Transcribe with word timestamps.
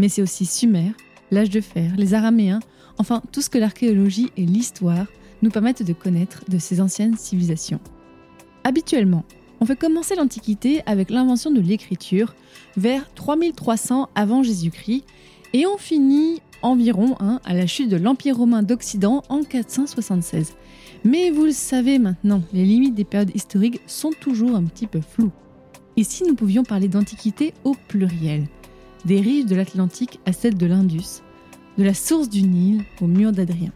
Mais 0.00 0.08
c'est 0.08 0.22
aussi 0.22 0.46
Sumer, 0.46 0.92
l'âge 1.30 1.50
de 1.50 1.60
fer, 1.60 1.92
les 1.98 2.14
Araméens, 2.14 2.60
enfin 2.96 3.20
tout 3.32 3.42
ce 3.42 3.50
que 3.50 3.58
l'archéologie 3.58 4.30
et 4.38 4.46
l'histoire 4.46 5.04
nous 5.42 5.50
permettent 5.50 5.82
de 5.82 5.92
connaître 5.92 6.42
de 6.48 6.56
ces 6.56 6.80
anciennes 6.80 7.18
civilisations. 7.18 7.80
Habituellement, 8.64 9.26
on 9.60 9.66
fait 9.66 9.78
commencer 9.78 10.14
l'Antiquité 10.14 10.80
avec 10.86 11.10
l'invention 11.10 11.50
de 11.50 11.60
l'écriture 11.60 12.34
vers 12.78 13.12
3300 13.12 14.08
avant 14.14 14.42
Jésus-Christ 14.42 15.04
et 15.52 15.66
on 15.66 15.76
finit 15.76 16.40
environ 16.62 17.16
hein, 17.20 17.38
à 17.44 17.52
la 17.52 17.66
chute 17.66 17.90
de 17.90 17.98
l'Empire 17.98 18.38
romain 18.38 18.62
d'Occident 18.62 19.22
en 19.28 19.42
476. 19.42 20.54
Mais 21.04 21.30
vous 21.30 21.44
le 21.44 21.52
savez 21.52 21.98
maintenant, 21.98 22.40
les 22.54 22.64
limites 22.64 22.94
des 22.94 23.04
périodes 23.04 23.36
historiques 23.36 23.82
sont 23.86 24.12
toujours 24.18 24.56
un 24.56 24.64
petit 24.64 24.86
peu 24.86 25.02
floues. 25.02 25.32
Ici, 25.98 26.24
nous 26.26 26.36
pouvions 26.36 26.64
parler 26.64 26.88
d'Antiquité 26.88 27.52
au 27.64 27.74
pluriel, 27.88 28.46
des 29.04 29.20
rives 29.20 29.46
de 29.46 29.54
l'Atlantique 29.54 30.20
à 30.26 30.32
celles 30.32 30.56
de 30.56 30.66
l'Indus, 30.66 31.22
de 31.78 31.84
la 31.84 31.94
source 31.94 32.28
du 32.28 32.42
Nil 32.42 32.84
au 33.00 33.06
mur 33.06 33.32
d'Adrien. 33.32 33.72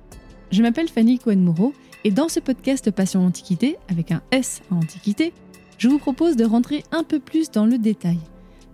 Je 0.50 0.62
m'appelle 0.62 0.89
Fanny 0.89 1.19
Cohen-Moreau 1.19 1.72
et 2.05 2.11
dans 2.11 2.28
ce 2.28 2.41
podcast 2.41 2.91
Passion 2.91 3.25
Antiquité, 3.25 3.77
avec 3.89 4.12
un 4.12 4.22
S 4.30 4.62
en 4.70 4.77
Antiquité, 4.77 5.33
je 5.78 5.89
vous 5.89 5.98
propose 5.98 6.36
de 6.36 6.45
rentrer 6.45 6.84
un 6.92 7.02
peu 7.02 7.19
plus 7.19 7.50
dans 7.50 7.67
le 7.67 7.78
détail, 7.78 8.19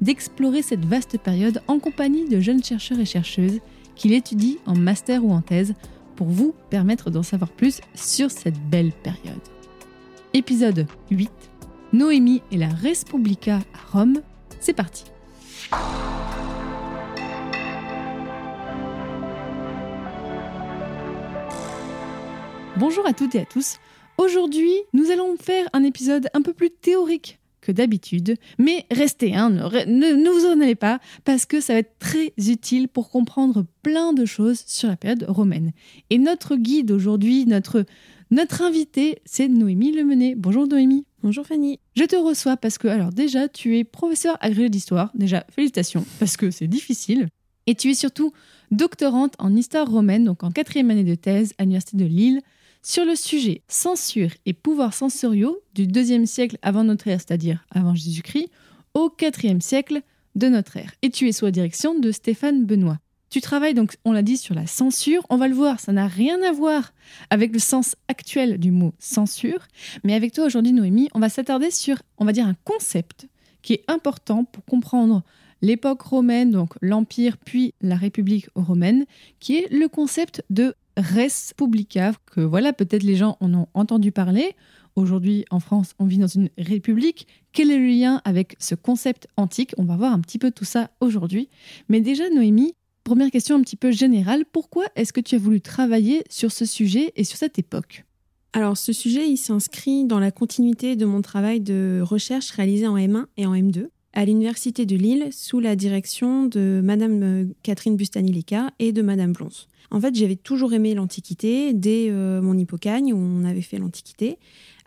d'explorer 0.01 0.63
cette 0.63 0.85
vaste 0.85 1.19
période 1.19 1.63
en 1.69 1.79
compagnie 1.79 2.29
de 2.29 2.41
jeunes 2.41 2.63
chercheurs 2.63 2.99
et 3.01 3.05
chercheuses 3.05 3.61
qui 3.95 4.09
l'étudient 4.09 4.57
en 4.67 4.77
master 4.77 5.25
ou 5.25 5.33
en 5.33 5.41
thèse 5.43 5.75
pour 6.17 6.29
vous 6.29 6.55
permettre 6.69 7.11
d'en 7.11 7.23
savoir 7.23 7.51
plus 7.51 7.81
sur 7.95 8.31
cette 8.31 8.59
belle 8.69 8.93
période. 8.93 9.41
Épisode 10.35 10.87
8 11.11 11.31
Noémie 11.93 12.43
et 12.53 12.57
la 12.57 12.69
Respublica 12.69 13.57
à 13.57 13.99
Rome, 13.99 14.21
c'est 14.61 14.75
parti. 14.75 15.05
Bonjour 22.81 23.07
à 23.07 23.13
toutes 23.13 23.35
et 23.35 23.41
à 23.41 23.45
tous. 23.45 23.77
Aujourd'hui, 24.17 24.73
nous 24.95 25.11
allons 25.11 25.37
faire 25.37 25.69
un 25.75 25.83
épisode 25.85 26.29
un 26.33 26.41
peu 26.41 26.55
plus 26.55 26.71
théorique 26.71 27.39
que 27.61 27.73
d'habitude, 27.73 28.37
mais 28.59 28.87
restez, 28.91 29.35
hein, 29.35 29.51
ne, 29.51 29.63
re- 29.63 29.87
ne- 29.87 30.15
ne 30.15 30.31
vous 30.31 30.47
en 30.47 30.63
allez 30.63 30.75
pas, 30.75 30.99
parce 31.27 31.45
que 31.45 31.61
ça 31.61 31.75
va 31.75 31.81
être 31.81 31.99
très 31.99 32.33
utile 32.39 32.89
pour 32.89 33.11
comprendre 33.11 33.67
plein 33.83 34.15
de 34.15 34.25
choses 34.25 34.65
sur 34.67 34.89
la 34.89 34.97
période 34.97 35.27
romaine. 35.29 35.73
Et 36.09 36.17
notre 36.17 36.57
guide 36.57 36.91
aujourd'hui, 36.91 37.45
notre, 37.45 37.85
notre 38.31 38.63
invité, 38.63 39.19
c'est 39.27 39.49
Noémie 39.49 39.93
Lemenet. 39.93 40.35
Bonjour 40.35 40.67
Noémie. 40.67 41.05
Bonjour 41.23 41.47
Fanny. 41.47 41.79
Je 41.97 42.05
te 42.05 42.17
reçois 42.17 42.57
parce 42.57 42.79
que, 42.79 42.89
alors 42.89 43.11
déjà, 43.13 43.47
tu 43.47 43.77
es 43.77 43.85
professeur 43.85 44.39
agrégé 44.41 44.71
d'histoire. 44.71 45.11
Déjà, 45.15 45.45
félicitations, 45.55 46.07
parce 46.19 46.39
que 46.39 46.51
c'est 46.51 46.67
difficile. 46.67 47.29
Et 47.67 47.75
tu 47.75 47.91
es 47.91 47.95
surtout 47.95 48.33
doctorante 48.71 49.35
en 49.39 49.55
histoire 49.55 49.87
romaine, 49.87 50.25
donc 50.25 50.43
en 50.45 50.51
quatrième 50.51 50.91
année 50.91 51.05
de 51.05 51.15
thèse 51.15 51.53
à 51.59 51.65
l'Université 51.65 51.99
de 51.99 52.07
Lille, 52.07 52.41
sur 52.83 53.05
le 53.05 53.15
sujet 53.15 53.63
censure 53.69 54.31
et 54.47 54.53
pouvoirs 54.53 54.95
censoriaux 54.95 55.61
du 55.75 55.87
deuxième 55.87 56.27
siècle 56.27 56.57
avant 56.63 56.85
notre 56.85 57.09
ère, 57.09 57.21
c'est-à-dire 57.21 57.65
avant 57.71 57.95
Jésus-Christ, 57.95 58.49
au 58.95 59.11
quatrième 59.11 59.61
siècle 59.61 60.03
de 60.35 60.49
notre 60.49 60.77
ère. 60.77 60.93
Et 61.03 61.11
tu 61.11 61.29
es 61.29 61.33
sous 61.33 61.45
la 61.45 61.51
direction 61.51 61.99
de 61.99 62.11
Stéphane 62.13 62.65
Benoît. 62.65 62.99
Tu 63.31 63.41
travailles 63.41 63.75
donc, 63.75 63.97
on 64.05 64.13
l'a 64.13 64.23
dit, 64.23 64.37
sur 64.37 64.57
la 64.57 64.67
censure. 64.67 65.25
On 65.31 65.37
va 65.37 65.47
le 65.47 65.55
voir, 65.55 65.79
ça 65.79 65.93
n'a 65.93 66.09
rien 66.09 66.43
à 66.43 66.51
voir 66.51 66.93
avec 67.31 67.53
le 67.53 67.61
sens 67.61 67.95
actuel 68.09 68.59
du 68.59 68.73
mot 68.73 68.93
censure. 68.99 69.69
Mais 70.03 70.15
avec 70.15 70.33
toi 70.33 70.47
aujourd'hui, 70.47 70.73
Noémie, 70.73 71.09
on 71.15 71.21
va 71.21 71.29
s'attarder 71.29 71.71
sur, 71.71 72.03
on 72.19 72.25
va 72.25 72.33
dire, 72.33 72.47
un 72.47 72.57
concept 72.65 73.29
qui 73.63 73.75
est 73.75 73.85
important 73.87 74.45
pour 74.45 74.65
comprendre 74.65 75.23
l'époque 75.63 76.03
romaine, 76.03 76.51
donc 76.51 76.73
l'Empire 76.81 77.37
puis 77.37 77.75
la 77.81 77.95
République 77.95 78.49
romaine, 78.57 79.05
qui 79.39 79.57
est 79.57 79.71
le 79.71 79.87
concept 79.87 80.43
de 80.51 80.75
res 81.01 81.53
publica, 81.57 82.13
que 82.27 82.41
voilà, 82.41 82.73
peut-être 82.73 83.03
les 83.03 83.17
gens 83.17 83.37
en 83.41 83.53
ont 83.55 83.67
entendu 83.75 84.13
parler. 84.13 84.55
Aujourd'hui, 84.97 85.45
en 85.51 85.61
France, 85.61 85.95
on 85.99 86.07
vit 86.07 86.19
dans 86.19 86.27
une 86.27 86.51
république. 86.59 87.27
Quel 87.53 87.71
est 87.71 87.79
le 87.79 87.87
lien 87.87 88.21
avec 88.25 88.57
ce 88.59 88.75
concept 88.75 89.29
antique? 89.37 89.73
On 89.79 89.85
va 89.85 89.97
voir 89.97 90.13
un 90.13 90.21
petit 90.21 90.39
peu 90.39 90.51
tout 90.51 90.65
ça 90.65 90.91
aujourd'hui. 91.01 91.49
Mais 91.89 92.01
déjà, 92.01 92.29
Noémie, 92.31 92.75
première 93.05 93.31
question 93.31 93.57
un 93.57 93.63
petit 93.63 93.77
peu 93.77 93.91
générale, 93.93 94.45
pourquoi 94.51 94.87
est-ce 94.97 95.13
que 95.13 95.21
tu 95.21 95.37
as 95.37 95.39
voulu 95.39 95.61
travailler 95.61 96.25
sur 96.29 96.53
ce 96.53 96.65
sujet 96.65 97.13
et 97.17 97.25
sur 97.25 97.39
cette 97.39 97.59
époque? 97.59 98.05
Alors 98.53 98.77
ce 98.77 98.93
sujet, 98.93 99.29
il 99.29 99.37
s'inscrit 99.37 100.05
dans 100.05 100.19
la 100.19 100.33
continuité 100.33 100.97
de 100.97 101.05
mon 101.05 101.23
travail 101.23 101.61
de 101.61 102.01
recherche 102.03 102.51
réalisé 102.51 102.87
en 102.89 102.97
M1 102.97 103.27
et 103.37 103.47
en 103.47 103.55
M2 103.55 103.87
à 104.13 104.25
l'Université 104.25 104.87
de 104.87 104.97
Lille 104.97 105.29
sous 105.31 105.61
la 105.61 105.77
direction 105.77 106.47
de 106.47 106.81
Madame 106.83 107.23
euh, 107.23 107.45
Catherine 107.63 107.97
Bustani-Lica 107.97 108.71
et 108.81 108.93
de 108.93 109.03
Madame 109.03 109.33
Blonce. 109.33 109.69
En 109.91 110.01
fait, 110.01 110.15
j'avais 110.15 110.37
toujours 110.37 110.73
aimé 110.73 110.95
l'Antiquité 110.95 111.73
dès 111.73 112.09
euh, 112.11 112.41
mon 112.41 112.57
hypocagne 112.57 113.13
où 113.13 113.17
on 113.17 113.45
avait 113.45 113.63
fait 113.63 113.79
l'Antiquité. 113.79 114.39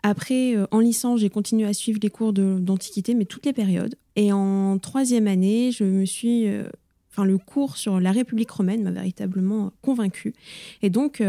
Après, 0.02 0.56
euh, 0.56 0.66
en 0.70 0.80
licence, 0.80 1.20
j'ai 1.20 1.30
continué 1.30 1.66
à 1.66 1.72
suivre 1.72 1.98
les 2.02 2.10
cours 2.10 2.32
d'Antiquité, 2.32 3.14
mais 3.14 3.24
toutes 3.24 3.46
les 3.46 3.52
périodes. 3.52 3.96
Et 4.16 4.32
en 4.32 4.78
troisième 4.78 5.26
année, 5.26 5.72
je 5.72 5.84
me 5.84 6.04
suis... 6.04 6.48
euh, 6.48 6.64
Enfin, 7.16 7.26
le 7.26 7.38
cours 7.38 7.76
sur 7.76 8.00
la 8.00 8.10
République 8.10 8.50
romaine 8.50 8.82
m'a 8.82 8.90
véritablement 8.90 9.72
convaincue. 9.82 10.34
Et 10.82 10.90
donc, 10.90 11.22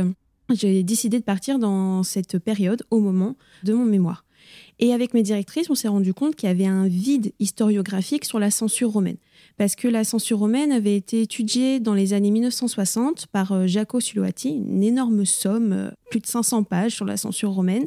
j'ai 0.51 0.81
décidé 0.81 1.19
de 1.19 1.23
partir 1.23 1.59
dans 1.59 2.01
cette 2.01 2.39
période 2.39 2.81
au 2.89 2.99
moment 2.99 3.35
de 3.63 3.71
mon 3.73 3.85
mémoire. 3.85 4.24
Et 4.79 4.93
avec 4.93 5.13
mes 5.13 5.23
directrices, 5.23 5.69
on 5.69 5.75
s'est 5.75 5.87
rendu 5.87 6.13
compte 6.13 6.35
qu'il 6.35 6.49
y 6.49 6.51
avait 6.51 6.65
un 6.65 6.87
vide 6.87 7.31
historiographique 7.39 8.25
sur 8.25 8.39
la 8.39 8.51
censure 8.51 8.91
romaine. 8.91 9.17
Parce 9.57 9.75
que 9.75 9.87
la 9.87 10.03
censure 10.03 10.39
romaine 10.39 10.71
avait 10.71 10.97
été 10.97 11.21
étudiée 11.21 11.79
dans 11.79 11.93
les 11.93 12.11
années 12.11 12.31
1960 12.31 13.27
par 13.27 13.53
euh, 13.53 13.67
Jaco 13.67 14.01
Suloati, 14.01 14.49
une 14.49 14.83
énorme 14.83 15.23
somme, 15.25 15.71
euh, 15.71 15.91
plus 16.09 16.19
de 16.19 16.25
500 16.25 16.63
pages 16.63 16.93
sur 16.93 17.05
la 17.05 17.15
censure 17.15 17.51
romaine. 17.51 17.85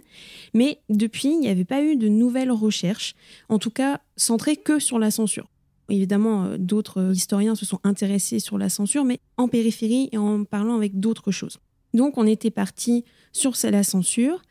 Mais 0.55 0.81
depuis, 0.89 1.29
il 1.29 1.41
n'y 1.41 1.49
avait 1.49 1.67
pas 1.67 1.83
eu 1.83 1.97
de 1.97 2.09
nouvelles 2.09 2.53
recherches, 2.53 3.15
en 3.51 3.59
tout 3.59 3.71
cas 3.71 4.01
centrées 4.17 4.57
que 4.57 4.79
sur 4.79 4.99
la 4.99 5.11
censure. 5.11 5.49
Évidemment, 5.91 6.45
euh, 6.45 6.57
d'autres 6.59 7.13
historiens 7.15 7.55
se 7.55 7.67
sont 7.67 7.81
intéressés 7.85 8.39
sur 8.39 8.57
la 8.57 8.71
censure, 8.71 9.05
mais 9.05 9.21
en 9.37 9.49
périphérie 9.49 10.09
et 10.13 10.17
en 10.19 10.45
parlant 10.45 10.77
avec 10.77 10.99
d'autres 10.99 11.33
choses. 11.33 11.59
Donc, 11.95 12.19
on 12.19 12.27
était 12.27 12.51
parti 12.51 13.05
sur 13.33 13.55
la 13.65 13.83
censure 13.83 14.43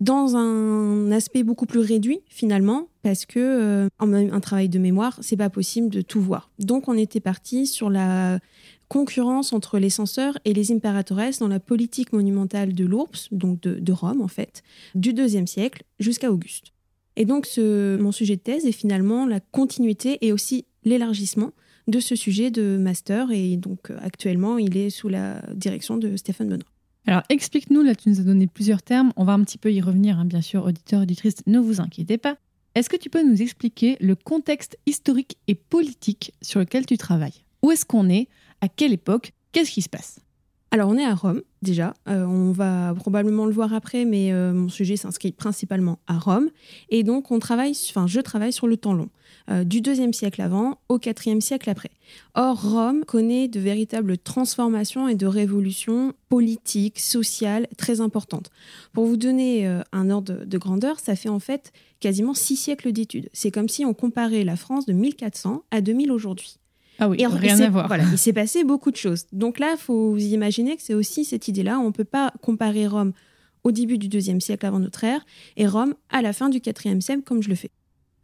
dans 0.00 0.36
un 0.36 1.10
aspect 1.10 1.42
beaucoup 1.42 1.66
plus 1.66 1.80
réduit 1.80 2.20
finalement, 2.28 2.88
parce 3.02 3.24
que 3.24 3.38
euh, 3.38 3.88
en 3.98 4.06
même 4.06 4.32
un 4.32 4.40
travail 4.40 4.68
de 4.68 4.78
mémoire, 4.78 5.18
c'est 5.22 5.36
pas 5.36 5.50
possible 5.50 5.88
de 5.88 6.02
tout 6.02 6.20
voir. 6.20 6.50
Donc, 6.58 6.88
on 6.88 6.96
était 6.96 7.20
parti 7.20 7.66
sur 7.66 7.90
la 7.90 8.38
concurrence 8.88 9.52
entre 9.52 9.78
les 9.78 9.90
censeurs 9.90 10.38
et 10.44 10.52
les 10.52 10.72
impératores 10.72 11.38
dans 11.40 11.48
la 11.48 11.60
politique 11.60 12.12
monumentale 12.12 12.74
de 12.74 12.84
l'Ours, 12.84 13.28
donc 13.32 13.60
de, 13.60 13.92
Rome 13.92 14.20
en 14.20 14.28
fait, 14.28 14.62
du 14.94 15.12
deuxième 15.12 15.46
siècle 15.46 15.82
jusqu'à 15.98 16.30
Auguste. 16.30 16.72
Et 17.16 17.24
donc, 17.24 17.48
mon 17.56 18.12
sujet 18.12 18.36
de 18.36 18.42
thèse 18.42 18.66
est 18.66 18.72
finalement 18.72 19.26
la 19.26 19.40
continuité 19.40 20.18
et 20.20 20.32
aussi 20.32 20.66
l'élargissement 20.84 21.52
de 21.88 22.00
ce 22.00 22.14
sujet 22.14 22.50
de 22.50 22.76
master. 22.76 23.30
Et 23.30 23.56
donc, 23.56 23.90
euh, 23.90 23.96
actuellement, 24.02 24.58
il 24.58 24.76
est 24.76 24.90
sous 24.90 25.08
la 25.08 25.40
direction 25.54 25.96
de 25.96 26.16
Stéphane 26.16 26.48
Benoît. 26.48 26.75
Alors 27.08 27.22
explique-nous, 27.28 27.82
là 27.82 27.94
tu 27.94 28.08
nous 28.08 28.20
as 28.20 28.24
donné 28.24 28.48
plusieurs 28.48 28.82
termes, 28.82 29.12
on 29.16 29.24
va 29.24 29.32
un 29.32 29.44
petit 29.44 29.58
peu 29.58 29.72
y 29.72 29.80
revenir, 29.80 30.18
hein, 30.18 30.24
bien 30.24 30.40
sûr, 30.40 30.64
auditeurs, 30.64 31.02
auditrices, 31.02 31.36
ne 31.46 31.60
vous 31.60 31.80
inquiétez 31.80 32.18
pas. 32.18 32.36
Est-ce 32.74 32.90
que 32.90 32.96
tu 32.96 33.10
peux 33.10 33.22
nous 33.22 33.40
expliquer 33.40 33.96
le 34.00 34.16
contexte 34.16 34.76
historique 34.86 35.38
et 35.46 35.54
politique 35.54 36.32
sur 36.42 36.58
lequel 36.60 36.84
tu 36.84 36.98
travailles? 36.98 37.44
Où 37.62 37.70
est-ce 37.70 37.86
qu'on 37.86 38.08
est? 38.08 38.28
À 38.60 38.68
quelle 38.68 38.92
époque? 38.92 39.32
Qu'est-ce 39.52 39.70
qui 39.70 39.82
se 39.82 39.88
passe? 39.88 40.18
Alors, 40.72 40.90
on 40.90 40.96
est 40.98 41.04
à 41.04 41.14
Rome, 41.14 41.42
déjà. 41.62 41.94
Euh, 42.08 42.24
on 42.24 42.50
va 42.50 42.92
probablement 42.94 43.46
le 43.46 43.52
voir 43.52 43.72
après, 43.72 44.04
mais 44.04 44.32
euh, 44.32 44.52
mon 44.52 44.68
sujet 44.68 44.96
s'inscrit 44.96 45.32
principalement 45.32 46.00
à 46.06 46.18
Rome. 46.18 46.50
Et 46.90 47.02
donc, 47.02 47.30
on 47.30 47.38
travaille, 47.38 47.72
enfin, 47.90 48.06
je 48.06 48.20
travaille 48.20 48.52
sur 48.52 48.66
le 48.66 48.76
temps 48.76 48.92
long, 48.92 49.08
euh, 49.48 49.62
du 49.62 49.80
deuxième 49.80 50.12
siècle 50.12 50.42
avant 50.42 50.78
au 50.88 50.98
quatrième 50.98 51.40
siècle 51.40 51.70
après. 51.70 51.90
Or, 52.34 52.60
Rome 52.60 53.04
connaît 53.04 53.46
de 53.46 53.60
véritables 53.60 54.18
transformations 54.18 55.08
et 55.08 55.14
de 55.14 55.26
révolutions 55.26 56.14
politiques, 56.28 56.98
sociales 56.98 57.68
très 57.78 58.00
importantes. 58.00 58.50
Pour 58.92 59.06
vous 59.06 59.16
donner 59.16 59.68
euh, 59.68 59.82
un 59.92 60.10
ordre 60.10 60.34
de, 60.34 60.44
de 60.44 60.58
grandeur, 60.58 60.98
ça 60.98 61.14
fait 61.14 61.28
en 61.28 61.38
fait 61.38 61.72
quasiment 62.00 62.34
six 62.34 62.56
siècles 62.56 62.90
d'études. 62.90 63.28
C'est 63.32 63.52
comme 63.52 63.68
si 63.68 63.84
on 63.84 63.94
comparait 63.94 64.42
la 64.42 64.56
France 64.56 64.84
de 64.84 64.92
1400 64.92 65.62
à 65.70 65.80
2000 65.80 66.10
aujourd'hui. 66.10 66.58
Ah 66.98 67.08
oui, 67.08 67.16
Et 67.20 67.26
rien 67.26 67.54
il 67.54 67.56
s'est- 67.58 67.64
à 67.64 67.70
voir. 67.70 67.86
Voilà, 67.88 68.04
il 68.10 68.18
s'est 68.18 68.32
passé 68.32 68.64
beaucoup 68.64 68.90
de 68.90 68.96
choses. 68.96 69.26
Donc 69.32 69.58
là, 69.58 69.76
faut 69.76 70.12
vous 70.12 70.22
imaginer 70.24 70.76
que 70.76 70.82
c'est 70.82 70.94
aussi 70.94 71.24
cette 71.24 71.48
idée-là. 71.48 71.78
On 71.78 71.86
ne 71.86 71.90
peut 71.92 72.04
pas 72.04 72.32
comparer 72.42 72.86
Rome 72.86 73.12
au 73.64 73.72
début 73.72 73.98
du 73.98 74.08
deuxième 74.08 74.40
siècle 74.40 74.64
avant 74.64 74.78
notre 74.78 75.04
ère 75.04 75.24
et 75.56 75.66
Rome 75.66 75.94
à 76.10 76.22
la 76.22 76.32
fin 76.32 76.48
du 76.48 76.60
quatrième 76.60 77.00
siècle, 77.00 77.22
comme 77.22 77.42
je 77.42 77.48
le 77.48 77.54
fais. 77.54 77.70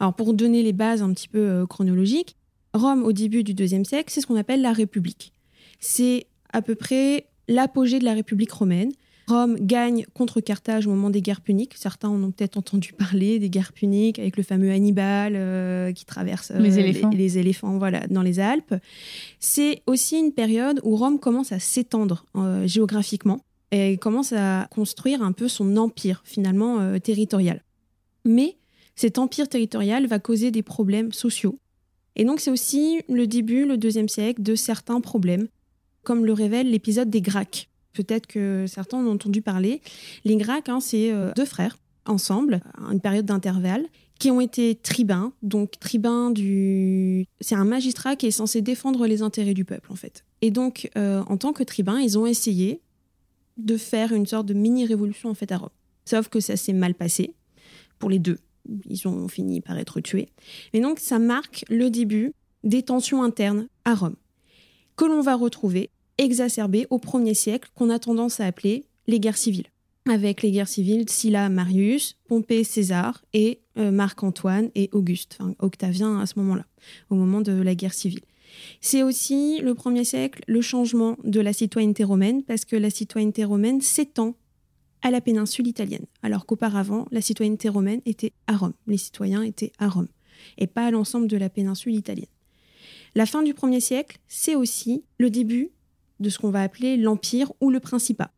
Alors 0.01 0.15
pour 0.15 0.35
donner 0.35 0.63
les 0.63 0.73
bases 0.73 1.03
un 1.03 1.13
petit 1.13 1.29
peu 1.29 1.39
euh, 1.39 1.67
chronologiques, 1.67 2.37
Rome 2.75 3.03
au 3.05 3.13
début 3.13 3.43
du 3.45 3.53
deuxième 3.55 3.85
siècle, 3.85 4.11
c'est 4.13 4.21
ce 4.21 4.27
qu'on 4.27 4.37
appelle 4.37 4.63
la 4.63 4.73
République. 4.73 5.33
C'est 5.81 6.27
à 6.53 6.63
peu 6.63 6.75
près 6.75 7.27
l'apogée 7.49 7.99
de 7.99 8.05
la 8.05 8.15
République 8.15 8.53
romaine. 8.53 8.93
Rome 9.33 9.57
gagne 9.61 10.05
contre 10.15 10.41
Carthage 10.41 10.87
au 10.87 10.91
moment 10.91 11.11
des 11.11 11.23
guerres 11.23 11.41
puniques. 11.41 11.75
Certains 11.77 12.09
en 12.09 12.23
ont 12.23 12.31
peut-être 12.31 12.57
entendu 12.57 12.93
parler 12.93 13.39
des 13.39 13.51
guerres 13.51 13.73
puniques 13.73 14.19
avec 14.19 14.37
le 14.37 14.43
fameux 14.43 14.71
Hannibal 14.71 15.33
euh, 15.35 15.93
qui 15.93 16.05
traverse 16.05 16.51
euh, 16.51 16.59
Les 16.59 16.79
éléphants. 16.79 17.11
les, 17.11 17.17
les 17.17 17.39
éléphants 17.39 17.79
voilà, 17.79 18.07
dans 18.09 18.23
les 18.23 18.41
Alpes. 18.41 18.75
C'est 19.41 19.83
aussi 19.87 20.19
une 20.19 20.33
période 20.33 20.81
où 20.85 20.97
Rome 20.97 21.19
commence 21.19 21.53
à 21.53 21.59
s'étendre 21.59 22.27
euh, 22.37 22.67
géographiquement 22.67 23.41
et 23.71 23.97
commence 23.97 24.35
à 24.35 24.69
construire 24.71 25.23
un 25.23 25.33
peu 25.33 25.49
son 25.49 25.79
empire 25.79 26.23
finalement 26.27 26.99
territorial. 27.01 27.63
Mais 28.27 28.59
cet 28.97 29.17
empire 29.17 29.49
territorial 29.49 30.07
va 30.07 30.19
causer 30.19 30.51
des 30.51 30.63
problèmes 30.63 31.13
sociaux. 31.13 31.59
Et 32.15 32.25
donc 32.25 32.41
c'est 32.41 32.51
aussi 32.51 33.01
le 33.09 33.27
début, 33.27 33.65
le 33.65 33.79
deuxième 33.79 34.11
siècle, 34.11 34.43
de 34.43 34.55
certains 34.55 35.01
problèmes, 35.01 35.49
comme 36.03 36.27
le 36.27 36.35
révèle 36.35 36.71
l'épisode 36.71 37.09
des 37.09 37.23
Gracques. 37.23 37.71
Peut-être 37.93 38.27
que 38.27 38.67
certains 38.67 38.99
ont 38.99 39.11
entendu 39.11 39.43
parler. 39.43 39.81
Les 40.25 40.37
Gracques, 40.37 40.69
hein, 40.69 40.81
c'est 40.81 41.13
euh, 41.13 41.33
deux 41.37 41.45
frères 41.45 41.77
ensemble, 42.07 42.61
à 42.79 42.93
une 42.93 43.01
période 43.01 43.27
d'intervalle, 43.27 43.87
qui 44.19 44.31
ont 44.31 44.41
été 44.41 44.77
tribuns. 44.77 45.33
Donc 45.43 45.79
tribun 45.81 46.31
du, 46.31 47.27
c'est 47.41 47.55
un 47.55 47.65
magistrat 47.65 48.17
qui 48.17 48.27
est 48.27 48.33
censé 48.33 48.63
défendre 48.63 49.07
les 49.07 49.23
intérêts 49.23 49.55
du 49.55 49.65
peuple 49.65 49.91
en 49.93 49.97
fait. 49.97 50.25
Et 50.43 50.51
donc 50.51 50.91
euh, 50.97 51.23
en 51.27 51.37
tant 51.37 51.53
que 51.53 51.65
tribun, 51.65 51.99
ils 51.99 52.19
ont 52.19 52.27
essayé 52.27 52.81
de 53.57 53.77
faire 53.77 54.13
une 54.13 54.27
sorte 54.27 54.47
de 54.47 54.55
mini 54.55 54.87
révolution 54.87 55.29
en 55.29 55.35
fait 55.35 55.51
à 55.53 55.59
Rome. 55.59 55.71
Sauf 56.05 56.29
que 56.29 56.41
ça 56.41 56.57
s'est 56.57 56.73
mal 56.73 56.95
passé 56.95 57.35
pour 57.99 58.11
les 58.11 58.19
deux. 58.19 58.39
Ils 58.89 59.09
ont 59.09 59.27
fini 59.27 59.61
par 59.61 59.77
être 59.77 60.01
tués. 60.01 60.29
Mais 60.73 60.81
donc 60.81 61.01
ça 61.01 61.19
marque 61.19 61.65
le 61.69 61.91
début 61.91 62.33
des 62.63 62.83
tensions 62.83 63.25
internes 63.25 63.67
à 63.85 63.95
Rome, 63.95 64.17
que 64.97 65.05
l'on 65.05 65.21
va 65.21 65.35
retrouver 65.35 65.91
exacerbées 66.23 66.87
au 66.91 66.99
premier 66.99 67.35
siècle, 67.35 67.71
qu'on 67.75 67.91
a 67.91 67.99
tendance 67.99 68.41
à 68.41 68.47
appeler 68.47 68.87
les 69.07 69.21
guerres 69.21 69.37
civiles. 69.37 69.67
Avec 70.09 70.43
les 70.43 70.51
guerres 70.51 70.69
civiles 70.69 71.09
Sylla, 71.09 71.49
Marius, 71.49 72.17
Pompée, 72.27 72.65
César 72.65 73.23
et 73.33 73.61
euh, 73.79 73.91
Marc-Antoine 73.91 74.71
et 74.75 74.89
Auguste, 74.93 75.37
enfin 75.41 75.55
Octavien 75.61 76.19
à 76.19 76.27
ce 76.27 76.39
moment-là, 76.41 76.67
au 77.11 77.15
moment 77.15 77.41
de 77.41 77.53
la 77.53 77.75
guerre 77.75 77.95
civile. 77.95 78.23
C'est 78.81 79.03
aussi 79.03 79.61
le 79.61 79.75
premier 79.75 80.05
siècle 80.05 80.43
le 80.47 80.61
changement 80.61 81.17
de 81.25 81.41
la 81.41 81.53
citoyenneté 81.53 82.05
romaine, 82.05 82.43
parce 82.43 82.65
que 82.65 82.77
la 82.77 82.91
citoyenneté 82.91 83.45
romaine 83.45 83.81
s'étend 83.81 84.35
à 85.03 85.11
la 85.11 85.21
péninsule 85.21 85.67
italienne, 85.67 86.07
alors 86.23 86.47
qu'auparavant, 86.47 87.07
la 87.11 87.21
citoyenneté 87.21 87.69
romaine 87.69 88.01
était 88.07 88.33
à 88.47 88.57
Rome, 88.57 88.75
les 88.87 88.99
citoyens 88.99 89.43
étaient 89.43 89.73
à 89.79 89.89
Rome, 89.89 90.09
et 90.59 90.67
pas 90.67 90.87
à 90.87 90.91
l'ensemble 90.91 91.27
de 91.27 91.37
la 91.37 91.49
péninsule 91.49 91.95
italienne. 91.95 92.27
La 93.15 93.27
fin 93.27 93.43
du 93.43 93.53
premier 93.53 93.81
siècle, 93.81 94.19
c'est 94.29 94.55
aussi 94.55 95.05
le 95.19 95.29
début 95.29 95.71
de 96.23 96.31
ce 96.31 96.39
qu'on 96.39 96.51
va 96.51 96.63
appeler 96.63 96.97
l'Empire 96.97 97.53
ou 97.61 97.71
le 97.71 97.81
Principat. 97.81 98.31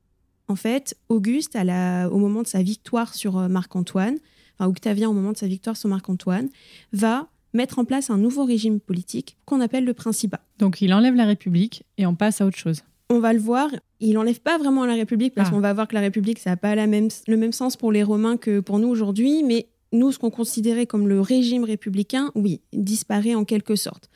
En 0.48 0.56
fait, 0.56 0.96
Auguste, 1.08 1.56
à 1.56 1.64
la- 1.64 2.08
au 2.10 2.18
moment 2.18 2.42
de 2.42 2.46
sa 2.48 2.62
victoire 2.62 3.14
sur 3.14 3.38
euh, 3.38 3.48
Marc-Antoine, 3.48 4.16
enfin 4.58 4.68
Octavien 4.68 5.08
au 5.08 5.12
moment 5.12 5.32
de 5.32 5.38
sa 5.38 5.46
victoire 5.46 5.76
sur 5.76 5.88
Marc-Antoine, 5.88 6.48
va 6.92 7.28
mettre 7.52 7.78
en 7.78 7.84
place 7.84 8.10
un 8.10 8.18
nouveau 8.18 8.44
régime 8.44 8.80
politique 8.80 9.36
qu'on 9.46 9.60
appelle 9.60 9.84
le 9.84 9.94
Principat. 9.94 10.40
Donc 10.58 10.80
il 10.82 10.92
enlève 10.92 11.14
la 11.14 11.24
République 11.24 11.84
et 11.98 12.04
on 12.06 12.14
passe 12.14 12.40
à 12.40 12.46
autre 12.46 12.58
chose. 12.58 12.82
On 13.10 13.20
va 13.20 13.32
le 13.32 13.38
voir, 13.38 13.68
il 14.00 14.14
n'enlève 14.14 14.40
pas 14.40 14.58
vraiment 14.58 14.84
la 14.86 14.94
République, 14.94 15.34
parce 15.34 15.48
Ah. 15.48 15.52
qu'on 15.52 15.60
va 15.60 15.72
voir 15.72 15.86
que 15.86 15.94
la 15.94 16.00
République, 16.00 16.38
ça 16.40 16.50
n'a 16.50 16.56
pas 16.56 16.74
la 16.74 16.86
même, 16.86 17.08
le 17.28 17.36
même 17.36 17.52
sens 17.52 17.76
pour 17.76 17.92
les 17.92 18.02
Romains 18.02 18.36
que 18.38 18.60
pour 18.60 18.78
nous 18.78 18.88
aujourd'hui, 18.88 19.42
mais 19.44 19.68
nous, 19.92 20.10
ce 20.10 20.18
qu'on 20.18 20.30
considérait 20.30 20.86
comme 20.86 21.06
le 21.06 21.20
régime 21.20 21.64
républicain, 21.64 22.32
oui, 22.34 22.60
disparaît 22.72 23.34
en 23.34 23.44
quelque 23.44 23.76
sorte. 23.76 24.08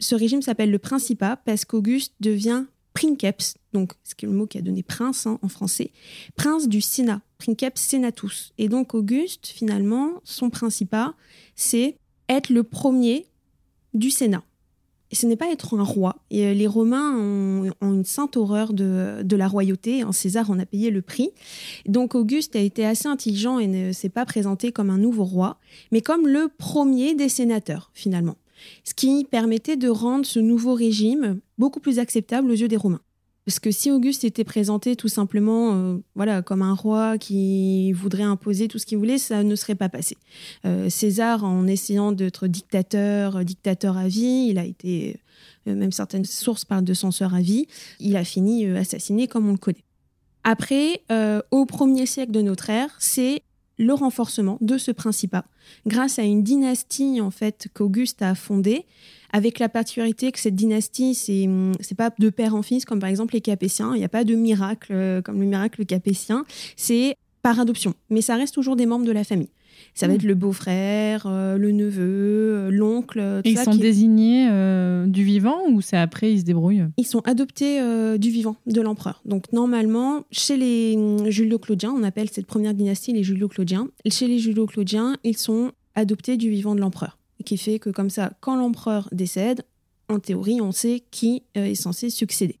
Ce 0.00 0.14
régime 0.16 0.42
s'appelle 0.42 0.70
le 0.72 0.78
Principat 0.80 1.36
parce 1.44 1.64
qu'Auguste 1.64 2.14
devient 2.20 2.64
princeps, 2.92 3.54
donc 3.72 3.92
c'est 4.04 4.22
le 4.22 4.32
mot 4.32 4.46
qui 4.46 4.58
a 4.58 4.62
donné 4.62 4.82
prince 4.82 5.26
hein, 5.26 5.38
en 5.42 5.48
français, 5.48 5.92
prince 6.36 6.68
du 6.68 6.80
Sénat, 6.80 7.20
princeps 7.38 7.80
senatus. 7.80 8.52
Et 8.58 8.68
donc 8.68 8.94
Auguste, 8.94 9.46
finalement, 9.46 10.20
son 10.24 10.50
principat, 10.50 11.14
c'est 11.56 11.96
être 12.28 12.50
le 12.50 12.62
premier 12.62 13.26
du 13.94 14.10
Sénat. 14.10 14.42
Ce 15.14 15.26
n'est 15.26 15.36
pas 15.36 15.52
être 15.52 15.78
un 15.78 15.82
roi. 15.82 16.16
Et 16.30 16.46
euh, 16.46 16.54
les 16.54 16.66
Romains 16.66 17.14
ont, 17.18 17.70
une 17.82 18.04
sainte 18.04 18.38
horreur 18.38 18.72
de, 18.72 19.36
la 19.36 19.46
royauté. 19.46 20.00
hein, 20.00 20.12
César 20.12 20.50
en 20.50 20.58
a 20.58 20.64
payé 20.64 20.90
le 20.90 21.02
prix. 21.02 21.30
Donc 21.86 22.14
Auguste 22.14 22.56
a 22.56 22.60
été 22.60 22.86
assez 22.86 23.08
intelligent 23.08 23.58
et 23.58 23.66
ne 23.66 23.92
s'est 23.92 24.08
pas 24.08 24.24
présenté 24.24 24.72
comme 24.72 24.88
un 24.88 24.96
nouveau 24.96 25.24
roi, 25.24 25.58
mais 25.90 26.00
comme 26.00 26.26
le 26.26 26.48
premier 26.56 27.14
des 27.14 27.28
sénateurs, 27.28 27.90
finalement. 27.92 28.36
Ce 28.84 28.94
qui 28.94 29.24
permettait 29.30 29.76
de 29.76 29.88
rendre 29.88 30.26
ce 30.26 30.38
nouveau 30.38 30.74
régime 30.74 31.40
beaucoup 31.58 31.80
plus 31.80 31.98
acceptable 31.98 32.50
aux 32.50 32.54
yeux 32.54 32.68
des 32.68 32.76
Romains. 32.76 33.00
Parce 33.44 33.58
que 33.58 33.72
si 33.72 33.90
Auguste 33.90 34.22
était 34.24 34.44
présenté 34.44 34.94
tout 34.94 35.08
simplement 35.08 35.74
euh, 35.74 35.98
voilà, 36.14 36.42
comme 36.42 36.62
un 36.62 36.74
roi 36.74 37.18
qui 37.18 37.92
voudrait 37.92 38.22
imposer 38.22 38.68
tout 38.68 38.78
ce 38.78 38.86
qu'il 38.86 38.98
voulait, 38.98 39.18
ça 39.18 39.42
ne 39.42 39.56
serait 39.56 39.74
pas 39.74 39.88
passé. 39.88 40.16
Euh, 40.64 40.88
César, 40.88 41.42
en 41.42 41.66
essayant 41.66 42.12
d'être 42.12 42.46
dictateur, 42.46 43.36
euh, 43.36 43.42
dictateur 43.42 43.96
à 43.96 44.06
vie, 44.06 44.46
il 44.48 44.58
a 44.58 44.64
été, 44.64 45.16
même 45.66 45.90
certaines 45.90 46.24
sources 46.24 46.64
parlent 46.64 46.84
de 46.84 46.94
censeur 46.94 47.34
à 47.34 47.40
vie, 47.40 47.66
il 47.98 48.16
a 48.16 48.22
fini 48.22 48.66
assassiné 48.66 49.26
comme 49.26 49.48
on 49.48 49.52
le 49.52 49.58
connaît. 49.58 49.84
Après, 50.44 51.02
au 51.52 51.66
premier 51.66 52.04
siècle 52.04 52.32
de 52.32 52.42
notre 52.42 52.68
ère, 52.68 52.90
c'est 52.98 53.42
le 53.78 53.92
renforcement 53.94 54.58
de 54.60 54.78
ce 54.78 54.90
principat 54.90 55.44
grâce 55.86 56.18
à 56.18 56.22
une 56.22 56.42
dynastie 56.42 57.20
en 57.20 57.30
fait 57.30 57.68
qu'Auguste 57.74 58.22
a 58.22 58.34
fondée 58.34 58.84
avec 59.32 59.58
la 59.58 59.68
particularité 59.68 60.30
que 60.30 60.38
cette 60.38 60.54
dynastie 60.54 61.14
c'est 61.14 61.46
hum, 61.46 61.72
c'est 61.80 61.96
pas 61.96 62.10
de 62.16 62.30
père 62.30 62.54
en 62.54 62.62
fils 62.62 62.84
comme 62.84 63.00
par 63.00 63.08
exemple 63.08 63.34
les 63.34 63.40
Capétiens. 63.40 63.92
Il 63.94 63.98
n'y 63.98 64.04
a 64.04 64.08
pas 64.08 64.24
de 64.24 64.34
miracle 64.34 64.92
euh, 64.92 65.22
comme 65.22 65.40
le 65.40 65.46
miracle 65.46 65.84
capétien. 65.86 66.44
C'est 66.76 67.16
par 67.42 67.58
adoption. 67.58 67.94
Mais 68.08 68.20
ça 68.20 68.36
reste 68.36 68.54
toujours 68.54 68.76
des 68.76 68.86
membres 68.86 69.04
de 69.04 69.12
la 69.12 69.24
famille 69.24 69.50
ça 69.94 70.06
va 70.06 70.12
Mm. 70.12 70.16
être 70.16 70.22
le 70.24 70.34
beau-frère 70.34 71.24
euh, 71.26 71.56
le 71.58 71.70
neveu 71.72 72.02
euh, 72.02 72.70
l'oncle 72.70 73.18
tout 73.42 73.48
Et 73.48 73.52
ils 73.52 73.56
ça 73.58 73.64
sont 73.64 73.72
qui- 73.72 73.78
désignés 73.78 74.48
euh, 74.50 75.06
du 75.06 75.24
vivant 75.24 75.58
ou 75.70 75.80
c'est 75.80 75.96
après 75.96 76.32
ils 76.32 76.40
se 76.40 76.44
débrouillent? 76.44 76.84
Ils 76.96 77.06
sont 77.06 77.20
adoptés 77.20 77.80
euh, 77.80 78.18
du 78.18 78.30
vivant 78.30 78.56
de 78.66 78.80
l'empereur. 78.80 79.20
Donc 79.24 79.52
normalement, 79.52 80.24
chez 80.30 80.56
les 80.56 80.94
hum, 80.96 81.30
Julio-Claudiens, 81.30 81.92
on 81.96 82.02
appelle 82.02 82.28
cette 82.30 82.46
première 82.46 82.74
dynastie 82.74 83.12
les 83.12 83.22
Julio-Claudiens. 83.22 83.88
Chez 84.08 84.26
les 84.28 84.38
Julio-Claudiens, 84.38 85.16
ils 85.24 85.36
sont 85.36 85.72
adoptés 85.94 86.36
du 86.36 86.50
vivant 86.50 86.74
de 86.74 86.80
l'empereur. 86.80 87.18
Ce 87.38 87.44
qui 87.44 87.56
fait 87.56 87.78
que 87.78 87.90
comme 87.90 88.10
ça, 88.10 88.32
quand 88.40 88.56
l'empereur 88.56 89.08
décède, 89.12 89.62
en 90.08 90.18
théorie, 90.20 90.60
on 90.60 90.72
sait 90.72 91.02
qui 91.10 91.42
euh, 91.56 91.64
est 91.64 91.74
censé 91.74 92.08
succéder. 92.10 92.58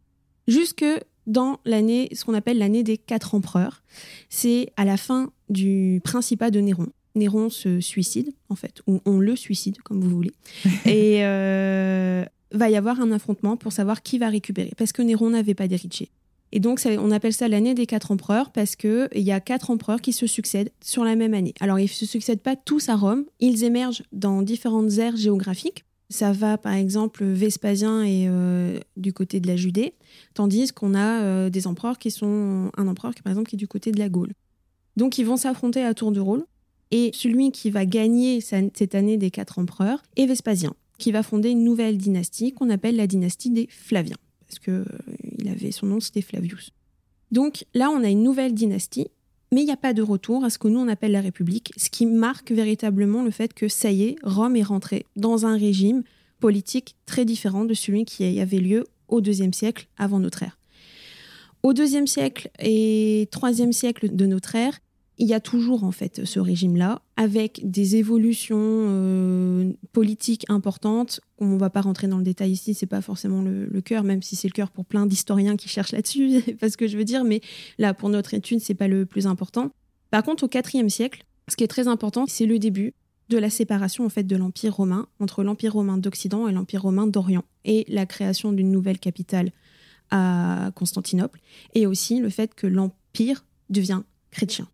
Jusque 0.48 0.84
dans 1.28 1.60
l'année, 1.64 2.08
ce 2.12 2.24
qu'on 2.24 2.34
appelle 2.34 2.58
l'année 2.58 2.82
des 2.82 2.98
quatre 2.98 3.34
empereurs. 3.36 3.82
C'est 4.28 4.72
à 4.76 4.84
la 4.84 4.96
fin 4.96 5.30
du 5.50 6.00
principat 6.02 6.50
de 6.50 6.58
Néron. 6.60 6.88
Néron 7.14 7.50
se 7.50 7.80
suicide, 7.80 8.32
en 8.48 8.54
fait, 8.56 8.80
ou 8.86 9.00
on 9.04 9.18
le 9.18 9.36
suicide, 9.36 9.78
comme 9.82 10.00
vous 10.00 10.10
voulez. 10.10 10.32
Et 10.86 11.24
euh, 11.24 12.24
va 12.52 12.70
y 12.70 12.76
avoir 12.76 13.00
un 13.00 13.12
affrontement 13.12 13.56
pour 13.56 13.72
savoir 13.72 14.02
qui 14.02 14.18
va 14.18 14.28
récupérer, 14.28 14.72
parce 14.76 14.92
que 14.92 15.02
Néron 15.02 15.30
n'avait 15.30 15.54
pas 15.54 15.68
d'héritier. 15.68 16.10
Et 16.54 16.60
donc, 16.60 16.80
ça- 16.80 16.90
on 16.98 17.10
appelle 17.10 17.32
ça 17.32 17.48
l'année 17.48 17.72
des 17.74 17.86
quatre 17.86 18.10
empereurs 18.10 18.50
parce 18.52 18.76
qu'il 18.76 19.08
y 19.14 19.32
a 19.32 19.40
quatre 19.40 19.70
empereurs 19.70 20.02
qui 20.02 20.12
se 20.12 20.26
succèdent 20.26 20.70
sur 20.84 21.02
la 21.02 21.16
même 21.16 21.32
année. 21.32 21.54
Alors, 21.60 21.78
ils 21.78 21.84
ne 21.84 21.88
se 21.88 22.04
succèdent 22.04 22.42
pas 22.42 22.56
tous 22.56 22.90
à 22.90 22.96
Rome, 22.96 23.24
ils 23.40 23.64
émergent 23.64 24.02
dans 24.12 24.42
différentes 24.42 24.92
aires 24.98 25.16
géographiques. 25.16 25.84
Ça 26.10 26.30
va, 26.32 26.58
par 26.58 26.74
exemple, 26.74 27.24
Vespasien 27.24 28.02
et 28.02 28.26
euh, 28.28 28.78
du 28.98 29.14
côté 29.14 29.40
de 29.40 29.46
la 29.46 29.56
Judée, 29.56 29.94
tandis 30.34 30.72
qu'on 30.72 30.94
a 30.94 31.22
euh, 31.22 31.48
des 31.48 31.66
empereurs 31.66 31.98
qui 31.98 32.10
sont 32.10 32.70
un 32.76 32.86
empereur 32.86 33.14
qui, 33.14 33.22
par 33.22 33.30
exemple, 33.30 33.48
qui 33.48 33.56
est 33.56 33.58
du 33.58 33.66
côté 33.68 33.92
de 33.92 33.98
la 33.98 34.10
Gaule. 34.10 34.32
Donc, 34.98 35.16
ils 35.16 35.24
vont 35.24 35.38
s'affronter 35.38 35.82
à 35.82 35.94
tour 35.94 36.12
de 36.12 36.20
rôle. 36.20 36.44
Et 36.92 37.10
celui 37.14 37.50
qui 37.50 37.70
va 37.70 37.86
gagner 37.86 38.40
cette 38.42 38.94
année 38.94 39.16
des 39.16 39.30
quatre 39.30 39.58
empereurs 39.58 40.02
est 40.16 40.26
Vespasien, 40.26 40.74
qui 40.98 41.10
va 41.10 41.22
fonder 41.22 41.48
une 41.48 41.64
nouvelle 41.64 41.96
dynastie 41.96 42.52
qu'on 42.52 42.68
appelle 42.68 42.96
la 42.96 43.06
dynastie 43.06 43.50
des 43.50 43.66
Flaviens, 43.70 44.18
parce 44.46 44.58
que 44.58 44.70
euh, 44.70 44.84
il 45.38 45.48
avait 45.48 45.72
son 45.72 45.86
nom, 45.86 46.00
c'était 46.00 46.20
Flavius. 46.20 46.70
Donc 47.30 47.64
là, 47.72 47.90
on 47.90 48.04
a 48.04 48.10
une 48.10 48.22
nouvelle 48.22 48.52
dynastie, 48.52 49.08
mais 49.52 49.62
il 49.62 49.64
n'y 49.64 49.72
a 49.72 49.76
pas 49.78 49.94
de 49.94 50.02
retour 50.02 50.44
à 50.44 50.50
ce 50.50 50.58
que 50.58 50.68
nous 50.68 50.78
on 50.78 50.88
appelle 50.88 51.12
la 51.12 51.22
République, 51.22 51.72
ce 51.78 51.88
qui 51.88 52.04
marque 52.04 52.52
véritablement 52.52 53.22
le 53.22 53.30
fait 53.30 53.54
que 53.54 53.68
ça 53.68 53.90
y 53.90 54.02
est, 54.04 54.16
Rome 54.22 54.56
est 54.56 54.62
rentrée 54.62 55.06
dans 55.16 55.46
un 55.46 55.56
régime 55.56 56.02
politique 56.40 56.96
très 57.06 57.24
différent 57.24 57.64
de 57.64 57.72
celui 57.72 58.04
qui 58.04 58.38
avait 58.38 58.58
lieu 58.58 58.84
au 59.08 59.22
deuxième 59.22 59.54
siècle 59.54 59.86
avant 59.96 60.18
notre 60.18 60.42
ère. 60.42 60.58
Au 61.62 61.72
deuxième 61.72 62.06
siècle 62.06 62.50
et 62.58 63.28
troisième 63.30 63.72
siècle 63.72 64.14
de 64.14 64.26
notre 64.26 64.56
ère, 64.56 64.78
il 65.18 65.28
y 65.28 65.34
a 65.34 65.40
toujours 65.40 65.84
en 65.84 65.92
fait 65.92 66.24
ce 66.24 66.40
régime-là, 66.40 67.02
avec 67.16 67.60
des 67.64 67.96
évolutions 67.96 68.56
euh, 68.58 69.72
politiques 69.92 70.44
importantes. 70.48 71.20
On 71.38 71.46
ne 71.46 71.58
va 71.58 71.70
pas 71.70 71.82
rentrer 71.82 72.08
dans 72.08 72.18
le 72.18 72.24
détail 72.24 72.52
ici, 72.52 72.74
c'est 72.74 72.86
pas 72.86 73.02
forcément 73.02 73.42
le, 73.42 73.80
cœur, 73.82 74.04
même 74.04 74.22
si 74.22 74.36
c'est 74.36 74.48
le 74.48 74.52
cœur 74.52 74.70
pour 74.70 74.84
plein 74.84 75.06
d'historiens 75.06 75.56
qui 75.56 75.68
cherchent 75.68 75.92
là-dessus, 75.92 76.40
parce 76.60 76.76
que 76.76 76.86
je 76.86 76.96
veux 76.96 77.04
dire. 77.04 77.24
Mais 77.24 77.40
là, 77.78 77.94
pour 77.94 78.08
notre 78.08 78.34
étude, 78.34 78.60
c'est 78.60 78.74
pas 78.74 78.88
le 78.88 79.06
plus 79.06 79.26
important. 79.26 79.70
Par 80.10 80.22
contre, 80.22 80.44
au 80.44 80.48
IVe 80.48 80.88
siècle, 80.88 81.24
ce 81.48 81.56
qui 81.56 81.64
est 81.64 81.68
très 81.68 81.88
important, 81.88 82.24
c'est 82.26 82.46
le 82.46 82.58
début 82.58 82.94
de 83.28 83.38
la 83.38 83.50
séparation 83.50 84.04
en 84.04 84.08
fait 84.08 84.24
de 84.24 84.36
l'Empire 84.36 84.74
romain 84.74 85.06
entre 85.18 85.42
l'Empire 85.42 85.72
romain 85.72 85.96
d'Occident 85.96 86.48
et 86.48 86.52
l'Empire 86.52 86.82
romain 86.82 87.06
d'Orient, 87.06 87.44
et 87.64 87.84
la 87.88 88.06
création 88.06 88.52
d'une 88.52 88.70
nouvelle 88.70 88.98
capitale 88.98 89.52
à 90.10 90.70
Constantinople, 90.74 91.40
et 91.74 91.86
aussi 91.86 92.18
le 92.18 92.28
fait 92.28 92.54
que 92.54 92.66
l'Empire 92.66 93.44
devient 93.70 94.02
chrétien. 94.30 94.68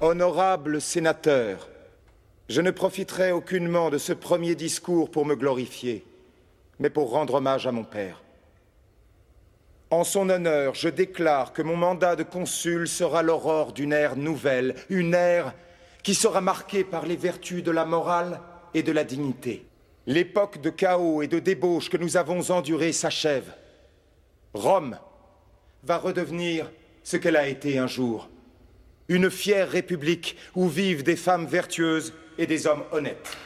Honorable 0.00 0.80
sénateur, 0.80 1.68
je 2.48 2.60
ne 2.60 2.70
profiterai 2.70 3.32
aucunement 3.32 3.90
de 3.90 3.98
ce 3.98 4.12
premier 4.12 4.54
discours 4.54 5.10
pour 5.10 5.26
me 5.26 5.34
glorifier, 5.34 6.06
mais 6.78 6.88
pour 6.88 7.10
rendre 7.10 7.34
hommage 7.34 7.66
à 7.66 7.72
mon 7.72 7.82
père. 7.82 8.22
En 9.90 10.04
son 10.04 10.30
honneur, 10.30 10.76
je 10.76 10.88
déclare 10.88 11.52
que 11.52 11.62
mon 11.62 11.74
mandat 11.74 12.14
de 12.14 12.22
consul 12.22 12.86
sera 12.86 13.24
l'aurore 13.24 13.72
d'une 13.72 13.92
ère 13.92 14.14
nouvelle, 14.14 14.76
une 14.88 15.14
ère 15.14 15.52
qui 16.04 16.14
sera 16.14 16.40
marquée 16.40 16.84
par 16.84 17.04
les 17.04 17.16
vertus 17.16 17.64
de 17.64 17.72
la 17.72 17.84
morale 17.84 18.40
et 18.74 18.84
de 18.84 18.92
la 18.92 19.02
dignité. 19.02 19.66
L'époque 20.06 20.60
de 20.60 20.70
chaos 20.70 21.22
et 21.22 21.26
de 21.26 21.40
débauche 21.40 21.90
que 21.90 21.96
nous 21.96 22.16
avons 22.16 22.52
endurée 22.52 22.92
s'achève. 22.92 23.52
Rome 24.54 24.96
va 25.82 25.98
redevenir 25.98 26.70
ce 27.02 27.16
qu'elle 27.16 27.36
a 27.36 27.48
été 27.48 27.78
un 27.78 27.88
jour 27.88 28.28
une 29.08 29.30
fière 29.30 29.70
république 29.70 30.36
où 30.54 30.68
vivent 30.68 31.02
des 31.02 31.16
femmes 31.16 31.46
vertueuses 31.46 32.12
et 32.36 32.46
des 32.46 32.66
hommes 32.66 32.84
honnêtes. 32.92 33.36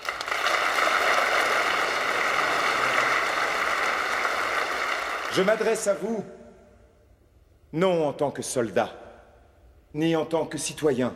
Je 5.33 5.40
m'adresse 5.40 5.87
à 5.87 5.95
vous, 5.95 6.25
non 7.73 8.07
en 8.07 8.12
tant 8.12 8.31
que 8.31 8.42
soldat, 8.42 8.92
ni 9.95 10.14
en 10.14 10.26
tant 10.26 10.45
que 10.45 10.59
citoyen, 10.59 11.14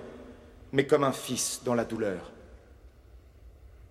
mais 0.72 0.86
comme 0.86 1.04
un 1.04 1.12
fils 1.12 1.60
dans 1.64 1.74
la 1.74 1.84
douleur. 1.84 2.32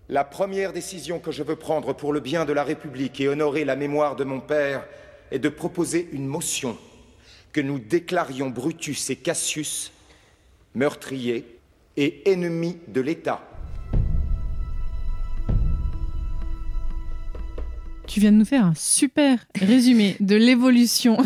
La 0.08 0.24
première 0.24 0.72
décision 0.72 1.18
que 1.18 1.32
je 1.32 1.42
veux 1.42 1.56
prendre 1.56 1.92
pour 1.92 2.12
le 2.12 2.20
bien 2.20 2.44
de 2.44 2.52
la 2.52 2.64
République 2.64 3.20
et 3.20 3.28
honorer 3.28 3.64
la 3.64 3.76
mémoire 3.76 4.16
de 4.16 4.24
mon 4.24 4.40
père 4.40 4.86
est 5.30 5.38
de 5.38 5.48
proposer 5.48 6.08
une 6.12 6.26
motion 6.26 6.78
que 7.52 7.60
nous 7.60 7.78
déclarions 7.78 8.50
Brutus 8.50 9.10
et 9.10 9.16
Cassius 9.16 9.92
meurtrier 10.76 11.58
et 11.96 12.30
ennemi 12.30 12.76
de 12.86 13.00
l'État. 13.00 13.40
Tu 18.06 18.20
viens 18.20 18.30
de 18.30 18.36
nous 18.36 18.44
faire 18.44 18.64
un 18.64 18.74
super 18.76 19.46
résumé 19.58 20.16
de 20.20 20.36
l'évolution 20.36 21.16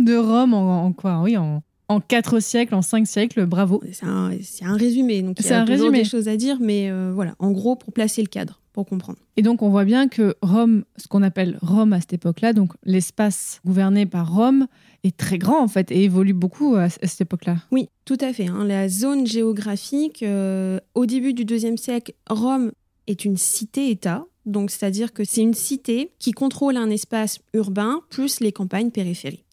de 0.00 0.16
Rome 0.16 0.54
en, 0.54 0.92
quoi? 0.92 1.20
Oui, 1.22 1.36
en, 1.36 1.62
en 1.88 2.00
4 2.00 2.40
siècles, 2.40 2.74
en 2.74 2.80
5 2.80 3.06
siècles, 3.06 3.44
bravo. 3.44 3.82
C'est 3.92 4.06
un, 4.06 4.76
résumé, 4.76 5.20
donc 5.22 5.38
il 5.40 5.46
y 5.46 5.52
a 5.52 5.60
un 5.60 5.64
toujours 5.66 5.92
des 5.92 6.04
choses 6.04 6.26
à 6.26 6.36
dire, 6.36 6.56
mais 6.58 6.90
euh, 6.90 7.12
voilà, 7.14 7.34
en 7.38 7.52
gros, 7.52 7.76
pour 7.76 7.92
placer 7.92 8.22
le 8.22 8.28
cadre, 8.28 8.60
pour 8.76 8.86
comprendre. 8.86 9.18
Et 9.36 9.42
donc, 9.42 9.62
on 9.62 9.70
voit 9.70 9.86
bien 9.86 10.06
que 10.06 10.36
Rome, 10.42 10.84
ce 10.98 11.08
qu'on 11.08 11.22
appelle 11.22 11.58
Rome 11.62 11.94
à 11.94 12.00
cette 12.00 12.12
époque-là, 12.12 12.52
donc 12.52 12.72
l'espace 12.84 13.60
gouverné 13.64 14.04
par 14.04 14.32
Rome, 14.32 14.66
est 15.02 15.16
très 15.16 15.38
grand 15.38 15.62
en 15.62 15.68
fait 15.68 15.90
et 15.90 16.04
évolue 16.04 16.34
beaucoup 16.34 16.74
à, 16.74 16.90
cette 16.90 17.22
époque-là. 17.22 17.56
Oui, 17.70 17.88
tout 18.04 18.18
à 18.20 18.32
fait. 18.32 18.48
Hein. 18.48 18.64
La 18.64 18.88
zone 18.88 19.26
géographique, 19.26 20.22
euh, 20.22 20.78
au 20.94 21.06
début 21.06 21.32
du 21.32 21.44
deuxième 21.44 21.78
siècle, 21.78 22.12
Rome 22.28 22.72
est 23.06 23.24
une 23.24 23.38
cité-État. 23.38 24.26
Donc, 24.44 24.70
c'est-à-dire 24.70 25.12
que 25.12 25.24
c'est 25.24 25.40
une 25.40 25.54
cité 25.54 26.12
qui 26.18 26.32
contrôle 26.32 26.76
un 26.76 26.90
espace 26.90 27.40
urbain 27.54 28.00
plus 28.10 28.40
les 28.40 28.52
campagnes 28.52 28.90
périphériques. 28.90 29.44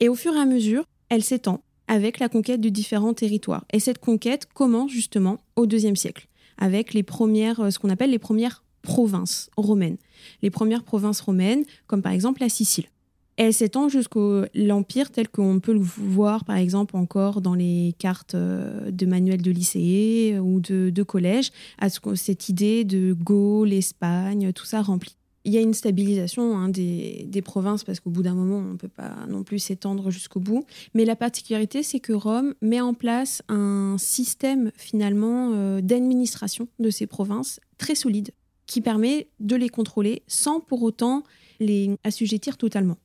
Et 0.00 0.08
au 0.08 0.14
fur 0.14 0.34
et 0.34 0.40
à 0.40 0.46
mesure, 0.46 0.84
elle 1.08 1.22
s'étend 1.22 1.62
avec 1.86 2.18
la 2.18 2.28
conquête 2.28 2.60
de 2.60 2.68
différents 2.68 3.14
territoires. 3.14 3.64
Et 3.72 3.78
cette 3.78 3.98
conquête 3.98 4.46
commence 4.52 4.90
justement 4.90 5.38
au 5.56 5.66
deuxième 5.66 5.96
siècle, 5.96 6.26
avec 6.58 6.92
les 6.94 7.02
premières, 7.02 7.60
euh, 7.60 7.70
ce 7.70 7.78
qu'on 7.78 7.90
appelle 7.90 8.10
les 8.10 8.18
premières 8.18 8.63
provinces 8.84 9.50
romaines. 9.56 9.96
Les 10.42 10.50
premières 10.50 10.84
provinces 10.84 11.20
romaines, 11.20 11.64
comme 11.86 12.02
par 12.02 12.12
exemple 12.12 12.40
la 12.40 12.48
Sicile 12.48 12.86
elle 13.36 13.52
s'étend 13.52 13.88
jusqu'au 13.88 14.44
l'Empire 14.54 15.10
tel 15.10 15.28
qu'on 15.28 15.60
peut 15.60 15.72
le 15.72 15.80
voir 15.80 16.44
par 16.44 16.56
exemple 16.56 16.96
encore 16.96 17.40
dans 17.40 17.54
les 17.54 17.94
cartes 17.98 18.34
euh, 18.34 18.90
de 18.90 19.06
manuels 19.06 19.42
de 19.42 19.50
lycée 19.50 20.38
ou 20.40 20.60
de, 20.60 21.02
collège, 21.02 21.50
à 21.78 21.88
cette 21.90 22.48
idée 22.48 22.84
de 22.84 23.12
Gaule, 23.12 23.72
Espagne, 23.72 24.52
tout 24.52 24.64
ça 24.64 24.82
rempli. 24.82 25.16
Il 25.46 25.52
y 25.52 25.58
a 25.58 25.60
une 25.60 25.74
stabilisation 25.74 26.56
hein, 26.56 26.70
des, 26.70 27.42
provinces 27.44 27.84
parce 27.84 28.00
qu'au 28.00 28.08
bout 28.08 28.22
d'un 28.22 28.34
moment, 28.34 28.58
on 28.58 28.72
ne 28.72 28.76
peut 28.76 28.88
pas 28.88 29.14
non 29.28 29.42
plus 29.42 29.58
s'étendre 29.58 30.10
jusqu'au 30.10 30.40
bout. 30.40 30.64
Mais 30.94 31.04
la 31.04 31.16
particularité, 31.16 31.82
c'est 31.82 32.00
que 32.00 32.14
Rome 32.14 32.54
met 32.62 32.80
en 32.80 32.94
place 32.94 33.42
un 33.48 33.96
système 33.98 34.70
finalement 34.76 35.50
euh, 35.52 35.82
d'administration 35.82 36.66
de 36.78 36.88
ces 36.88 37.06
provinces 37.06 37.60
très 37.76 37.94
solide 37.94 38.30
qui 38.66 38.80
permet 38.80 39.28
de 39.40 39.56
les 39.56 39.68
contrôler 39.68 40.22
sans 40.26 40.60
pour 40.60 40.82
autant 40.82 41.24
les 41.60 41.96
assujettir 42.04 42.56
totalement. 42.56 42.96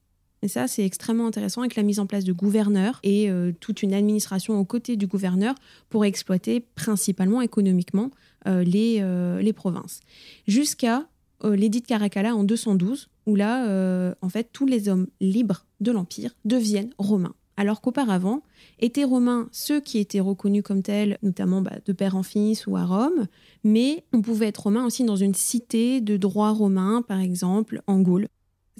Et 0.41 0.47
ça, 0.47 0.67
c'est 0.67 0.85
extrêmement 0.85 1.27
intéressant 1.27 1.61
avec 1.61 1.75
la 1.75 1.83
mise 1.83 1.99
en 1.99 2.05
place 2.05 2.23
de 2.23 2.31
gouverneurs 2.31 2.99
et 3.03 3.29
euh, 3.29 3.51
toute 3.59 3.83
une 3.83 3.93
administration 3.93 4.57
aux 4.57 4.65
côtés 4.65 4.95
du 4.95 5.05
gouverneur 5.05 5.55
pour 5.89 6.05
exploiter 6.05 6.61
principalement 6.61 7.41
économiquement 7.41 8.09
euh, 8.47 8.63
les, 8.63 8.99
euh, 9.01 9.41
les 9.41 9.53
provinces. 9.53 9.99
Jusqu'à 10.47 11.07
l'édit 11.43 11.79
de 11.79 11.87
Caracalla 11.87 12.35
en 12.35 12.43
212, 12.43 13.07
où 13.25 13.35
là, 13.35 14.13
en 14.21 14.27
fait, 14.27 14.49
tous 14.51 14.65
les 14.65 14.89
hommes 14.89 15.07
libres 15.21 15.65
de 15.79 15.89
l'Empire 15.93 16.35
deviennent 16.43 16.89
romains. 16.97 17.33
Alors 17.59 17.81
qu'auparavant, 17.81 18.41
étaient 18.79 19.03
romains 19.03 19.49
ceux 19.51 19.81
qui 19.81 19.97
étaient 19.97 20.21
reconnus 20.21 20.63
comme 20.63 20.81
tels, 20.81 21.17
notamment 21.23 21.61
bah, 21.61 21.73
de 21.85 21.91
père 21.91 22.15
en 22.15 22.23
fils 22.23 22.65
ou 22.67 22.77
à 22.77 22.85
Rome, 22.85 23.27
mais 23.65 24.05
on 24.13 24.21
pouvait 24.21 24.47
être 24.47 24.63
romain 24.63 24.85
aussi 24.85 25.03
dans 25.03 25.17
une 25.17 25.33
cité 25.33 25.99
de 25.99 26.15
droit 26.15 26.51
romain, 26.51 27.01
par 27.05 27.19
exemple 27.19 27.81
en 27.85 27.99
Gaule. 27.99 28.29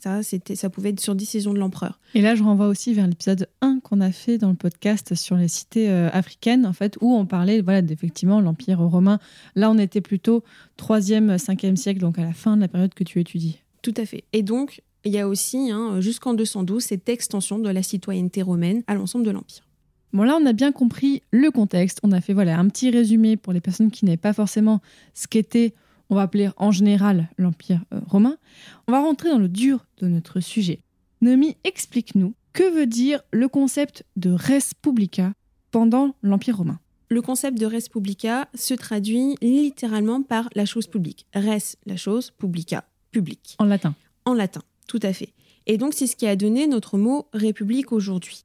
Ça, 0.02 0.24
c'était, 0.24 0.56
ça 0.56 0.70
pouvait 0.70 0.92
être 0.92 1.02
sur 1.02 1.14
décision 1.14 1.54
de 1.54 1.60
l'empereur. 1.60 2.00
Et 2.16 2.22
là, 2.22 2.36
je 2.36 2.44
renvoie 2.44 2.70
aussi 2.70 2.94
vers 2.94 3.06
l'épisode 3.06 3.50
1 3.60 3.82
qu'on 3.82 4.00
a 4.00 4.14
fait 4.14 4.38
dans 4.38 4.48
le 4.48 4.56
podcast 4.56 5.14
sur 5.14 5.36
les 5.36 5.50
cités 5.50 5.90
euh, 5.90 6.10
africaines, 6.14 6.66
en 6.66 6.72
fait, 6.72 6.98
où 7.02 7.14
on 7.14 7.26
parlait 7.26 7.60
voilà, 7.60 7.82
d'effectivement 7.82 8.40
l'Empire 8.40 8.80
romain. 8.80 9.20
Là, 9.56 9.70
on 9.70 9.78
était 9.78 10.00
plutôt 10.00 10.42
3e, 10.78 11.36
5e 11.36 11.76
siècle, 11.76 12.00
donc 12.00 12.18
à 12.18 12.24
la 12.24 12.32
fin 12.32 12.56
de 12.56 12.62
la 12.62 12.70
période 12.70 12.94
que 12.94 13.04
tu 13.04 13.20
étudies. 13.20 13.60
Tout 13.82 13.94
à 13.98 14.06
fait. 14.06 14.24
Et 14.32 14.42
donc, 14.42 14.82
il 15.06 15.14
y 15.14 15.20
a 15.20 15.28
aussi, 15.28 15.72
hein, 15.72 16.02
jusqu'en 16.02 16.34
212, 16.34 16.84
cette 16.84 17.10
extension 17.10 17.60
de 17.60 17.70
la 17.70 17.84
citoyenneté 17.84 18.42
romaine 18.42 18.84
à 18.88 18.96
l'ensemble 18.96 19.26
de 19.26 19.32
l'Empire. 19.32 19.64
Bon 20.12 20.24
là, 20.24 20.38
on 20.42 20.46
a 20.46 20.54
bien 20.54 20.72
compris 20.72 21.22
le 21.32 21.52
contexte. 21.52 22.00
On 22.04 22.12
a 22.12 22.20
fait 22.20 22.34
voilà 22.34 22.58
un 22.58 22.68
petit 22.68 22.90
résumé 22.90 23.38
pour 23.38 23.54
les 23.54 23.62
personnes 23.62 23.92
qui 23.92 24.06
n'avaient 24.06 24.18
pas 24.18 24.34
forcément 24.34 24.82
ce 25.14 25.28
qu'était 25.28 25.74
on 26.10 26.16
va 26.16 26.24
appeler 26.24 26.50
en 26.58 26.72
général 26.72 27.30
l'Empire 27.38 27.84
euh, 27.94 28.00
romain, 28.08 28.38
on 28.88 28.92
va 28.92 29.00
rentrer 29.00 29.30
dans 29.30 29.38
le 29.38 29.48
dur 29.48 29.86
de 30.00 30.08
notre 30.08 30.40
sujet. 30.40 30.82
Noémie, 31.22 31.56
explique-nous 31.64 32.34
que 32.54 32.74
veut 32.74 32.88
dire 32.88 33.22
le 33.32 33.48
concept 33.48 34.06
de 34.16 34.32
res 34.32 34.74
publica 34.82 35.34
pendant 35.72 36.16
l'Empire 36.24 36.58
romain? 36.58 36.80
Le 37.10 37.22
concept 37.22 37.58
de 37.58 37.66
res 37.66 37.90
publica 37.90 38.48
se 38.56 38.74
traduit 38.74 39.36
littéralement 39.42 40.22
par 40.22 40.50
la 40.56 40.66
chose 40.66 40.88
publique. 40.88 41.26
Res, 41.34 41.76
la 41.86 41.98
chose, 41.98 42.32
publica, 42.32 42.86
public. 43.12 43.56
En 43.60 43.66
latin. 43.66 43.96
En 44.26 44.34
latin, 44.34 44.62
tout 44.90 45.00
à 45.04 45.14
fait. 45.14 45.34
Et 45.68 45.78
donc 45.78 45.94
c'est 45.94 46.08
ce 46.08 46.18
qui 46.18 46.28
a 46.28 46.36
donné 46.36 46.68
notre 46.68 46.98
mot 46.98 47.28
république 47.32 47.94
aujourd'hui. 47.94 48.44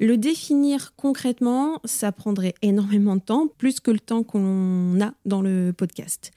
Le 0.00 0.16
définir 0.16 0.94
concrètement, 0.96 1.80
ça 1.84 2.12
prendrait 2.12 2.54
énormément 2.62 3.16
de 3.16 3.20
temps, 3.20 3.46
plus 3.46 3.78
que 3.78 3.90
le 3.90 4.00
temps 4.00 4.24
qu'on 4.24 5.00
a 5.00 5.12
dans 5.24 5.42
le 5.42 5.72
podcast. 5.76 6.32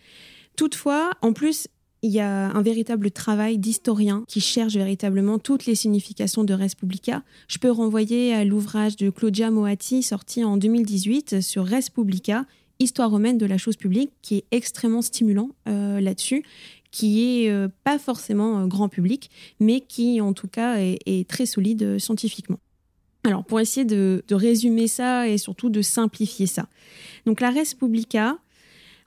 Toutefois, 0.55 1.11
en 1.21 1.33
plus, 1.33 1.67
il 2.01 2.11
y 2.11 2.19
a 2.19 2.49
un 2.51 2.61
véritable 2.61 3.11
travail 3.11 3.57
d'historien 3.57 4.23
qui 4.27 4.39
cherche 4.39 4.75
véritablement 4.75 5.39
toutes 5.39 5.65
les 5.65 5.75
significations 5.75 6.45
de 6.45 6.53
Res 6.53 6.75
Publica. 6.77 7.23
Je 7.49 7.57
peux 7.57 7.71
renvoyer 7.71 8.33
à 8.33 8.45
l'ouvrage 8.45 8.95
de 8.95 9.09
Claudia 9.09 9.51
Moatti 9.51 10.03
sorti 10.03 10.43
en 10.43 10.55
2018 10.55 11.41
sur 11.41 11.65
Res 11.65 11.89
Publica, 11.93 12.45
Histoire 12.81 13.11
romaine 13.11 13.37
de 13.37 13.45
la 13.45 13.57
chose 13.57 13.75
publique, 13.75 14.11
qui 14.21 14.37
est 14.37 14.45
extrêmement 14.51 15.01
stimulant 15.01 15.49
euh, 15.67 15.99
là-dessus, 15.99 16.45
qui 16.91 17.43
est 17.43 17.51
euh, 17.51 17.67
pas 17.83 17.99
forcément 17.99 18.59
euh, 18.59 18.67
grand 18.67 18.89
public, 18.89 19.29
mais 19.59 19.81
qui 19.81 20.21
en 20.21 20.33
tout 20.33 20.47
cas 20.47 20.77
est, 20.77 21.27
très 21.27 21.45
solide 21.45 21.99
scientifiquement. 21.99 22.59
Alors 23.23 23.43
pour 23.43 23.59
essayer 23.59 23.85
de, 23.85 24.23
de 24.27 24.35
résumer 24.35 24.87
ça 24.87 25.27
et 25.27 25.37
surtout 25.37 25.69
de 25.69 25.81
simplifier 25.81 26.47
ça. 26.47 26.67
Donc 27.25 27.41
la 27.41 27.49
Res 27.49 27.75
Publica, 27.77 28.37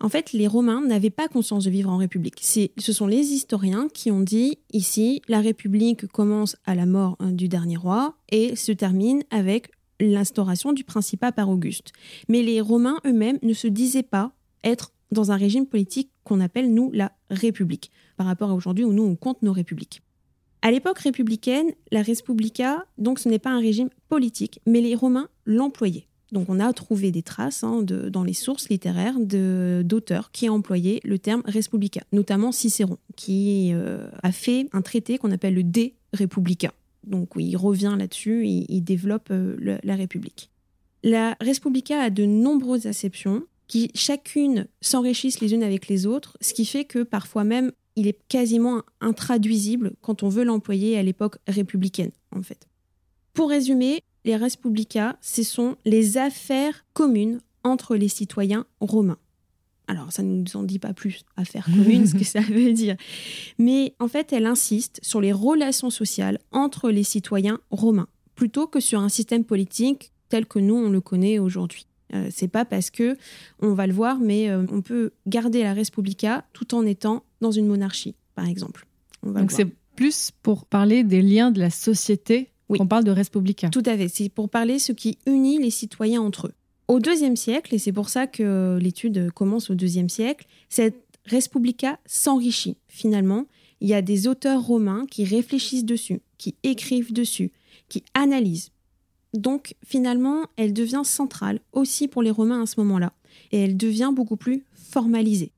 En 0.00 0.08
fait, 0.08 0.32
les 0.32 0.48
Romains 0.48 0.82
n'avaient 0.82 1.10
pas 1.10 1.28
conscience 1.28 1.64
de 1.64 1.70
vivre 1.70 1.88
en 1.88 1.96
République. 1.96 2.40
Ce 2.42 2.92
sont 2.92 3.06
les 3.06 3.32
historiens 3.32 3.88
qui 3.94 4.10
ont 4.10 4.20
dit 4.20 4.58
ici, 4.72 5.22
la 5.28 5.40
République 5.40 6.06
commence 6.08 6.56
à 6.64 6.74
la 6.74 6.86
mort 6.86 7.16
hein, 7.20 7.30
du 7.30 7.48
dernier 7.48 7.76
roi 7.76 8.16
et 8.30 8.56
se 8.56 8.72
termine 8.72 9.22
avec 9.30 9.70
l'instauration 10.00 10.72
du 10.72 10.84
principat 10.84 11.32
par 11.32 11.48
Auguste. 11.48 11.92
Mais 12.28 12.42
les 12.42 12.60
Romains 12.60 12.98
eux-mêmes 13.06 13.38
ne 13.42 13.54
se 13.54 13.68
disaient 13.68 14.02
pas 14.02 14.32
être 14.64 14.92
dans 15.10 15.30
un 15.30 15.36
régime 15.36 15.66
politique 15.66 16.10
qu'on 16.24 16.40
appelle, 16.40 16.72
nous, 16.72 16.90
la 16.92 17.12
République, 17.32 17.90
par 18.16 18.26
rapport 18.26 18.50
à 18.50 18.54
aujourd'hui 18.54 18.84
où 18.84 18.92
nous, 18.92 19.04
on 19.04 19.16
compte 19.16 19.42
nos 19.42 19.52
républiques. 19.52 20.02
À 20.62 20.70
l'époque 20.70 21.00
républicaine, 21.00 21.72
la 21.90 22.02
Respublica, 22.02 22.84
donc 22.96 23.18
ce 23.18 23.28
n'est 23.28 23.40
pas 23.40 23.50
un 23.50 23.58
régime 23.58 23.90
politique, 24.08 24.60
mais 24.64 24.80
les 24.80 24.94
Romains 24.94 25.28
l'employaient. 25.44 26.06
Donc 26.30 26.48
on 26.48 26.60
a 26.60 26.72
trouvé 26.72 27.10
des 27.10 27.22
traces 27.22 27.62
hein, 27.62 27.82
dans 27.82 28.24
les 28.24 28.32
sources 28.32 28.68
littéraires 28.70 29.16
d'auteurs 29.18 30.30
qui 30.30 30.48
employaient 30.48 31.00
le 31.04 31.18
terme 31.18 31.42
Respublica, 31.44 32.02
notamment 32.12 32.52
Cicéron, 32.52 32.96
qui 33.16 33.72
euh, 33.74 34.08
a 34.22 34.32
fait 34.32 34.68
un 34.72 34.82
traité 34.82 35.18
qu'on 35.18 35.30
appelle 35.30 35.54
le 35.54 35.64
De 35.64 35.90
Republica. 36.18 36.72
Donc 37.04 37.30
il 37.36 37.56
revient 37.56 37.96
là-dessus, 37.98 38.46
il, 38.46 38.80
développe 38.82 39.28
euh, 39.30 39.78
la 39.82 39.96
République. 39.96 40.50
La 41.02 41.36
Respublica 41.40 42.00
a 42.00 42.10
de 42.10 42.24
nombreuses 42.24 42.86
acceptions 42.86 43.42
qui 43.68 43.90
chacune 43.94 44.66
s'enrichissent 44.80 45.40
les 45.40 45.54
unes 45.54 45.62
avec 45.62 45.88
les 45.88 46.06
autres, 46.06 46.36
ce 46.40 46.52
qui 46.52 46.64
fait 46.64 46.84
que 46.84 47.02
parfois 47.02 47.44
même 47.44 47.72
il 47.96 48.06
est 48.06 48.18
quasiment 48.28 48.82
intraduisible 49.00 49.92
quand 50.00 50.22
on 50.22 50.28
veut 50.28 50.44
l'employer 50.44 50.98
à 50.98 51.02
l'époque 51.02 51.36
républicaine, 51.46 52.10
en 52.34 52.42
fait. 52.42 52.66
Pour 53.34 53.50
résumer, 53.50 54.02
les 54.24 54.36
respublica, 54.36 55.16
ce 55.20 55.42
sont 55.42 55.76
les 55.84 56.16
affaires 56.16 56.84
communes 56.92 57.40
entre 57.64 57.96
les 57.96 58.08
citoyens 58.08 58.66
romains. 58.80 59.18
Alors, 59.88 60.12
ça 60.12 60.22
ne 60.22 60.42
nous 60.42 60.56
en 60.56 60.62
dit 60.62 60.78
pas 60.78 60.94
plus, 60.94 61.24
affaires 61.36 61.64
communes, 61.64 62.06
ce 62.06 62.14
que 62.14 62.24
ça 62.24 62.40
veut 62.40 62.72
dire. 62.72 62.96
Mais 63.58 63.94
en 63.98 64.08
fait, 64.08 64.32
elle 64.32 64.46
insiste 64.46 65.00
sur 65.02 65.20
les 65.20 65.32
relations 65.32 65.90
sociales 65.90 66.38
entre 66.50 66.90
les 66.90 67.02
citoyens 67.02 67.60
romains, 67.70 68.08
plutôt 68.34 68.66
que 68.66 68.80
sur 68.80 69.00
un 69.00 69.08
système 69.08 69.44
politique 69.44 70.12
tel 70.28 70.46
que 70.46 70.58
nous, 70.58 70.76
on 70.76 70.90
le 70.90 71.00
connaît 71.00 71.38
aujourd'hui. 71.38 71.86
Euh, 72.14 72.28
c'est 72.30 72.48
pas 72.48 72.64
parce 72.64 72.90
que, 72.90 73.16
on 73.60 73.74
va 73.74 73.86
le 73.86 73.92
voir, 73.92 74.18
mais 74.18 74.50
euh, 74.50 74.64
on 74.70 74.82
peut 74.82 75.12
garder 75.26 75.62
la 75.62 75.72
Respublica 75.72 76.44
tout 76.52 76.74
en 76.74 76.84
étant 76.84 77.24
dans 77.40 77.50
une 77.50 77.66
monarchie, 77.66 78.14
par 78.34 78.46
exemple. 78.46 78.86
Donc 79.22 79.52
c'est 79.52 79.68
plus 79.96 80.30
pour 80.42 80.66
parler 80.66 81.04
des 81.04 81.22
liens 81.22 81.50
de 81.50 81.60
la 81.60 81.70
société 81.70 82.50
oui. 82.68 82.78
qu'on 82.78 82.86
parle 82.86 83.04
de 83.04 83.10
Respublica. 83.10 83.68
Tout 83.70 83.82
à 83.86 83.96
fait. 83.96 84.08
C'est 84.08 84.28
pour 84.28 84.48
parler 84.48 84.78
ce 84.78 84.92
qui 84.92 85.18
unit 85.26 85.58
les 85.58 85.70
citoyens 85.70 86.22
entre 86.22 86.48
eux. 86.48 86.54
Au 86.88 86.98
deuxième 86.98 87.36
siècle, 87.36 87.74
et 87.74 87.78
c'est 87.78 87.92
pour 87.92 88.08
ça 88.08 88.26
que 88.26 88.78
l'étude 88.80 89.30
commence 89.30 89.70
au 89.70 89.74
deuxième 89.74 90.08
siècle, 90.08 90.46
cette 90.68 90.96
Respublica 91.26 91.98
s'enrichit 92.04 92.76
finalement. 92.88 93.46
Il 93.80 93.88
y 93.88 93.94
a 93.94 94.02
des 94.02 94.26
auteurs 94.26 94.62
romains 94.62 95.06
qui 95.10 95.24
réfléchissent 95.24 95.84
dessus, 95.84 96.20
qui 96.38 96.56
écrivent 96.62 97.12
dessus, 97.12 97.52
qui 97.88 98.04
analysent. 98.14 98.71
Donc 99.34 99.74
finalement, 99.84 100.44
elle 100.56 100.72
devient 100.72 101.02
centrale 101.04 101.60
aussi 101.72 102.08
pour 102.08 102.22
les 102.22 102.30
Romains 102.30 102.62
à 102.62 102.66
ce 102.66 102.78
moment-là, 102.80 103.12
et 103.50 103.60
elle 103.60 103.76
devient 103.76 104.10
beaucoup 104.14 104.36
plus 104.36 104.64
formalisée. 104.74 105.52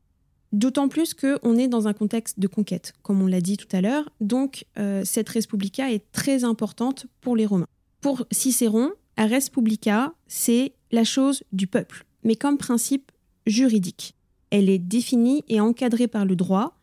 D'autant 0.52 0.88
plus 0.88 1.14
qu'on 1.14 1.59
est 1.59 1.66
dans 1.66 1.88
un 1.88 1.93
contexte 1.93 2.38
de 2.38 2.47
conquête, 2.47 2.93
comme 3.02 3.21
on 3.21 3.26
l'a 3.26 3.40
dit 3.40 3.57
tout 3.57 3.66
à 3.73 3.81
l'heure, 3.81 4.09
donc 4.21 4.66
euh, 4.78 5.02
cette 5.04 5.28
Respublica 5.28 5.90
est 5.90 6.12
très 6.12 6.45
importante 6.45 7.07
pour 7.21 7.35
les 7.35 7.45
Romains. 7.45 7.66
Pour 8.00 8.25
Cicéron, 8.31 8.93
la 9.19 9.26
Respublica, 9.26 10.14
c'est 10.28 10.73
la 10.93 11.02
chose 11.02 11.43
du 11.52 11.66
peuple, 11.66 12.04
mais 12.23 12.37
comme 12.37 12.57
principe 12.57 13.11
juridique. 13.47 14.14
Elle 14.50 14.69
est 14.69 14.78
définie 14.78 15.43
et 15.49 15.61
encadrée 15.61 16.07
par 16.07 16.25
le 16.25 16.37
droit, 16.37 16.78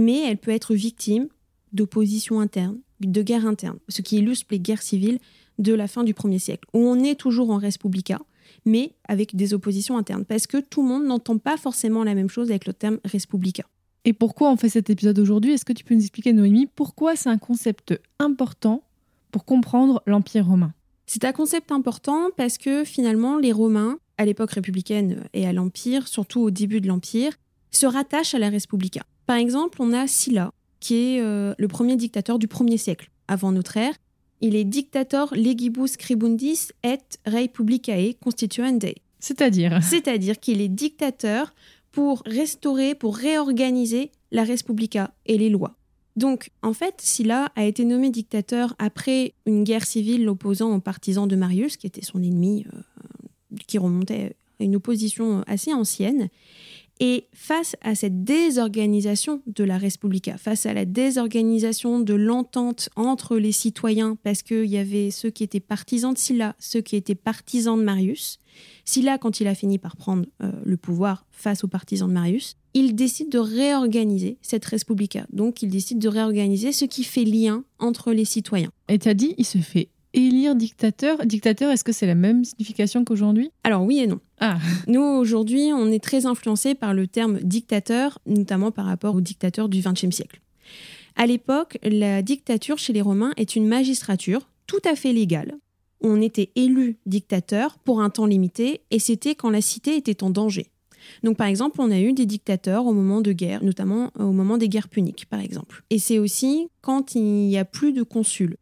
mais 0.00 0.20
elle 0.20 0.38
peut 0.38 0.50
être 0.50 0.74
victime 0.74 1.28
d'opposition 1.74 2.40
interne, 2.40 2.78
de 3.00 3.22
guerre 3.22 3.46
interne, 3.46 3.78
ce 3.88 4.00
qui 4.00 4.16
illustre 4.16 4.46
les 4.50 4.60
guerres 4.60 4.82
civiles 4.82 5.18
de 5.60 5.74
la 5.74 5.86
fin 5.86 6.02
du 6.02 6.14
1er 6.14 6.38
siècle, 6.38 6.68
où 6.74 6.80
on 6.80 6.98
est 7.04 7.14
toujours 7.14 7.50
en 7.50 7.58
Respublica, 7.58 8.18
mais 8.64 8.94
avec 9.06 9.36
des 9.36 9.54
oppositions 9.54 9.96
internes, 9.96 10.24
parce 10.24 10.46
que 10.46 10.58
tout 10.58 10.82
le 10.82 10.88
monde 10.88 11.04
n'entend 11.04 11.38
pas 11.38 11.56
forcément 11.56 12.02
la 12.02 12.14
même 12.14 12.28
chose 12.28 12.50
avec 12.50 12.66
le 12.66 12.72
terme 12.72 12.98
Respublica. 13.04 13.64
Et 14.04 14.12
pourquoi 14.12 14.50
on 14.50 14.56
fait 14.56 14.70
cet 14.70 14.88
épisode 14.90 15.18
aujourd'hui? 15.18 15.52
Est-ce 15.52 15.64
que 15.64 15.72
tu 15.72 15.84
peux 15.84 15.94
nous 15.94 16.00
expliquer, 16.00 16.32
Noémie, 16.32 16.66
pourquoi 16.66 17.16
c'est 17.16 17.28
un 17.28 17.38
concept 17.38 18.00
important 18.18 18.82
pour 19.30 19.44
comprendre 19.44 20.02
l'Empire 20.06 20.46
romain? 20.46 20.72
C'est 21.06 21.24
un 21.24 21.32
concept 21.32 21.72
important 21.72 22.28
parce 22.36 22.56
que 22.56 22.84
finalement, 22.84 23.36
les 23.36 23.52
Romains, 23.52 23.98
à 24.16 24.24
l'époque 24.24 24.52
républicaine 24.52 25.24
et 25.34 25.46
à 25.46 25.52
l'Empire, 25.52 26.08
surtout 26.08 26.40
au 26.40 26.50
début 26.50 26.80
de 26.80 26.86
l'Empire, 26.86 27.32
se 27.72 27.84
rattachent 27.84 28.34
à 28.34 28.38
la 28.38 28.48
Respublica. 28.48 29.02
Par 29.26 29.36
exemple, 29.36 29.82
on 29.82 29.92
a 29.92 30.06
Sylla, 30.06 30.52
qui 30.78 30.94
est 30.94 31.20
euh, 31.20 31.54
le 31.58 31.68
premier 31.68 31.96
dictateur 31.96 32.38
du 32.38 32.46
1er 32.46 32.78
siècle 32.78 33.10
avant 33.28 33.52
notre 33.52 33.76
ère, 33.76 33.94
il 34.40 34.56
est 34.56 34.64
dictator 34.64 35.34
legibus 35.34 35.92
scribundis 35.92 36.68
et 36.82 36.98
republicae 37.26 38.14
constituende. 38.22 38.94
C'est-à-dire 39.18 39.82
C'est-à-dire 39.82 40.40
qu'il 40.40 40.60
est 40.60 40.68
dictateur 40.68 41.54
pour 41.92 42.22
restaurer, 42.24 42.94
pour 42.94 43.16
réorganiser 43.16 44.10
la 44.30 44.44
Respublica 44.44 45.12
et 45.26 45.36
les 45.36 45.50
lois. 45.50 45.76
Donc, 46.16 46.50
en 46.62 46.72
fait, 46.72 46.94
Sylla 46.98 47.52
a 47.56 47.64
été 47.64 47.84
nommé 47.84 48.10
dictateur 48.10 48.74
après 48.78 49.34
une 49.46 49.64
guerre 49.64 49.86
civile 49.86 50.24
l'opposant 50.24 50.74
aux 50.74 50.80
partisans 50.80 51.28
de 51.28 51.36
Marius, 51.36 51.76
qui 51.76 51.86
était 51.86 52.02
son 52.02 52.22
ennemi, 52.22 52.66
euh, 52.72 53.56
qui 53.66 53.78
remontait 53.78 54.36
à 54.60 54.64
une 54.64 54.76
opposition 54.76 55.42
assez 55.46 55.72
ancienne. 55.72 56.28
Et 57.02 57.28
face 57.32 57.76
à 57.80 57.94
cette 57.94 58.24
désorganisation 58.24 59.40
de 59.46 59.64
la 59.64 59.78
Respublica, 59.78 60.36
face 60.36 60.66
à 60.66 60.74
la 60.74 60.84
désorganisation 60.84 61.98
de 61.98 62.12
l'entente 62.12 62.90
entre 62.94 63.38
les 63.38 63.52
citoyens, 63.52 64.18
parce 64.22 64.42
qu'il 64.42 64.66
y 64.66 64.76
avait 64.76 65.10
ceux 65.10 65.30
qui 65.30 65.42
étaient 65.42 65.60
partisans 65.60 66.12
de 66.12 66.18
Sylla, 66.18 66.54
ceux 66.58 66.82
qui 66.82 66.96
étaient 66.96 67.14
partisans 67.14 67.78
de 67.78 67.82
Marius, 67.82 68.38
Sylla, 68.84 69.16
quand 69.16 69.40
il 69.40 69.46
a 69.46 69.54
fini 69.54 69.78
par 69.78 69.96
prendre 69.96 70.26
euh, 70.42 70.52
le 70.62 70.76
pouvoir 70.76 71.24
face 71.30 71.64
aux 71.64 71.68
partisans 71.68 72.08
de 72.08 72.12
Marius, 72.12 72.56
il 72.74 72.94
décide 72.94 73.30
de 73.30 73.38
réorganiser 73.38 74.36
cette 74.42 74.64
Respublica. 74.66 75.26
Donc 75.32 75.62
il 75.62 75.70
décide 75.70 75.98
de 75.98 76.08
réorganiser 76.08 76.72
ce 76.72 76.84
qui 76.84 77.04
fait 77.04 77.24
lien 77.24 77.64
entre 77.78 78.12
les 78.12 78.26
citoyens. 78.26 78.70
Et 78.88 78.98
tu 78.98 79.08
as 79.08 79.14
dit, 79.14 79.34
il 79.38 79.46
se 79.46 79.58
fait 79.58 79.88
élire 80.14 80.54
dictateur. 80.54 81.24
Dictateur, 81.24 81.70
est-ce 81.70 81.84
que 81.84 81.92
c'est 81.92 82.06
la 82.06 82.14
même 82.14 82.44
signification 82.44 83.04
qu'aujourd'hui? 83.04 83.50
Alors 83.64 83.82
oui 83.82 83.98
et 83.98 84.06
non. 84.06 84.20
Ah. 84.40 84.58
Nous, 84.86 85.00
aujourd'hui, 85.00 85.70
on 85.72 85.90
est 85.90 86.02
très 86.02 86.26
influencé 86.26 86.74
par 86.74 86.94
le 86.94 87.06
terme 87.06 87.38
dictateur, 87.40 88.18
notamment 88.26 88.70
par 88.70 88.86
rapport 88.86 89.14
aux 89.14 89.20
dictateurs 89.20 89.68
du 89.68 89.80
XXe 89.80 90.14
siècle. 90.14 90.40
À 91.16 91.26
l'époque, 91.26 91.78
la 91.82 92.22
dictature 92.22 92.78
chez 92.78 92.92
les 92.92 93.02
Romains 93.02 93.32
est 93.36 93.56
une 93.56 93.66
magistrature 93.66 94.48
tout 94.66 94.80
à 94.84 94.94
fait 94.94 95.12
légale. 95.12 95.54
On 96.00 96.22
était 96.22 96.50
élu 96.54 96.96
dictateur 97.04 97.78
pour 97.78 98.00
un 98.00 98.08
temps 98.08 98.26
limité 98.26 98.80
et 98.90 98.98
c'était 98.98 99.34
quand 99.34 99.50
la 99.50 99.60
cité 99.60 99.96
était 99.96 100.22
en 100.22 100.30
danger. 100.30 100.68
Donc 101.22 101.36
par 101.36 101.46
exemple, 101.46 101.80
on 101.80 101.90
a 101.90 101.98
eu 101.98 102.12
des 102.12 102.26
dictateurs 102.26 102.86
au 102.86 102.92
moment 102.92 103.20
de 103.20 103.32
guerre, 103.32 103.62
notamment 103.64 104.10
au 104.18 104.32
moment 104.32 104.56
des 104.56 104.68
guerres 104.68 104.88
puniques 104.88 105.26
par 105.28 105.40
exemple. 105.40 105.82
Et 105.90 105.98
c'est 105.98 106.18
aussi 106.18 106.68
quand 106.80 107.14
il 107.14 107.22
n'y 107.22 107.58
a 107.58 107.64
plus 107.64 107.92
de 107.92 108.02
consuls 108.02 108.56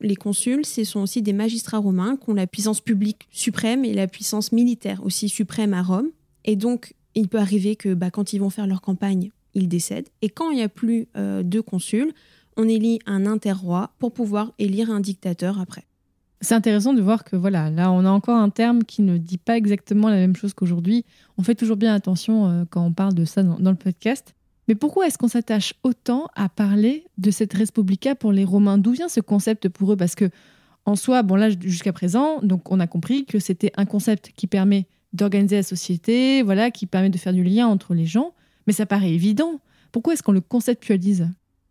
les 0.00 0.16
consuls, 0.16 0.64
ce 0.64 0.84
sont 0.84 1.00
aussi 1.00 1.22
des 1.22 1.32
magistrats 1.32 1.78
romains 1.78 2.16
qui 2.16 2.30
ont 2.30 2.34
la 2.34 2.46
puissance 2.46 2.80
publique 2.80 3.28
suprême 3.30 3.84
et 3.84 3.94
la 3.94 4.06
puissance 4.06 4.52
militaire 4.52 5.04
aussi 5.04 5.28
suprême 5.28 5.74
à 5.74 5.82
Rome. 5.82 6.08
Et 6.44 6.56
donc, 6.56 6.94
il 7.14 7.28
peut 7.28 7.38
arriver 7.38 7.76
que 7.76 7.94
bah, 7.94 8.10
quand 8.10 8.32
ils 8.32 8.38
vont 8.38 8.50
faire 8.50 8.66
leur 8.66 8.80
campagne, 8.80 9.30
ils 9.54 9.68
décèdent. 9.68 10.08
Et 10.22 10.28
quand 10.28 10.50
il 10.50 10.56
n'y 10.56 10.62
a 10.62 10.68
plus 10.68 11.08
euh, 11.16 11.42
de 11.42 11.60
consuls, 11.60 12.12
on 12.56 12.68
élit 12.68 13.00
un 13.06 13.26
interroi 13.26 13.90
pour 13.98 14.12
pouvoir 14.12 14.52
élire 14.58 14.90
un 14.90 15.00
dictateur 15.00 15.60
après. 15.60 15.84
C'est 16.40 16.54
intéressant 16.54 16.94
de 16.94 17.02
voir 17.02 17.24
que 17.24 17.34
voilà, 17.34 17.68
là 17.68 17.90
on 17.90 18.04
a 18.04 18.10
encore 18.10 18.36
un 18.36 18.50
terme 18.50 18.84
qui 18.84 19.02
ne 19.02 19.18
dit 19.18 19.38
pas 19.38 19.56
exactement 19.56 20.08
la 20.08 20.16
même 20.16 20.36
chose 20.36 20.54
qu'aujourd'hui. 20.54 21.04
On 21.36 21.42
fait 21.42 21.56
toujours 21.56 21.76
bien 21.76 21.92
attention 21.92 22.48
euh, 22.48 22.64
quand 22.70 22.84
on 22.84 22.92
parle 22.92 23.14
de 23.14 23.24
ça 23.24 23.42
dans 23.42 23.70
le 23.70 23.76
podcast. 23.76 24.34
Mais 24.68 24.74
pourquoi 24.74 25.06
est-ce 25.06 25.16
qu'on 25.16 25.28
s'attache 25.28 25.72
autant 25.82 26.28
à 26.36 26.50
parler 26.50 27.04
de 27.16 27.30
cette 27.30 27.54
Respublica 27.54 28.14
pour 28.14 28.32
les 28.32 28.44
Romains 28.44 28.76
D'où 28.76 28.92
vient 28.92 29.08
ce 29.08 29.20
concept 29.20 29.70
pour 29.70 29.92
eux? 29.92 29.96
Parce 29.96 30.14
que, 30.14 30.28
en 30.84 30.94
soi, 30.94 31.22
bon 31.22 31.36
là 31.36 31.48
jusqu'à 31.50 31.92
présent, 31.94 32.40
donc 32.42 32.70
on 32.70 32.78
a 32.78 32.86
compris 32.86 33.24
que 33.24 33.38
c'était 33.38 33.72
un 33.76 33.86
concept 33.86 34.32
qui 34.36 34.46
permet 34.46 34.86
d'organiser 35.14 35.56
la 35.56 35.62
société, 35.62 36.42
voilà, 36.42 36.70
qui 36.70 36.86
permet 36.86 37.08
de 37.08 37.16
faire 37.16 37.32
du 37.32 37.42
lien 37.42 37.66
entre 37.66 37.94
les 37.94 38.04
gens. 38.04 38.34
Mais 38.66 38.74
ça 38.74 38.84
paraît 38.84 39.12
évident. 39.12 39.60
Pourquoi 39.90 40.12
est-ce 40.12 40.22
qu'on 40.22 40.32
le 40.32 40.42
conceptualise? 40.42 41.28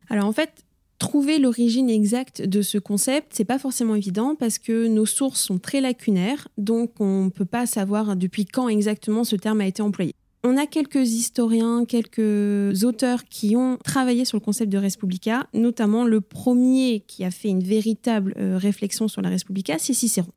Alors 0.09 0.25
en 0.25 0.31
fait, 0.31 0.65
trouver 0.97 1.37
l'origine 1.37 1.91
exacte 1.91 2.41
de 2.41 2.63
ce 2.63 2.79
concept, 2.79 3.33
c'est 3.35 3.45
pas 3.45 3.59
forcément 3.59 3.93
évident 3.93 4.33
parce 4.33 4.57
que 4.57 4.87
nos 4.87 5.05
sources 5.05 5.41
sont 5.41 5.59
très 5.59 5.81
lacunaires, 5.81 6.47
donc 6.57 6.99
on 6.99 7.25
ne 7.25 7.29
peut 7.29 7.45
pas 7.45 7.67
savoir 7.67 8.15
depuis 8.15 8.45
quand 8.45 8.69
exactement 8.69 9.23
ce 9.23 9.35
terme 9.35 9.61
a 9.61 9.67
été 9.67 9.83
employé. 9.83 10.15
On 10.49 10.55
a 10.55 10.65
quelques 10.65 11.09
historiens, 11.09 11.83
quelques 11.83 12.85
auteurs 12.85 13.25
qui 13.25 13.57
ont 13.57 13.77
travaillé 13.83 14.23
sur 14.23 14.37
le 14.37 14.41
concept 14.41 14.71
de 14.71 14.77
Respublica, 14.77 15.45
notamment 15.53 16.05
le 16.05 16.21
premier 16.21 17.01
qui 17.05 17.25
a 17.25 17.31
fait 17.31 17.49
une 17.49 17.63
véritable 17.63 18.33
euh, 18.37 18.57
réflexion 18.57 19.09
sur 19.09 19.21
la 19.21 19.27
Respublica, 19.27 19.77
c'est 19.77 19.93
Cicéron. 19.93 20.31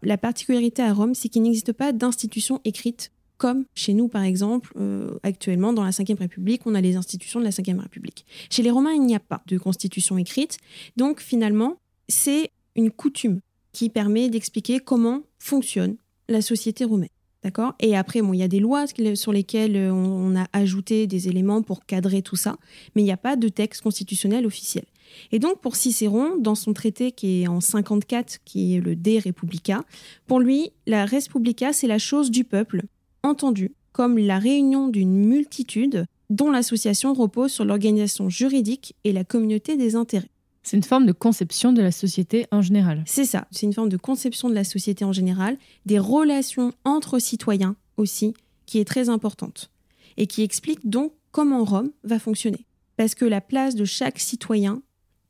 La 0.00 0.16
particularité 0.16 0.80
à 0.80 0.94
Rome, 0.94 1.14
c'est 1.14 1.28
qu'il 1.28 1.42
n'existe 1.42 1.74
pas 1.74 1.92
d'institution 1.92 2.62
écrite 2.64 3.12
comme 3.36 3.66
chez 3.74 3.92
nous, 3.92 4.08
par 4.08 4.22
exemple, 4.22 4.72
euh, 4.78 5.18
actuellement, 5.22 5.74
dans 5.74 5.84
la 5.84 5.90
Ve 5.90 6.18
République, 6.18 6.62
on 6.64 6.74
a 6.74 6.80
les 6.80 6.96
institutions 6.96 7.38
de 7.38 7.44
la 7.44 7.50
Ve 7.50 7.78
République. 7.78 8.24
Chez 8.48 8.62
les 8.62 8.70
Romains, 8.70 8.94
il 8.94 9.02
n'y 9.02 9.14
a 9.14 9.20
pas 9.20 9.42
de 9.48 9.58
constitution 9.58 10.16
écrite. 10.16 10.56
Donc, 10.96 11.20
finalement, 11.20 11.76
c'est 12.08 12.52
une 12.74 12.90
coutume 12.90 13.40
qui 13.72 13.90
permet 13.90 14.30
d'expliquer 14.30 14.80
comment 14.80 15.24
fonctionne 15.38 15.96
la 16.30 16.40
société 16.40 16.86
romaine. 16.86 17.10
D'accord? 17.44 17.74
Et 17.80 17.96
après, 17.96 18.22
bon, 18.22 18.32
il 18.32 18.38
y 18.38 18.42
a 18.44 18.48
des 18.48 18.60
lois 18.60 18.84
sur 19.14 19.32
lesquelles 19.32 19.76
euh, 19.76 19.92
on 19.92 20.36
a 20.36 20.46
ajouté 20.52 21.08
des 21.08 21.28
éléments 21.28 21.62
pour 21.62 21.84
cadrer 21.84 22.22
tout 22.22 22.36
ça, 22.36 22.56
mais 22.94 23.02
il 23.02 23.04
n'y 23.04 23.12
a 23.12 23.16
pas 23.16 23.34
de 23.34 23.48
texte 23.48 23.82
constitutionnel 23.82 24.46
officiel. 24.46 24.84
Et 25.32 25.38
donc, 25.38 25.60
pour 25.60 25.76
Cicéron, 25.76 26.36
dans 26.38 26.54
son 26.54 26.72
traité 26.72 27.10
qui 27.10 27.42
est 27.42 27.48
en 27.48 27.60
54, 27.60 28.38
qui 28.44 28.76
est 28.76 28.80
le 28.80 28.94
De 28.94 29.22
Republica, 29.24 29.82
pour 30.26 30.40
lui, 30.40 30.70
la 30.86 31.04
Respublica, 31.04 31.72
c'est 31.72 31.88
la 31.88 31.98
chose 31.98 32.30
du 32.30 32.44
peuple, 32.44 32.82
entendue 33.22 33.72
comme 33.92 34.18
la 34.18 34.38
réunion 34.38 34.88
d'une 34.88 35.12
multitude 35.12 36.06
dont 36.30 36.50
l'association 36.50 37.12
repose 37.12 37.52
sur 37.52 37.64
l'organisation 37.64 38.30
juridique 38.30 38.94
et 39.04 39.12
la 39.12 39.24
communauté 39.24 39.76
des 39.76 39.96
intérêts. 39.96 40.31
C'est 40.62 40.76
une 40.76 40.82
forme 40.82 41.06
de 41.06 41.12
conception 41.12 41.72
de 41.72 41.82
la 41.82 41.90
société 41.90 42.46
en 42.50 42.62
général. 42.62 43.02
C'est 43.06 43.24
ça, 43.24 43.46
c'est 43.50 43.66
une 43.66 43.72
forme 43.72 43.88
de 43.88 43.96
conception 43.96 44.48
de 44.48 44.54
la 44.54 44.64
société 44.64 45.04
en 45.04 45.12
général, 45.12 45.58
des 45.86 45.98
relations 45.98 46.72
entre 46.84 47.18
citoyens 47.18 47.76
aussi, 47.96 48.34
qui 48.66 48.78
est 48.78 48.84
très 48.84 49.08
importante, 49.08 49.70
et 50.16 50.26
qui 50.26 50.42
explique 50.42 50.88
donc 50.88 51.12
comment 51.32 51.64
Rome 51.64 51.90
va 52.04 52.18
fonctionner. 52.18 52.64
Parce 52.96 53.14
que 53.14 53.24
la 53.24 53.40
place 53.40 53.74
de 53.74 53.84
chaque 53.84 54.18
citoyen 54.18 54.82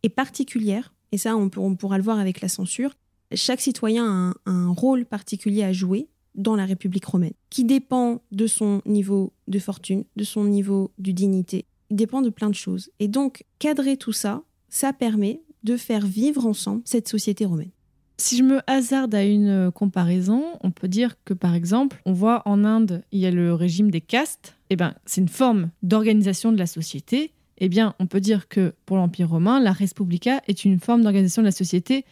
est 0.03 0.11
particulière, 0.11 0.93
et 1.13 1.19
ça 1.19 1.37
on, 1.37 1.49
pourra 1.49 1.97
le 1.97 2.05
voir 2.05 2.19
avec 2.19 2.41
la 2.41 2.49
censure, 2.49 2.95
chaque 3.35 3.61
citoyen 3.61 4.35
a 4.45 4.51
un 4.51 4.69
rôle 4.69 5.07
particulier 5.07 5.63
à 5.63 5.73
jouer 5.73 6.09
dans 6.35 6.57
la 6.57 6.67
République 6.67 7.05
romaine, 7.05 7.33
qui 7.51 7.65
dépend 7.65 8.23
de 8.33 8.47
son 8.47 8.83
niveau 8.85 9.33
de 9.49 9.59
fortune, 9.59 10.05
de 10.17 10.25
son 10.25 10.45
niveau 10.45 10.91
de 10.99 11.13
dignité, 11.13 11.67
dépend 11.91 12.23
de 12.23 12.31
plein 12.31 12.51
de 12.51 12.55
choses. 12.55 12.91
Et 13.01 13.09
donc, 13.09 13.45
cadrer 13.59 13.97
tout 13.97 14.13
ça, 14.13 14.43
ça 14.73 14.93
permet 14.93 15.43
de 15.63 15.77
faire 15.77 16.05
vivre 16.05 16.47
ensemble 16.47 16.83
cette 16.85 17.07
société 17.07 17.45
romaine. 17.45 17.71
Si 18.17 18.37
je 18.37 18.43
me 18.43 18.61
hasarde 18.67 19.15
à 19.15 19.25
une 19.25 19.49
euh, 19.49 19.71
comparaison, 19.71 20.45
on 20.63 20.71
peut 20.71 20.89
dire 20.89 21.17
que 21.25 21.35
par 21.35 21.55
exemple, 21.55 22.01
on 22.05 22.13
voit 22.13 22.43
en 22.47 22.65
Inde, 22.65 23.03
il 23.13 23.21
y 23.21 23.27
a 23.27 23.31
le 23.31 23.55
régime 23.55 23.91
des 23.91 24.01
castes. 24.01 24.57
Eh 24.71 24.77
ben, 24.77 24.95
c'est 25.07 25.21
une 25.21 25.29
forme 25.29 25.71
d'organisation 25.83 26.53
de 26.53 26.59
la 26.59 26.67
société. 26.67 27.33
Eh 27.59 27.69
bien, 27.69 27.95
on 27.99 28.07
peut 28.07 28.21
dire 28.21 28.49
que 28.49 28.75
pour 28.87 28.97
l'Empire 28.97 29.29
romain, 29.29 29.61
la 29.61 29.73
Respublica 29.73 30.41
est 30.49 30.65
une 30.65 30.81
forme 30.81 31.03
d'organisation 31.03 31.43
de 31.43 31.47
la 31.47 31.53
société, 31.53 32.05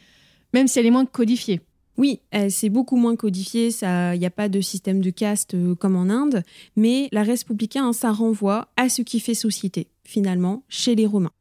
même 0.53 0.69
si 0.69 0.79
elle 0.79 0.87
est 0.87 0.91
moins 0.91 1.07
codifiée. 1.07 1.61
Oui, 1.97 2.21
c'est 2.49 2.71
beaucoup 2.71 2.97
moins 2.97 3.17
codifié, 3.17 3.69
il 3.83 4.19
n'y 4.19 4.27
a 4.27 4.31
pas 4.31 4.49
de 4.49 4.61
système 4.61 5.01
de 5.01 5.11
caste 5.11 5.55
euh, 5.55 5.75
comme 5.75 5.97
en 5.97 6.09
Inde, 6.09 6.45
mais 6.77 7.09
la 7.13 7.23
Respublica, 7.23 7.81
hein, 7.81 7.93
ça 7.93 8.11
renvoie 8.11 8.69
à 8.77 8.89
ce 8.89 9.03
qui 9.03 9.21
fait 9.21 9.35
société, 9.35 9.89
finalement, 10.05 10.63
chez 10.69 10.95
les 10.95 11.07
Romains. 11.07 11.33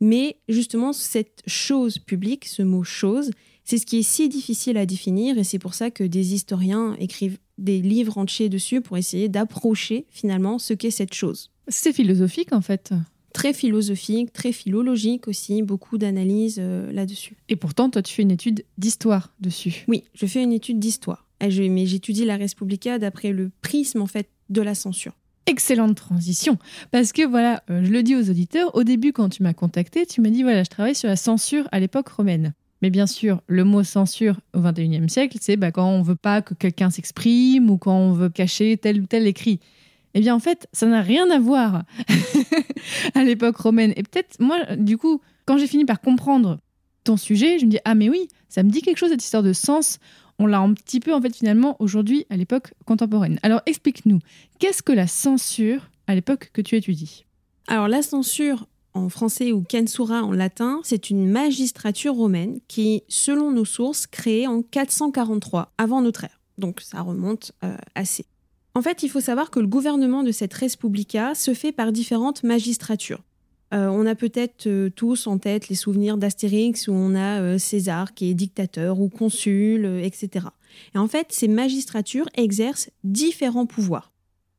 Mais 0.00 0.36
justement, 0.48 0.92
cette 0.92 1.42
chose 1.46 1.98
publique, 1.98 2.44
ce 2.44 2.62
mot 2.62 2.84
chose, 2.84 3.30
c'est 3.64 3.78
ce 3.78 3.86
qui 3.86 3.98
est 3.98 4.02
si 4.02 4.28
difficile 4.28 4.76
à 4.78 4.86
définir 4.86 5.38
et 5.38 5.44
c'est 5.44 5.58
pour 5.58 5.74
ça 5.74 5.90
que 5.90 6.04
des 6.04 6.34
historiens 6.34 6.96
écrivent 6.98 7.38
des 7.58 7.82
livres 7.82 8.16
entiers 8.16 8.48
dessus 8.48 8.80
pour 8.80 8.96
essayer 8.96 9.28
d'approcher 9.28 10.06
finalement 10.10 10.58
ce 10.58 10.72
qu'est 10.72 10.90
cette 10.90 11.14
chose. 11.14 11.50
C'est 11.66 11.92
philosophique 11.92 12.52
en 12.52 12.62
fait. 12.62 12.94
Très 13.34 13.52
philosophique, 13.52 14.32
très 14.32 14.52
philologique 14.52 15.28
aussi, 15.28 15.62
beaucoup 15.62 15.98
d'analyses 15.98 16.56
euh, 16.58 16.90
là-dessus. 16.92 17.36
Et 17.50 17.56
pourtant, 17.56 17.90
toi, 17.90 18.00
tu 18.00 18.14
fais 18.14 18.22
une 18.22 18.30
étude 18.30 18.64
d'histoire 18.78 19.34
dessus. 19.38 19.84
Oui, 19.86 20.04
je 20.14 20.24
fais 20.24 20.42
une 20.42 20.52
étude 20.52 20.78
d'histoire. 20.78 21.26
Mais 21.40 21.86
j'étudie 21.86 22.24
la 22.24 22.36
Respublica 22.36 22.98
d'après 22.98 23.32
le 23.32 23.50
prisme 23.60 24.00
en 24.00 24.06
fait 24.06 24.28
de 24.48 24.62
la 24.62 24.74
censure 24.74 25.12
excellente 25.48 25.96
transition. 25.96 26.58
Parce 26.90 27.12
que 27.12 27.26
voilà, 27.26 27.62
euh, 27.70 27.82
je 27.84 27.90
le 27.90 28.02
dis 28.02 28.14
aux 28.14 28.30
auditeurs, 28.30 28.74
au 28.74 28.84
début 28.84 29.12
quand 29.12 29.28
tu 29.28 29.42
m'as 29.42 29.54
contacté, 29.54 30.06
tu 30.06 30.20
m'as 30.20 30.30
dit 30.30 30.42
voilà, 30.42 30.62
je 30.62 30.70
travaille 30.70 30.94
sur 30.94 31.08
la 31.08 31.16
censure 31.16 31.66
à 31.72 31.80
l'époque 31.80 32.08
romaine. 32.08 32.54
Mais 32.80 32.90
bien 32.90 33.06
sûr, 33.06 33.42
le 33.48 33.64
mot 33.64 33.82
censure 33.82 34.36
au 34.54 34.60
XXIe 34.60 35.08
siècle, 35.08 35.38
c'est 35.40 35.56
bah, 35.56 35.72
quand 35.72 35.88
on 35.88 36.02
veut 36.02 36.14
pas 36.14 36.42
que 36.42 36.54
quelqu'un 36.54 36.90
s'exprime 36.90 37.70
ou 37.70 37.76
quand 37.76 37.96
on 37.96 38.12
veut 38.12 38.28
cacher 38.28 38.76
tel 38.76 39.00
ou 39.00 39.06
tel 39.06 39.26
écrit. 39.26 39.58
Eh 40.14 40.20
bien, 40.20 40.34
en 40.34 40.38
fait, 40.38 40.68
ça 40.72 40.86
n'a 40.86 41.02
rien 41.02 41.28
à 41.30 41.38
voir 41.38 41.82
à 43.14 43.24
l'époque 43.24 43.56
romaine. 43.56 43.92
Et 43.96 44.02
peut-être, 44.02 44.36
moi, 44.40 44.76
du 44.76 44.96
coup, 44.96 45.20
quand 45.44 45.58
j'ai 45.58 45.66
fini 45.66 45.84
par 45.84 46.00
comprendre 46.00 46.60
ton 47.04 47.16
sujet, 47.16 47.58
je 47.58 47.66
me 47.66 47.70
dis 47.70 47.78
ah 47.84 47.94
mais 47.94 48.08
oui, 48.08 48.28
ça 48.48 48.62
me 48.62 48.70
dit 48.70 48.82
quelque 48.82 48.98
chose 48.98 49.10
cette 49.10 49.24
histoire 49.24 49.42
de 49.42 49.52
sens 49.52 49.98
on 50.38 50.46
l'a 50.46 50.60
un 50.60 50.72
petit 50.72 51.00
peu 51.00 51.14
en 51.14 51.20
fait 51.20 51.34
finalement 51.34 51.76
aujourd'hui 51.78 52.26
à 52.30 52.36
l'époque 52.36 52.72
contemporaine. 52.84 53.38
Alors 53.42 53.60
explique-nous, 53.66 54.20
qu'est-ce 54.58 54.82
que 54.82 54.92
la 54.92 55.06
censure 55.06 55.90
à 56.06 56.14
l'époque 56.14 56.50
que 56.52 56.60
tu 56.60 56.76
étudies? 56.76 57.24
Alors 57.66 57.88
la 57.88 58.02
censure 58.02 58.66
en 58.94 59.08
français 59.08 59.52
ou 59.52 59.64
censura 59.70 60.22
en 60.22 60.32
latin, 60.32 60.80
c'est 60.82 61.10
une 61.10 61.30
magistrature 61.30 62.14
romaine 62.14 62.60
qui, 62.68 63.02
selon 63.08 63.52
nos 63.52 63.64
sources, 63.64 64.06
créée 64.06 64.46
en 64.46 64.62
443 64.62 65.72
avant 65.78 66.02
notre 66.02 66.24
ère. 66.24 66.40
Donc 66.56 66.80
ça 66.80 67.02
remonte 67.02 67.52
euh, 67.64 67.76
assez. 67.94 68.26
En 68.74 68.82
fait, 68.82 69.02
il 69.02 69.08
faut 69.08 69.20
savoir 69.20 69.50
que 69.50 69.60
le 69.60 69.66
gouvernement 69.66 70.22
de 70.22 70.32
cette 70.32 70.54
Respublica 70.54 71.34
se 71.34 71.54
fait 71.54 71.72
par 71.72 71.92
différentes 71.92 72.42
magistratures. 72.42 73.22
Euh, 73.74 73.88
on 73.88 74.06
a 74.06 74.14
peut-être 74.14 74.66
euh, 74.66 74.88
tous 74.88 75.26
en 75.26 75.38
tête 75.38 75.68
les 75.68 75.74
souvenirs 75.74 76.16
d'Astérix 76.16 76.88
où 76.88 76.92
on 76.92 77.14
a 77.14 77.40
euh, 77.40 77.58
César 77.58 78.14
qui 78.14 78.30
est 78.30 78.34
dictateur 78.34 78.98
ou 78.98 79.08
consul, 79.08 79.84
etc. 80.02 80.46
Et 80.94 80.98
en 80.98 81.06
fait, 81.06 81.26
ces 81.30 81.48
magistratures 81.48 82.28
exercent 82.34 82.90
différents 83.04 83.66
pouvoirs. 83.66 84.12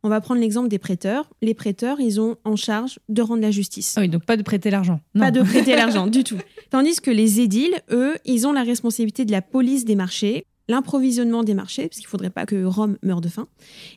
On 0.04 0.10
va 0.10 0.22
prendre 0.22 0.40
l'exemple 0.40 0.70
des 0.70 0.80
prêteurs. 0.80 1.30
Les 1.42 1.54
prêteurs, 1.54 2.00
ils 2.00 2.22
ont 2.22 2.38
en 2.46 2.56
charge 2.56 3.00
de 3.10 3.22
rendre 3.22 3.42
la 3.42 3.52
justice. 3.52 3.96
Ah 3.98 4.02
oui, 4.02 4.10
donc 4.10 4.24
pas 4.26 4.38
de 4.38 4.44
prêter 4.44 4.70
l'argent. 4.70 5.02
Pas 5.18 5.32
de 5.32 5.42
prêter 5.42 5.76
l'argent 5.76 6.08
du 6.08 6.24
tout. 6.24 6.38
Tandis 6.70 7.02
que 7.02 7.12
les 7.12 7.42
édiles, 7.42 7.82
eux, 7.92 8.16
ils 8.26 8.48
ont 8.48 8.54
la 8.54 8.64
responsabilité 8.64 9.26
de 9.26 9.32
la 9.32 9.42
police 9.42 9.84
des 9.84 9.96
marchés, 9.96 10.46
l'improvisionnement 10.70 11.44
des 11.44 11.54
marchés, 11.54 11.88
parce 11.88 11.98
qu'il 11.98 12.06
ne 12.06 12.12
faudrait 12.12 12.30
pas 12.30 12.46
que 12.46 12.64
Rome 12.64 12.98
meure 13.04 13.20
de 13.20 13.28
faim, 13.28 13.48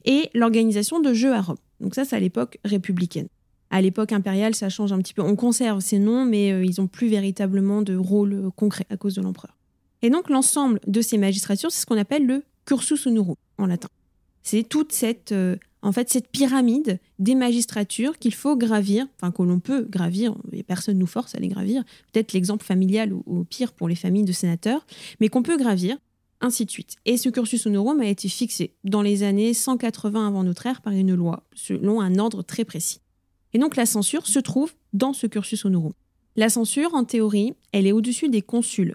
et 0.04 0.28
l'organisation 0.34 0.98
de 0.98 1.12
jeux 1.12 1.34
à 1.34 1.40
Rome. 1.40 1.58
Donc 1.80 1.94
ça, 1.94 2.04
c'est 2.04 2.16
à 2.16 2.20
l'époque 2.20 2.58
républicaine. 2.64 3.28
À 3.72 3.80
l'époque 3.80 4.12
impériale, 4.12 4.54
ça 4.54 4.68
change 4.68 4.92
un 4.92 4.98
petit 4.98 5.14
peu. 5.14 5.22
On 5.22 5.34
conserve 5.34 5.80
ces 5.80 5.98
noms, 5.98 6.26
mais 6.26 6.52
euh, 6.52 6.62
ils 6.62 6.78
n'ont 6.78 6.88
plus 6.88 7.08
véritablement 7.08 7.80
de 7.80 7.96
rôle 7.96 8.34
euh, 8.34 8.50
concret 8.50 8.84
à 8.90 8.98
cause 8.98 9.14
de 9.14 9.22
l'empereur. 9.22 9.56
Et 10.02 10.10
donc 10.10 10.28
l'ensemble 10.28 10.78
de 10.86 11.00
ces 11.00 11.16
magistratures, 11.16 11.72
c'est 11.72 11.80
ce 11.80 11.86
qu'on 11.86 11.96
appelle 11.96 12.26
le 12.26 12.44
cursus 12.66 13.06
honorum 13.06 13.36
en 13.56 13.64
latin. 13.64 13.88
C'est 14.42 14.62
toute 14.62 14.92
cette, 14.92 15.32
euh, 15.32 15.56
en 15.80 15.90
fait, 15.90 16.10
cette 16.10 16.28
pyramide 16.28 17.00
des 17.18 17.34
magistratures 17.34 18.18
qu'il 18.18 18.34
faut 18.34 18.58
gravir, 18.58 19.06
enfin 19.16 19.32
que 19.32 19.42
l'on 19.42 19.58
peut 19.58 19.86
gravir, 19.88 20.34
et 20.52 20.62
personne 20.62 20.98
nous 20.98 21.06
force 21.06 21.34
à 21.34 21.38
les 21.38 21.48
gravir. 21.48 21.82
Peut-être 22.12 22.34
l'exemple 22.34 22.66
familial 22.66 23.14
au 23.24 23.44
pire 23.44 23.72
pour 23.72 23.88
les 23.88 23.94
familles 23.94 24.24
de 24.24 24.32
sénateurs, 24.32 24.84
mais 25.18 25.30
qu'on 25.30 25.42
peut 25.42 25.56
gravir 25.56 25.96
ainsi 26.42 26.66
de 26.66 26.70
suite. 26.70 26.96
Et 27.06 27.16
ce 27.16 27.30
cursus 27.30 27.64
honorum 27.64 28.00
a 28.02 28.06
été 28.06 28.28
fixé 28.28 28.74
dans 28.84 29.00
les 29.00 29.22
années 29.22 29.54
180 29.54 30.28
avant 30.28 30.44
notre 30.44 30.66
ère 30.66 30.82
par 30.82 30.92
une 30.92 31.14
loi, 31.14 31.44
selon 31.54 32.02
un 32.02 32.18
ordre 32.18 32.42
très 32.42 32.66
précis. 32.66 33.00
Et 33.54 33.58
donc 33.58 33.76
la 33.76 33.86
censure 33.86 34.26
se 34.26 34.38
trouve 34.38 34.72
dans 34.92 35.12
ce 35.12 35.26
cursus 35.26 35.64
honorum. 35.64 35.92
La 36.36 36.48
censure, 36.48 36.94
en 36.94 37.04
théorie, 37.04 37.54
elle 37.72 37.86
est 37.86 37.92
au-dessus 37.92 38.28
des 38.28 38.42
consuls, 38.42 38.94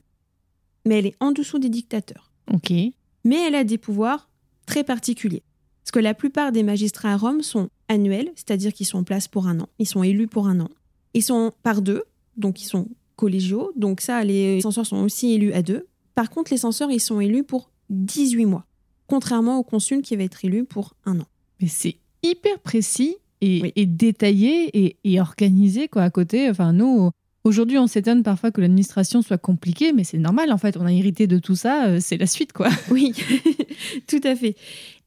mais 0.86 1.00
elle 1.00 1.06
est 1.06 1.16
en 1.20 1.32
dessous 1.32 1.60
des 1.60 1.70
dictateurs. 1.70 2.32
Ok. 2.52 2.72
Mais 2.72 3.48
elle 3.48 3.56
a 3.56 3.64
des 3.64 3.78
pouvoirs 3.78 4.30
très 4.66 4.84
particuliers. 4.84 5.44
Parce 5.84 5.92
que 5.92 6.00
la 6.00 6.14
plupart 6.14 6.52
des 6.52 6.64
magistrats 6.64 7.14
à 7.14 7.18
Rome 7.18 7.44
sont 7.44 7.70
annuels, 7.88 8.32
c'est-à-dire 8.36 8.74
qu'ils 8.74 8.86
sont 8.86 9.00
en 9.00 9.04
place 9.04 9.28
pour 9.28 9.48
un 9.48 9.60
an. 9.60 9.70
Ils 9.80 9.88
sont 9.88 10.04
élus 10.04 10.28
pour 10.28 10.48
un 10.48 10.60
an. 10.60 10.70
Ils 11.14 11.24
sont 11.24 11.54
par 11.64 11.82
deux, 11.82 12.04
donc 12.36 12.62
ils 12.62 12.66
sont 12.66 12.90
collégiaux. 13.16 13.72
Donc 13.76 14.02
ça, 14.02 14.24
les 14.24 14.60
censeurs 14.62 14.86
sont 14.86 15.04
aussi 15.04 15.34
élus 15.34 15.54
à 15.54 15.62
deux. 15.62 15.88
Par 16.16 16.30
contre, 16.30 16.52
les 16.52 16.58
censeurs, 16.58 16.92
ils 16.92 17.00
sont 17.00 17.22
élus 17.22 17.44
pour 17.44 17.70
18 17.90 18.46
mois, 18.46 18.66
contrairement 19.08 19.60
aux 19.60 19.64
consuls 19.64 20.02
qui 20.02 20.16
va 20.16 20.24
être 20.24 20.44
élu 20.44 20.66
pour 20.66 20.96
un 21.06 21.20
an. 21.20 21.28
Mais 21.62 21.68
c'est 21.68 21.98
hyper 22.24 22.60
précis 22.60 23.18
et, 23.42 23.86
détaillé 23.86 24.98
et, 25.04 25.22
organisé 25.22 25.88
quoi 25.88 26.04
à 26.04 26.10
côté. 26.10 26.50
Enfin, 26.50 26.74
nous, 26.74 27.12
aujourd'hui, 27.44 27.78
on 27.78 27.88
s'étonne 27.88 28.24
parfois 28.24 28.52
que 28.52 28.62
l'administration 28.62 29.22
soit 29.22 29.38
compliquée, 29.38 29.94
mais 29.94 30.04
c'est 30.04 30.18
normal 30.18 30.52
en 30.52 30.58
fait. 30.58 30.78
On 30.78 30.86
a 30.86 30.92
hérité 30.92 31.28
de 31.28 31.40
tout 31.40 31.56
ça, 31.56 31.88
euh, 31.88 31.98
c'est 32.00 32.18
la 32.18 32.28
suite 32.28 32.54
quoi. 32.54 32.70
Oui, 32.90 33.14
tout 34.08 34.22
à 34.24 34.36
fait. 34.36 34.56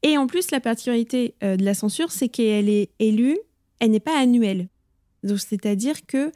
Et 0.03 0.17
en 0.17 0.27
plus, 0.27 0.51
la 0.51 0.59
particularité 0.59 1.35
euh, 1.43 1.57
de 1.57 1.63
la 1.63 1.73
censure, 1.73 2.11
c'est 2.11 2.29
qu'elle 2.29 2.69
est 2.69 2.89
élue, 2.99 3.37
elle 3.79 3.91
n'est 3.91 3.99
pas 3.99 4.19
annuelle. 4.19 4.67
Donc, 5.23 5.39
c'est-à-dire 5.39 6.05
que 6.05 6.31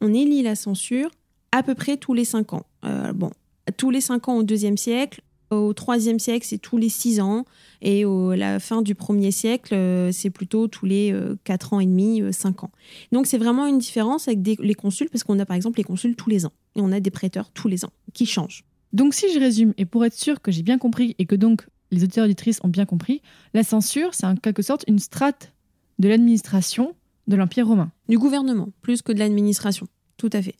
on 0.00 0.12
élit 0.12 0.42
la 0.42 0.54
censure 0.54 1.10
à 1.52 1.62
peu 1.62 1.74
près 1.74 1.96
tous 1.96 2.14
les 2.14 2.24
cinq 2.24 2.52
ans. 2.52 2.66
Euh, 2.84 3.12
bon, 3.12 3.30
tous 3.76 3.90
les 3.90 4.00
cinq 4.00 4.28
ans 4.28 4.36
au 4.36 4.42
deuxième 4.42 4.76
siècle, 4.76 5.22
au 5.52 5.74
IIIe 5.74 6.18
siècle, 6.18 6.46
c'est 6.48 6.58
tous 6.58 6.76
les 6.76 6.88
six 6.88 7.20
ans. 7.20 7.44
Et 7.80 8.04
à 8.04 8.36
la 8.36 8.60
fin 8.60 8.82
du 8.82 8.94
premier 8.94 9.30
siècle, 9.30 9.74
euh, 9.74 10.12
c'est 10.12 10.30
plutôt 10.30 10.68
tous 10.68 10.86
les 10.86 11.12
euh, 11.12 11.36
quatre 11.44 11.72
ans 11.72 11.80
et 11.80 11.86
demi, 11.86 12.22
euh, 12.22 12.30
cinq 12.32 12.62
ans. 12.62 12.70
Donc 13.10 13.26
c'est 13.26 13.38
vraiment 13.38 13.66
une 13.66 13.78
différence 13.78 14.28
avec 14.28 14.58
les 14.60 14.74
consuls, 14.74 15.08
parce 15.10 15.24
qu'on 15.24 15.38
a 15.38 15.46
par 15.46 15.56
exemple 15.56 15.78
les 15.78 15.84
consuls 15.84 16.14
tous 16.14 16.30
les 16.30 16.46
ans. 16.46 16.52
Et 16.76 16.80
on 16.80 16.92
a 16.92 17.00
des 17.00 17.10
prêteurs 17.10 17.50
tous 17.50 17.68
les 17.68 17.84
ans, 17.84 17.92
qui 18.14 18.26
changent. 18.26 18.64
Donc 18.92 19.14
si 19.14 19.32
je 19.32 19.38
résume, 19.38 19.74
et 19.78 19.84
pour 19.84 20.04
être 20.04 20.14
sûr 20.14 20.40
que 20.40 20.52
j'ai 20.52 20.62
bien 20.62 20.78
compris, 20.78 21.16
et 21.18 21.26
que 21.26 21.34
donc 21.34 21.66
les 21.90 22.04
auditeurs 22.04 22.24
et 22.24 22.28
auditrices 22.28 22.60
ont 22.62 22.68
bien 22.68 22.86
compris, 22.86 23.20
la 23.52 23.64
censure, 23.64 24.14
c'est 24.14 24.26
en 24.26 24.36
quelque 24.36 24.62
sorte 24.62 24.84
une 24.86 24.98
strate 24.98 25.52
de 25.98 26.08
l'administration 26.08 26.94
de 27.26 27.36
l'Empire 27.36 27.66
romain. 27.66 27.90
Du 28.08 28.18
gouvernement, 28.18 28.68
plus 28.80 29.02
que 29.02 29.12
de 29.12 29.18
l'administration. 29.18 29.86
Tout 30.16 30.30
à 30.32 30.42
fait. 30.42 30.54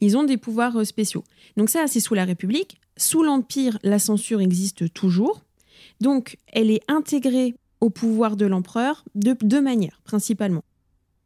Ils 0.00 0.16
ont 0.16 0.24
des 0.24 0.36
pouvoirs 0.36 0.76
euh, 0.76 0.84
spéciaux. 0.84 1.24
Donc 1.56 1.70
ça, 1.70 1.86
c'est 1.86 2.00
sous 2.00 2.14
la 2.14 2.24
République. 2.24 2.80
Sous 2.98 3.22
l'Empire, 3.22 3.78
la 3.84 4.00
censure 4.00 4.40
existe 4.40 4.92
toujours. 4.92 5.44
Donc, 6.00 6.36
elle 6.52 6.68
est 6.70 6.82
intégrée 6.88 7.54
au 7.80 7.90
pouvoir 7.90 8.36
de 8.36 8.44
l'empereur 8.44 9.04
de 9.14 9.36
deux 9.40 9.62
manières, 9.62 10.00
principalement. 10.02 10.64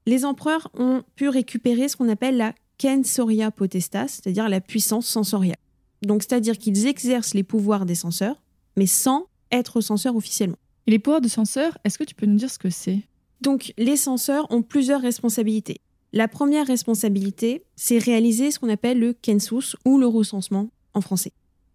Les 0.05 0.27
empereurs 0.27 0.71
ont 0.75 1.03
pu 1.17 1.31
récupérer 1.31 1.89
ce 1.89 1.97
qu'on 1.97 2.11
appelle 2.11 2.37
la 2.37 2.55
censoria 2.79 3.51
potestas, 3.51 4.09
c'est-à-dire 4.09 4.49
la 4.49 4.61
puissance 4.61 5.07
sensorielle. 5.07 5.57
Donc, 6.03 6.23
c'est-à-dire 6.23 6.59
qu'ils 6.59 6.87
exercent 6.87 7.33
les 7.33 7.45
pouvoirs 7.45 7.87
des 7.87 7.95
censeurs, 7.95 8.43
mais 8.77 8.87
sans 8.87 9.27
être 9.51 9.81
censeurs 9.81 10.17
officiellement. 10.17 10.59
Et 10.87 10.91
les 10.91 10.99
pouvoirs 10.99 11.21
de 11.21 11.29
censeur, 11.29 11.79
est-ce 11.85 11.97
que 11.97 12.05
tu 12.05 12.15
peux 12.15 12.27
nous 12.27 12.37
dire 12.37 12.51
ce 12.51 12.59
que 12.59 12.71
c'est? 12.71 13.01
Donc, 13.41 13.73
les 13.79 13.97
censeurs 13.97 14.47
ont 14.51 14.63
plusieurs 14.63 15.01
responsabilités. 15.01 15.81
La 16.13 16.29
première 16.29 16.67
responsabilité, 16.67 17.65
c'est 17.77 17.99
réaliser 17.99 18.51
ce 18.51 18.59
qu'on 18.59 18.69
appelle 18.69 18.99
le 18.99 19.17
census 19.25 19.75
ou 19.87 19.99
le 19.99 20.07
recensement 20.07 20.69
en 20.93 21.01
français. 21.01 21.33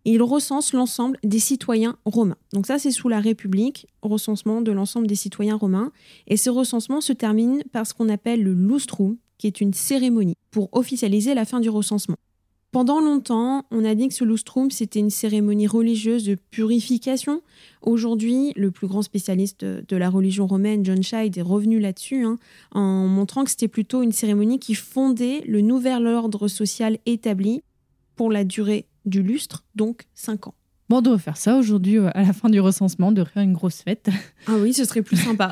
Il 0.10 0.24
recense 0.24 0.72
l'ensemble 0.72 1.20
des 1.26 1.38
citoyens 1.38 1.98
romains. 2.06 2.38
Donc 2.54 2.66
ça, 2.66 2.80
c'est 2.80 2.92
sous 2.92 3.10
la 3.10 3.20
République, 3.20 3.88
recensement 4.02 4.62
de 4.62 4.72
l'ensemble 4.72 5.06
des 5.06 5.16
citoyens 5.16 5.58
romains. 5.58 5.92
Et 6.28 6.38
ce 6.38 6.50
recensement 6.50 7.02
se 7.02 7.12
termine 7.12 7.62
par 7.74 7.86
ce 7.86 7.94
qu'on 7.94 8.08
appelle 8.08 8.42
le 8.42 8.54
lustrum, 8.54 9.18
qui 9.38 9.48
est 9.48 9.60
une 9.60 9.74
cérémonie 9.74 10.36
pour 10.50 10.70
officialiser 10.72 11.34
la 11.34 11.44
fin 11.44 11.60
du 11.60 11.70
recensement. 11.70 12.16
Pendant 12.72 13.02
longtemps, 13.02 13.66
on 13.70 13.84
a 13.84 13.96
dit 13.96 14.08
que 14.08 14.14
ce 14.14 14.24
lustrum, 14.24 14.72
c'était 14.72 15.00
une 15.00 15.10
cérémonie 15.10 15.68
religieuse 15.68 16.24
de 16.24 16.38
purification. 16.52 17.42
Aujourd'hui, 17.82 18.54
le 18.56 18.72
plus 18.72 18.88
grand 18.88 19.02
spécialiste 19.02 19.66
de 19.66 19.98
la 19.98 20.10
religion 20.10 20.48
romaine, 20.48 20.86
John 20.86 21.04
Scheid, 21.04 21.38
est 21.38 21.42
revenu 21.42 21.82
là-dessus, 21.82 22.24
hein, 22.24 22.38
en 22.72 23.08
montrant 23.08 23.44
que 23.44 23.50
c'était 23.50 23.68
plutôt 23.68 24.04
une 24.04 24.14
cérémonie 24.14 24.60
qui 24.60 24.74
fondait 24.74 25.42
le 25.46 25.60
nouvel 25.60 26.08
ordre 26.08 26.48
social 26.48 26.98
établi 27.06 27.62
pour 28.18 28.32
la 28.32 28.44
durée 28.44 28.88
du 29.06 29.24
lustre, 29.24 29.64
donc 29.76 30.04
5 30.16 30.48
ans. 30.48 30.56
Bon, 30.90 30.98
on 30.98 31.02
doit 31.02 31.18
faire 31.18 31.38
ça 31.38 31.58
aujourd'hui 31.58 31.98
euh, 31.98 32.10
à 32.14 32.24
la 32.24 32.34
fin 32.34 32.50
du 32.50 32.60
recensement, 32.60 33.12
de 33.12 33.24
faire 33.24 33.44
une 33.44 33.54
grosse 33.54 33.82
fête. 33.82 34.10
Ah 34.48 34.54
oui, 34.62 34.74
ce 34.74 34.86
serait 34.86 35.02
plus 35.02 35.18
sympa. 35.18 35.52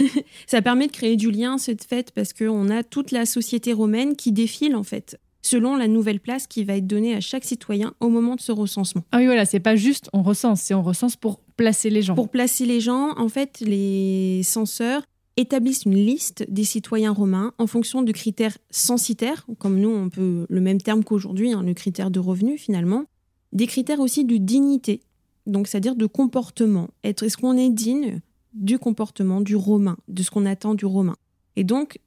ça 0.46 0.60
permet 0.60 0.86
de 0.86 0.92
créer 0.92 1.16
du 1.16 1.30
lien, 1.30 1.56
cette 1.56 1.84
fête, 1.84 2.12
parce 2.12 2.34
qu'on 2.34 2.68
a 2.68 2.82
toute 2.82 3.10
la 3.10 3.24
société 3.24 3.72
romaine 3.72 4.16
qui 4.16 4.32
défile, 4.32 4.76
en 4.76 4.82
fait 4.82 5.18
selon 5.44 5.76
la 5.76 5.88
nouvelle 5.88 6.20
place 6.20 6.46
qui 6.46 6.64
va 6.64 6.76
être 6.76 6.86
donnée 6.86 7.14
à 7.14 7.20
chaque 7.20 7.44
citoyen 7.44 7.92
au 8.00 8.08
moment 8.08 8.34
de 8.34 8.40
ce 8.40 8.50
recensement. 8.50 9.02
Ah 9.12 9.18
oui, 9.18 9.26
voilà, 9.26 9.44
c'est 9.44 9.60
pas 9.60 9.76
juste 9.76 10.08
on 10.12 10.22
recense, 10.22 10.62
c'est 10.62 10.74
on 10.74 10.82
recense 10.82 11.16
pour 11.16 11.38
placer 11.56 11.90
les 11.90 12.02
gens. 12.02 12.14
Pour 12.14 12.30
placer 12.30 12.64
les 12.64 12.80
gens, 12.80 13.10
en 13.18 13.28
fait, 13.28 13.60
les 13.60 14.40
censeurs 14.42 15.02
établissent 15.36 15.84
une 15.84 15.94
liste 15.94 16.44
des 16.48 16.64
citoyens 16.64 17.12
romains 17.12 17.52
en 17.58 17.66
fonction 17.66 18.02
du 18.02 18.12
critère 18.12 18.56
censitaire, 18.70 19.46
comme 19.58 19.80
nous 19.80 19.90
on 19.90 20.08
peut 20.08 20.46
le 20.48 20.60
même 20.60 20.80
terme 20.80 21.04
qu'aujourd'hui, 21.04 21.52
hein, 21.52 21.62
le 21.62 21.74
critère 21.74 22.10
de 22.10 22.20
revenu 22.20 22.58
finalement, 22.58 23.04
des 23.52 23.66
critères 23.66 24.00
aussi 24.00 24.24
de 24.24 24.36
dignité, 24.36 25.00
donc 25.46 25.68
c'est-à-dire 25.68 25.96
de 25.96 26.06
comportement. 26.06 26.88
Est-ce 27.02 27.36
qu'on 27.36 27.56
est 27.56 27.70
digne 27.70 28.20
du 28.52 28.78
comportement 28.78 29.40
du 29.40 29.56
romain, 29.56 29.96
de 30.08 30.22
ce 30.22 30.30
qu'on 30.30 30.46
attend 30.46 30.74
du 30.74 30.86
romain? 30.86 31.16
Et 31.56 31.64
donc 31.64 31.98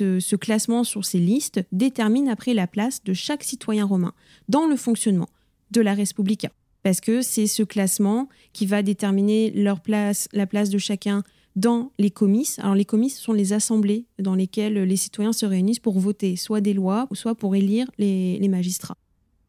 euh, 0.00 0.20
ce 0.20 0.36
classement 0.36 0.84
sur 0.84 1.04
ces 1.04 1.18
listes 1.18 1.60
détermine 1.72 2.28
après 2.28 2.54
la 2.54 2.66
place 2.66 3.02
de 3.04 3.12
chaque 3.12 3.42
citoyen 3.42 3.84
romain 3.84 4.12
dans 4.48 4.66
le 4.66 4.76
fonctionnement 4.76 5.28
de 5.70 5.80
la 5.80 5.94
Respublica. 5.94 6.50
Parce 6.82 7.00
que 7.00 7.22
c'est 7.22 7.46
ce 7.46 7.62
classement 7.62 8.28
qui 8.52 8.66
va 8.66 8.82
déterminer 8.82 9.50
leur 9.50 9.80
place, 9.80 10.28
la 10.32 10.46
place 10.46 10.70
de 10.70 10.78
chacun 10.78 11.24
dans 11.56 11.90
les 11.98 12.10
comices. 12.10 12.58
Alors 12.60 12.74
les 12.74 12.84
comices 12.84 13.18
sont 13.18 13.32
les 13.32 13.52
assemblées 13.52 14.04
dans 14.18 14.34
lesquelles 14.34 14.74
les 14.74 14.96
citoyens 14.96 15.32
se 15.32 15.46
réunissent 15.46 15.80
pour 15.80 15.98
voter 15.98 16.36
soit 16.36 16.60
des 16.60 16.74
lois, 16.74 17.08
soit 17.12 17.34
pour 17.34 17.56
élire 17.56 17.90
les, 17.98 18.46
magistrats. 18.48 18.96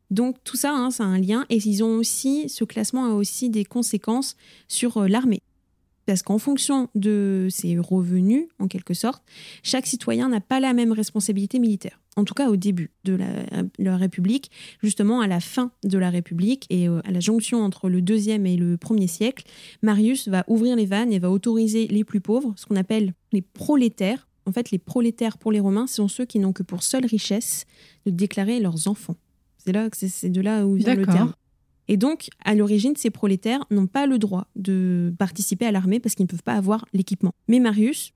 Donc 0.10 0.38
tout 0.44 0.58
ça, 0.58 0.74
hein, 0.74 0.90
ça 0.90 1.04
a 1.04 1.08
un 1.08 1.20
lien. 1.20 1.46
Et 1.50 1.58
ils 1.58 1.84
ont 1.84 1.98
aussi, 1.98 2.50
ce 2.50 2.64
classement 2.64 3.06
a 3.06 3.10
aussi 3.10 3.50
des 3.50 3.66
conséquences 3.66 4.36
sur 4.68 4.98
euh, 4.98 5.08
l'armée 5.08 5.42
parce 6.08 6.24
qu'en 6.24 6.38
fonction 6.38 6.88
de 6.96 7.48
ses 7.52 7.78
revenus, 7.78 8.46
en 8.60 8.68
quelque 8.68 8.94
sorte, 8.94 9.22
chaque 9.62 9.86
citoyen 9.86 10.30
n'a 10.30 10.40
pas 10.40 10.62
la 10.62 10.74
même 10.74 10.94
responsabilité 10.94 11.60
militaire. 11.60 12.00
En 12.16 12.24
tout 12.24 12.34
cas, 12.34 12.50
au 12.50 12.56
début 12.56 12.92
de 13.04 13.20
la, 13.78 13.98
République, 13.98 14.50
justement 14.82 15.20
à 15.20 15.28
la 15.28 15.42
fin 15.42 15.72
de 15.84 15.98
la 15.98 16.10
République 16.10 16.66
et 16.70 16.88
euh, 16.88 17.02
à 17.04 17.12
la 17.12 17.20
jonction 17.20 17.62
entre 17.62 17.90
le 17.90 18.02
deuxième 18.02 18.46
et 18.46 18.56
le 18.56 18.78
premier 18.78 19.08
siècle, 19.08 19.44
Marius 19.84 20.30
va 20.30 20.46
ouvrir 20.48 20.78
les 20.78 20.86
vannes 20.86 21.12
et 21.12 21.20
va 21.20 21.30
autoriser 21.30 21.88
les 21.88 22.06
plus 22.06 22.22
pauvres, 22.22 22.54
ce 22.56 22.66
qu'on 22.66 22.78
appelle 22.78 23.14
les 23.34 23.42
prolétaires. 23.42 24.28
En 24.46 24.54
fait, 24.54 24.72
les 24.72 24.80
prolétaires 24.80 25.38
pour 25.38 25.52
les 25.52 25.60
Romains, 25.60 25.88
ce 25.88 25.96
sont 25.96 26.08
ceux 26.08 26.26
qui 26.26 26.40
n'ont 26.40 26.54
que 26.54 26.64
pour 26.64 26.84
seule 26.84 27.06
richesse 27.06 27.66
de 28.06 28.12
déclarer 28.12 28.62
leurs 28.62 28.88
enfants. 28.88 29.18
C'est 29.58 29.74
là, 29.74 29.90
c'est 29.92 30.30
de 30.30 30.42
là 30.42 30.66
où 30.66 30.76
vient 30.76 30.96
le 30.96 31.06
terme. 31.06 31.34
Et 31.88 31.98
donc, 31.98 32.30
à 32.44 32.56
l'origine, 32.56 32.96
ces 32.96 33.10
prolétaires 33.10 33.66
n'ont 33.72 33.88
pas 33.88 34.06
le 34.06 34.20
droit 34.20 34.48
de 34.56 35.14
participer 35.18 35.66
à 35.66 35.72
l'armée 35.72 36.00
parce 36.00 36.16
qu'ils 36.16 36.26
ne 36.26 36.30
peuvent 36.30 36.44
pas 36.44 36.56
avoir 36.56 36.86
l'équipement. 36.94 37.34
Mais 37.48 37.60
Marius, 37.60 38.14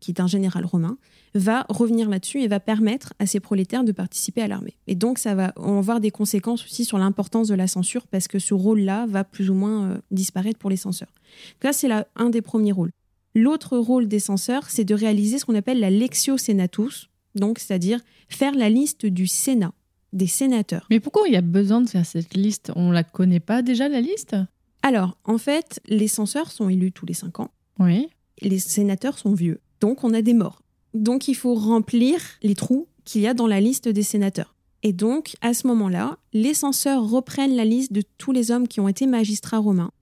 qui 0.00 0.10
est 0.10 0.20
un 0.20 0.26
général 0.26 0.64
romain, 0.64 0.98
va 1.34 1.64
revenir 1.68 2.10
là-dessus 2.10 2.42
et 2.42 2.48
va 2.48 2.60
permettre 2.60 3.14
à 3.20 3.26
ces 3.26 3.40
prolétaires 3.40 3.84
de 3.84 3.92
participer 3.92 4.42
à 4.42 4.48
l'armée. 4.48 4.76
Et 4.88 4.96
donc, 4.96 5.18
ça 5.18 5.34
va 5.34 5.54
avoir 5.56 6.00
des 6.00 6.10
conséquences 6.10 6.64
aussi 6.64 6.84
sur 6.84 6.98
l'importance 6.98 7.48
de 7.48 7.54
la 7.54 7.68
censure 7.68 8.06
parce 8.08 8.26
que 8.26 8.38
ce 8.38 8.52
rôle-là 8.52 9.06
va 9.06 9.22
plus 9.22 9.48
ou 9.48 9.54
moins 9.54 9.84
euh, 9.84 9.98
disparaître 10.10 10.58
pour 10.58 10.70
les 10.70 10.76
censeurs. 10.76 11.12
Donc 11.54 11.64
là, 11.64 11.72
c'est 11.72 11.88
un 12.16 12.30
des 12.30 12.42
premiers 12.42 12.72
rôles. 12.72 12.90
L'autre 13.34 13.78
rôle 13.78 14.08
des 14.08 14.18
censeurs, 14.18 14.68
c'est 14.68 14.84
de 14.84 14.94
réaliser 14.94 15.38
ce 15.38 15.46
qu'on 15.46 15.54
appelle 15.54 15.80
la 15.80 15.88
lectio 15.88 16.36
senatus, 16.36 17.08
donc 17.34 17.58
c'est-à-dire 17.58 18.00
faire 18.28 18.54
la 18.54 18.68
liste 18.68 19.06
du 19.06 19.26
Sénat 19.26 19.72
des 20.12 20.26
sénateurs. 20.26 20.86
Mais 20.90 21.00
pourquoi 21.00 21.28
il 21.28 21.34
y 21.34 21.36
a 21.36 21.42
besoin 21.42 21.80
de 21.80 21.88
faire 21.88 22.06
cette 22.06 22.34
liste? 22.34 22.72
On 22.76 22.90
la 22.90 23.04
connaît 23.04 23.40
pas 23.40 23.62
déjà, 23.62 23.88
la 23.88 24.00
liste? 24.00 24.36
Alors, 24.82 25.16
en 25.24 25.38
fait, 25.38 25.80
les 25.86 26.08
censeurs 26.08 26.50
sont 26.50 26.68
élus 26.68 26.92
tous 26.92 27.06
les 27.06 27.14
cinq 27.14 27.40
ans. 27.40 27.50
Oui. 27.78 28.08
Les 28.40 28.58
sénateurs 28.58 29.18
sont 29.18 29.34
vieux. 29.34 29.60
Donc, 29.80 30.04
on 30.04 30.12
a 30.12 30.22
des 30.22 30.34
morts. 30.34 30.62
Donc, 30.94 31.28
il 31.28 31.34
faut 31.34 31.54
remplir 31.54 32.20
les 32.42 32.54
trous 32.54 32.88
qu'il 33.04 33.22
y 33.22 33.26
a 33.26 33.34
dans 33.34 33.46
la 33.46 33.60
liste 33.60 33.88
des 33.88 34.02
sénateurs. 34.02 34.54
Et 34.82 34.92
donc, 34.92 35.36
à 35.40 35.54
ce 35.54 35.66
moment-là, 35.68 36.18
les 36.32 36.54
censeurs 36.54 37.08
reprennent 37.08 37.54
la 37.54 37.64
liste 37.64 37.92
de 37.92 38.02
tous 38.18 38.32
les 38.32 38.50
hommes 38.50 38.66
qui 38.66 38.80
ont 38.80 38.88
été 38.88 39.06
magistrats 39.06 39.58
romains. 39.58 39.92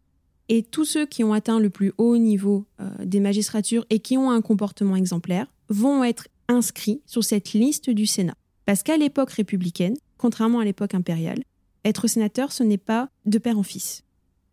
Et 0.48 0.62
tous 0.62 0.84
ceux 0.84 1.06
qui 1.06 1.22
ont 1.22 1.32
atteint 1.32 1.60
le 1.60 1.70
plus 1.70 1.92
haut 1.98 2.16
niveau 2.16 2.64
euh, 2.80 2.90
des 3.04 3.20
magistratures 3.20 3.84
et 3.90 4.00
qui 4.00 4.16
ont 4.16 4.30
un 4.30 4.40
comportement 4.40 4.96
exemplaire 4.96 5.46
vont 5.68 6.02
être 6.02 6.28
inscrits 6.48 7.02
sur 7.06 7.22
cette 7.22 7.52
liste 7.52 7.90
du 7.90 8.06
Sénat. 8.06 8.36
Parce 8.70 8.84
qu'à 8.84 8.96
l'époque 8.96 9.32
républicaine, 9.32 9.96
contrairement 10.16 10.60
à 10.60 10.64
l'époque 10.64 10.94
impériale, 10.94 11.42
être 11.84 12.06
sénateur, 12.06 12.52
ce 12.52 12.62
n'est 12.62 12.78
pas 12.78 13.08
de 13.26 13.38
père 13.38 13.58
en 13.58 13.64
fils. 13.64 14.04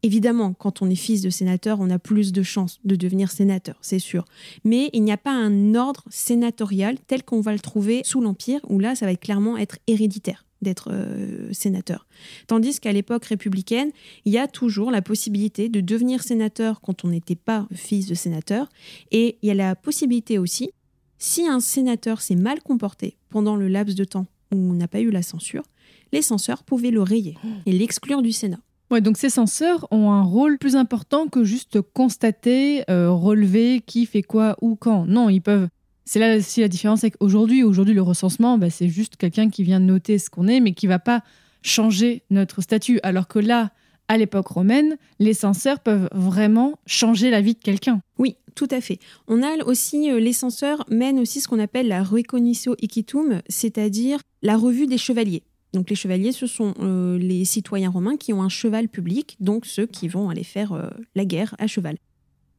Évidemment, 0.02 0.54
quand 0.54 0.82
on 0.82 0.90
est 0.90 0.96
fils 0.96 1.22
de 1.22 1.30
sénateur, 1.30 1.78
on 1.80 1.92
a 1.92 2.00
plus 2.00 2.32
de 2.32 2.42
chances 2.42 2.80
de 2.84 2.96
devenir 2.96 3.30
sénateur, 3.30 3.78
c'est 3.82 4.00
sûr. 4.00 4.26
Mais 4.64 4.90
il 4.94 5.04
n'y 5.04 5.12
a 5.12 5.18
pas 5.18 5.34
un 5.34 5.76
ordre 5.76 6.04
sénatorial 6.10 6.98
tel 7.06 7.22
qu'on 7.22 7.42
va 7.42 7.54
le 7.54 7.60
trouver 7.60 8.02
sous 8.06 8.20
l'Empire, 8.20 8.60
où 8.68 8.80
là, 8.80 8.96
ça 8.96 9.06
va 9.06 9.16
clairement 9.16 9.56
être 9.56 9.78
héréditaire 9.86 10.48
d'être 10.64 10.90
euh, 10.92 11.54
sénateur. 11.54 12.08
Tandis 12.48 12.80
qu'à 12.80 12.94
l'époque 12.94 13.26
républicaine, 13.26 13.92
il 14.26 14.34
y 14.34 14.40
a 14.40 14.48
toujours 14.48 14.90
la 14.90 15.04
possibilité 15.04 15.70
de 15.70 15.80
devenir 15.80 16.24
sénateur 16.24 16.82
quand 16.82 17.06
on 17.06 17.10
n'était 17.10 17.36
pas 17.36 17.68
fils 17.72 18.08
de 18.08 18.16
sénateur. 18.16 18.68
Et 19.12 19.38
il 19.44 19.48
y 19.48 19.52
a 19.52 19.54
la 19.54 19.76
possibilité 19.76 20.40
aussi 20.40 20.72
si 21.18 21.48
un 21.48 21.60
sénateur 21.60 22.22
s'est 22.22 22.36
mal 22.36 22.62
comporté 22.62 23.18
pendant 23.30 23.56
le 23.56 23.68
laps 23.68 23.96
de 23.96 24.04
temps 24.04 24.28
où 24.52 24.58
on 24.58 24.74
n'a 24.74 24.88
pas 24.88 25.02
eu 25.02 25.12
la 25.12 25.22
censure, 25.22 25.64
les 26.12 26.22
censeurs 26.22 26.64
pouvaient 26.64 26.92
le 26.92 27.02
rayer 27.02 27.38
et 27.66 27.72
l'exclure 27.72 28.22
du 28.22 28.32
Sénat. 28.32 28.60
Ouais, 28.90 29.02
donc 29.02 29.18
ces 29.18 29.30
censeurs 29.30 29.86
ont 29.92 30.12
un 30.12 30.24
rôle 30.24 30.58
plus 30.58 30.78
important 30.78 31.28
que 31.28 31.44
juste 31.44 31.82
constater, 31.82 32.90
euh, 32.90 33.12
relever 33.12 33.82
qui 33.86 34.06
fait 34.06 34.24
quoi 34.24 34.56
ou 34.62 34.76
quand. 34.76 35.06
Non, 35.06 35.28
ils 35.30 35.42
peuvent. 35.42 35.68
C'est 36.06 36.20
là 36.20 36.38
aussi 36.38 36.62
la 36.62 36.70
différence 36.70 37.04
avec 37.04 37.16
aujourd'hui. 37.20 37.64
Aujourd'hui, 37.64 37.94
le 37.94 38.02
recensement, 38.02 38.58
bah, 38.58 38.70
c'est 38.70 38.88
juste 38.88 39.18
quelqu'un 39.18 39.50
qui 39.50 39.64
vient 39.64 39.82
noter 39.82 40.18
ce 40.20 40.30
qu'on 40.30 40.48
est, 40.48 40.62
mais 40.62 40.72
qui 40.72 40.88
va 40.88 41.00
pas 41.00 41.22
changer 41.64 42.24
notre 42.30 42.62
statut. 42.62 43.02
Alors 43.04 43.28
que 43.28 43.40
là, 43.40 43.72
à 44.08 44.18
l'époque 44.18 44.48
romaine, 44.48 44.98
les 45.20 45.34
censeurs 45.34 45.80
peuvent 45.80 46.10
vraiment 46.14 46.80
changer 46.86 47.30
la 47.30 47.42
vie 47.42 47.54
de 47.54 47.60
quelqu'un. 47.60 48.02
Oui, 48.18 48.36
tout 48.56 48.68
à 48.72 48.82
fait. 48.82 49.00
On 49.28 49.44
a 49.44 49.64
aussi, 49.66 50.10
euh, 50.12 50.20
les 50.20 50.34
censeurs 50.34 50.86
mènent 50.90 51.20
aussi 51.20 51.42
ce 51.42 51.48
qu'on 51.48 51.60
appelle 51.60 51.88
la 51.88 52.04
recognitio 52.04 52.76
equitum, 52.82 53.42
c'est-à-dire 53.50 54.20
la 54.42 54.58
revue 54.58 54.88
des 54.88 54.98
chevaliers. 54.98 55.44
Donc 55.74 55.90
les 55.90 55.96
chevaliers, 55.96 56.32
ce 56.32 56.48
sont 56.48 56.74
euh, 56.80 57.18
les 57.18 57.46
citoyens 57.46 57.90
romains 57.90 58.18
qui 58.18 58.34
ont 58.34 58.42
un 58.42 58.50
cheval 58.50 58.88
public, 58.88 59.36
donc 59.40 59.66
ceux 59.66 59.86
qui 59.86 60.08
vont 60.08 60.30
aller 60.30 60.44
faire 60.44 60.74
euh, 60.74 60.90
la 61.16 61.26
guerre 61.26 61.56
à 61.60 61.68
cheval. 61.68 61.98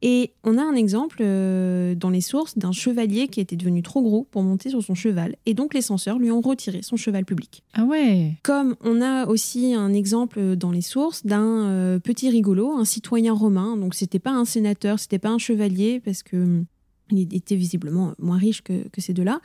Et 0.01 0.31
on 0.43 0.57
a 0.57 0.63
un 0.63 0.75
exemple 0.75 1.17
euh, 1.21 1.93
dans 1.95 2.09
les 2.09 2.21
sources 2.21 2.57
d'un 2.57 2.71
chevalier 2.71 3.27
qui 3.27 3.41
était 3.41 3.55
devenu 3.55 3.81
trop 3.81 4.01
gros 4.01 4.27
pour 4.31 4.43
monter 4.43 4.69
sur 4.69 4.81
son 4.81 4.95
cheval. 4.95 5.35
Et 5.45 5.53
donc 5.53 5.73
les 5.73 5.81
censeurs 5.81 6.19
lui 6.19 6.31
ont 6.31 6.41
retiré 6.41 6.81
son 6.81 6.95
cheval 6.95 7.25
public. 7.25 7.63
Ah 7.73 7.83
ouais 7.83 8.35
Comme 8.43 8.75
on 8.81 9.01
a 9.01 9.25
aussi 9.27 9.73
un 9.73 9.93
exemple 9.93 10.55
dans 10.55 10.71
les 10.71 10.81
sources 10.81 11.25
d'un 11.25 11.67
euh, 11.69 11.99
petit 11.99 12.29
rigolo, 12.29 12.71
un 12.71 12.85
citoyen 12.85 13.33
romain. 13.33 13.75
Donc 13.75 13.93
c'était 13.93 14.19
pas 14.19 14.31
un 14.31 14.45
sénateur, 14.45 14.99
c'était 14.99 15.19
pas 15.19 15.29
un 15.29 15.37
chevalier 15.37 15.99
parce 15.99 16.23
que 16.23 16.37
hum, 16.37 16.65
il 17.11 17.33
était 17.35 17.55
visiblement 17.55 18.13
moins 18.19 18.37
riche 18.37 18.61
que, 18.61 18.87
que 18.89 19.01
ces 19.01 19.13
deux-là. 19.13 19.41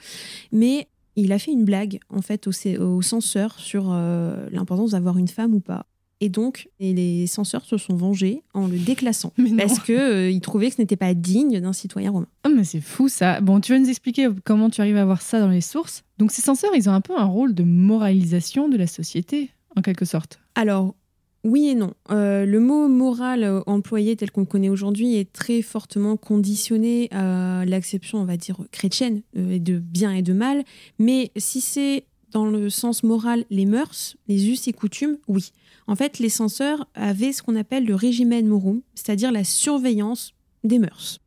Mais 0.52 0.88
il 1.16 1.32
a 1.32 1.38
fait 1.38 1.52
une 1.52 1.64
blague 1.64 2.00
en 2.10 2.22
fait 2.22 2.46
aux, 2.46 2.52
aux 2.80 3.02
censeurs 3.02 3.58
sur 3.58 3.90
euh, 3.92 4.48
l'importance 4.50 4.92
d'avoir 4.92 5.18
une 5.18 5.28
femme 5.28 5.54
ou 5.54 5.60
pas. 5.60 5.86
Et 6.24 6.30
donc, 6.30 6.70
les 6.80 7.26
censeurs 7.26 7.66
se 7.66 7.76
sont 7.76 7.94
vengés 7.94 8.44
en 8.54 8.66
le 8.66 8.78
déclassant 8.78 9.34
parce 9.58 9.78
qu'ils 9.78 10.30
ils 10.30 10.40
trouvaient 10.40 10.70
que 10.70 10.76
ce 10.76 10.80
n'était 10.80 10.96
pas 10.96 11.12
digne 11.12 11.60
d'un 11.60 11.74
citoyen 11.74 12.12
romain. 12.12 12.28
Oh, 12.46 12.48
mais 12.48 12.64
c'est 12.64 12.80
fou 12.80 13.10
ça. 13.10 13.42
Bon, 13.42 13.60
tu 13.60 13.72
vas 13.72 13.78
nous 13.78 13.90
expliquer 13.90 14.30
comment 14.42 14.70
tu 14.70 14.80
arrives 14.80 14.96
à 14.96 15.04
voir 15.04 15.20
ça 15.20 15.38
dans 15.38 15.50
les 15.50 15.60
sources? 15.60 16.02
Donc 16.16 16.32
ces 16.32 16.40
censeurs, 16.40 16.70
ils 16.74 16.88
ont 16.88 16.94
un 16.94 17.02
peu 17.02 17.14
un 17.14 17.26
rôle 17.26 17.52
de 17.54 17.62
moralisation 17.62 18.70
de 18.70 18.78
la 18.78 18.86
société, 18.86 19.50
en 19.76 19.82
quelque 19.82 20.06
sorte. 20.06 20.40
Alors, 20.54 20.94
oui 21.44 21.68
et 21.68 21.74
non. 21.74 21.92
Euh, 22.10 22.46
le 22.46 22.58
mot 22.58 22.88
moral 22.88 23.44
euh, 23.44 23.60
employé 23.66 24.16
tel 24.16 24.30
qu'on 24.30 24.40
le 24.40 24.46
connaît 24.46 24.70
aujourd'hui 24.70 25.16
est 25.16 25.30
très 25.30 25.60
fortement 25.60 26.16
conditionné 26.16 27.10
à 27.12 27.66
l'acception, 27.66 28.16
on 28.16 28.24
va 28.24 28.38
dire, 28.38 28.56
chrétienne 28.72 29.20
euh, 29.36 29.58
de 29.58 29.78
bien 29.78 30.12
et 30.12 30.22
de 30.22 30.32
mal. 30.32 30.64
Mais 30.98 31.32
si 31.36 31.60
c'est 31.60 32.06
dans 32.34 32.44
le 32.44 32.68
sens 32.68 33.02
moral 33.02 33.46
les 33.48 33.64
mœurs, 33.64 34.16
les 34.28 34.50
us 34.50 34.68
et 34.68 34.72
coutumes, 34.72 35.16
oui. 35.28 35.52
En 35.86 35.96
fait, 35.96 36.18
les 36.18 36.28
censeurs 36.28 36.86
avaient 36.94 37.32
ce 37.32 37.42
qu'on 37.42 37.56
appelle 37.56 37.86
le 37.86 37.94
regimen 37.94 38.46
morum, 38.46 38.82
c'est-à-dire 38.94 39.32
la 39.32 39.44
surveillance 39.44 40.34
des 40.64 40.78
mœurs. 40.78 41.20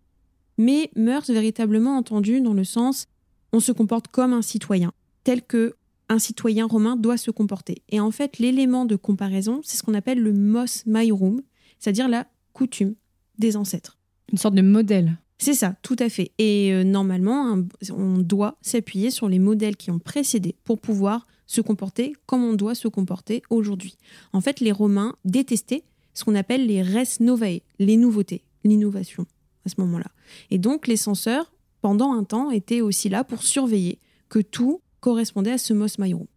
Mais 0.58 0.92
mœurs 0.96 1.30
véritablement 1.30 1.98
entendues 1.98 2.42
dans 2.42 2.54
le 2.54 2.64
sens 2.64 3.08
on 3.54 3.60
se 3.62 3.72
comporte 3.72 4.10
comme 4.10 4.34
un 4.34 4.42
citoyen, 4.42 4.92
tel 5.24 5.42
que 5.42 5.76
un 6.10 6.20
citoyen 6.20 6.66
romain 6.66 6.96
doit 6.96 7.18
se 7.18 7.32
comporter. 7.32 7.82
Et 7.90 8.00
en 8.00 8.12
fait, 8.12 8.40
l'élément 8.40 8.86
de 8.86 8.96
comparaison, 8.96 9.62
c'est 9.64 9.78
ce 9.78 9.84
qu'on 9.84 9.94
appelle 9.94 10.20
le 10.20 10.34
mos 10.34 10.86
maiorum, 10.86 11.42
c'est-à-dire 11.80 12.08
la 12.08 12.28
coutume 12.54 12.96
des 13.38 13.56
ancêtres. 13.56 13.98
Une 14.32 14.38
sorte 14.38 14.56
de 14.56 14.62
modèle. 14.62 15.18
C'est 15.40 15.54
ça, 15.54 15.76
tout 15.84 15.96
à 16.00 16.10
fait. 16.10 16.32
Et 16.40 16.74
euh, 16.74 16.84
normalement, 16.84 17.58
on 17.92 18.18
doit 18.18 18.58
s'appuyer 18.62 19.12
sur 19.12 19.30
les 19.30 19.40
modèles 19.40 19.78
qui 19.78 19.92
ont 19.92 20.00
précédé 20.00 20.56
pour 20.64 20.80
pouvoir 20.80 21.28
se 21.46 21.62
comporter 21.62 22.14
comme 22.26 22.44
on 22.44 22.54
doit 22.54 22.76
se 22.76 22.88
comporter 22.88 23.44
aujourd'hui. 23.50 23.98
En 24.34 24.42
fait, 24.42 24.60
les 24.60 24.72
Romains 24.72 25.16
détestaient 25.26 25.84
ce 26.14 26.24
qu'on 26.24 26.36
appelle 26.36 26.66
les 26.66 26.82
res 26.82 27.20
novae, 27.20 27.62
les 27.80 27.98
nouveautés, 27.98 28.44
l'innovation 28.64 29.26
à 29.66 29.70
ce 29.70 29.76
moment-là. 29.80 30.12
Et 30.50 30.58
donc, 30.58 30.88
les 30.88 30.98
censeurs, 30.98 31.54
pendant 31.82 32.14
un 32.14 32.24
temps, 32.24 32.50
étaient 32.50 32.82
aussi 32.82 33.08
là 33.08 33.24
pour 33.24 33.44
surveiller 33.44 34.00
que 34.30 34.40
tout 34.40 34.82
correspondait 35.00 35.52
à 35.52 35.58
ce 35.58 35.74
mos 35.74 36.00
maiorum. 36.00 36.28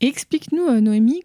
Explique-nous, 0.00 0.64
euh, 0.64 0.80
Noémie, 0.80 1.22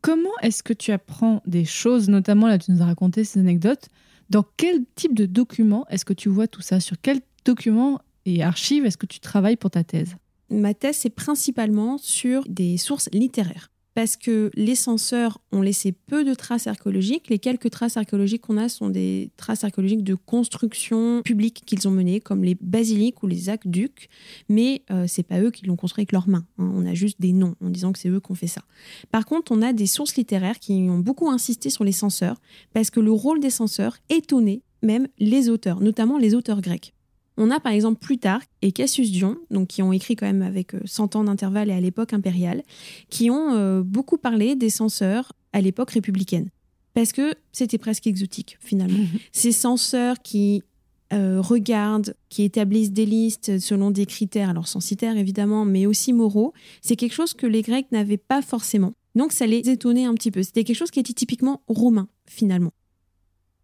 comment 0.00 0.30
est-ce 0.42 0.62
que 0.62 0.72
tu 0.72 0.92
apprends 0.92 1.42
des 1.46 1.64
choses, 1.64 2.08
notamment 2.08 2.46
là, 2.46 2.58
tu 2.58 2.70
nous 2.70 2.82
as 2.82 2.86
raconté 2.86 3.24
ces 3.24 3.40
anecdotes. 3.40 3.88
Dans 4.28 4.44
quel 4.56 4.84
type 4.96 5.14
de 5.14 5.26
document 5.26 5.86
est-ce 5.88 6.04
que 6.04 6.12
tu 6.12 6.28
vois 6.28 6.48
tout 6.48 6.62
ça? 6.62 6.80
Sur 6.80 6.96
quel 7.00 7.20
document 7.44 8.00
et 8.24 8.42
archives 8.42 8.84
est-ce 8.84 8.96
que 8.96 9.06
tu 9.06 9.20
travailles 9.20 9.56
pour 9.56 9.70
ta 9.70 9.84
thèse? 9.84 10.16
Ma 10.50 10.74
thèse, 10.74 10.96
c'est 10.96 11.10
principalement 11.10 11.98
sur 11.98 12.42
des 12.48 12.76
sources 12.76 13.08
littéraires. 13.12 13.70
Parce 13.96 14.18
que 14.18 14.50
les 14.54 14.74
censeurs 14.74 15.40
ont 15.52 15.62
laissé 15.62 15.90
peu 15.92 16.22
de 16.22 16.34
traces 16.34 16.66
archéologiques. 16.66 17.30
Les 17.30 17.38
quelques 17.38 17.70
traces 17.70 17.96
archéologiques 17.96 18.42
qu'on 18.42 18.58
a 18.58 18.68
sont 18.68 18.90
des 18.90 19.30
traces 19.38 19.64
archéologiques 19.64 20.04
de 20.04 20.14
construction 20.14 21.22
publique 21.22 21.62
qu'ils 21.64 21.88
ont 21.88 21.90
menées, 21.90 22.20
comme 22.20 22.44
les 22.44 22.58
basiliques 22.60 23.22
ou 23.22 23.26
les 23.26 23.48
aqueducs. 23.48 24.10
Mais 24.50 24.82
euh, 24.90 25.06
c'est 25.08 25.22
pas 25.22 25.40
eux 25.40 25.50
qui 25.50 25.64
l'ont 25.64 25.76
construit 25.76 26.02
avec 26.02 26.12
leurs 26.12 26.28
mains. 26.28 26.44
hein. 26.58 26.70
On 26.74 26.84
a 26.84 26.92
juste 26.92 27.22
des 27.22 27.32
noms 27.32 27.54
en 27.64 27.70
disant 27.70 27.90
que 27.92 27.98
c'est 27.98 28.10
eux 28.10 28.20
qui 28.20 28.30
ont 28.30 28.34
fait 28.34 28.46
ça. 28.46 28.60
Par 29.10 29.24
contre, 29.24 29.50
on 29.50 29.62
a 29.62 29.72
des 29.72 29.86
sources 29.86 30.14
littéraires 30.16 30.58
qui 30.58 30.74
ont 30.90 30.98
beaucoup 30.98 31.30
insisté 31.30 31.70
sur 31.70 31.82
les 31.82 31.92
censeurs, 31.92 32.36
parce 32.74 32.90
que 32.90 33.00
le 33.00 33.12
rôle 33.12 33.40
des 33.40 33.48
censeurs 33.48 33.96
étonnait 34.10 34.60
même 34.82 35.08
les 35.18 35.48
auteurs, 35.48 35.80
notamment 35.80 36.18
les 36.18 36.34
auteurs 36.34 36.60
grecs. 36.60 36.92
On 37.36 37.50
a 37.50 37.60
par 37.60 37.72
exemple 37.72 37.98
Plutarque 38.00 38.48
et 38.62 38.72
Cassius 38.72 39.10
Dion, 39.10 39.36
donc 39.50 39.68
qui 39.68 39.82
ont 39.82 39.92
écrit 39.92 40.16
quand 40.16 40.26
même 40.26 40.42
avec 40.42 40.74
euh, 40.74 40.80
100 40.84 41.16
ans 41.16 41.24
d'intervalle 41.24 41.68
et 41.68 41.74
à 41.74 41.80
l'époque 41.80 42.12
impériale, 42.12 42.62
qui 43.10 43.30
ont 43.30 43.54
euh, 43.54 43.82
beaucoup 43.82 44.16
parlé 44.16 44.56
des 44.56 44.70
censeurs 44.70 45.32
à 45.52 45.60
l'époque 45.60 45.90
républicaine. 45.90 46.48
Parce 46.94 47.12
que 47.12 47.34
c'était 47.52 47.78
presque 47.78 48.06
exotique 48.06 48.56
finalement. 48.60 49.04
Ces 49.32 49.52
censeurs 49.52 50.22
qui 50.22 50.62
euh, 51.12 51.40
regardent, 51.40 52.16
qui 52.30 52.42
établissent 52.42 52.92
des 52.92 53.06
listes 53.06 53.58
selon 53.58 53.90
des 53.90 54.06
critères, 54.06 54.50
alors 54.50 54.66
censitaires 54.66 55.16
évidemment, 55.16 55.64
mais 55.64 55.84
aussi 55.84 56.14
moraux, 56.14 56.54
c'est 56.80 56.96
quelque 56.96 57.12
chose 57.12 57.34
que 57.34 57.46
les 57.46 57.62
Grecs 57.62 57.92
n'avaient 57.92 58.16
pas 58.16 58.40
forcément. 58.40 58.92
Donc 59.14 59.32
ça 59.32 59.46
les 59.46 59.68
étonnait 59.68 60.04
un 60.04 60.14
petit 60.14 60.30
peu. 60.30 60.42
C'était 60.42 60.64
quelque 60.64 60.76
chose 60.76 60.90
qui 60.90 61.00
était 61.00 61.12
typiquement 61.12 61.62
romain 61.68 62.08
finalement. 62.26 62.72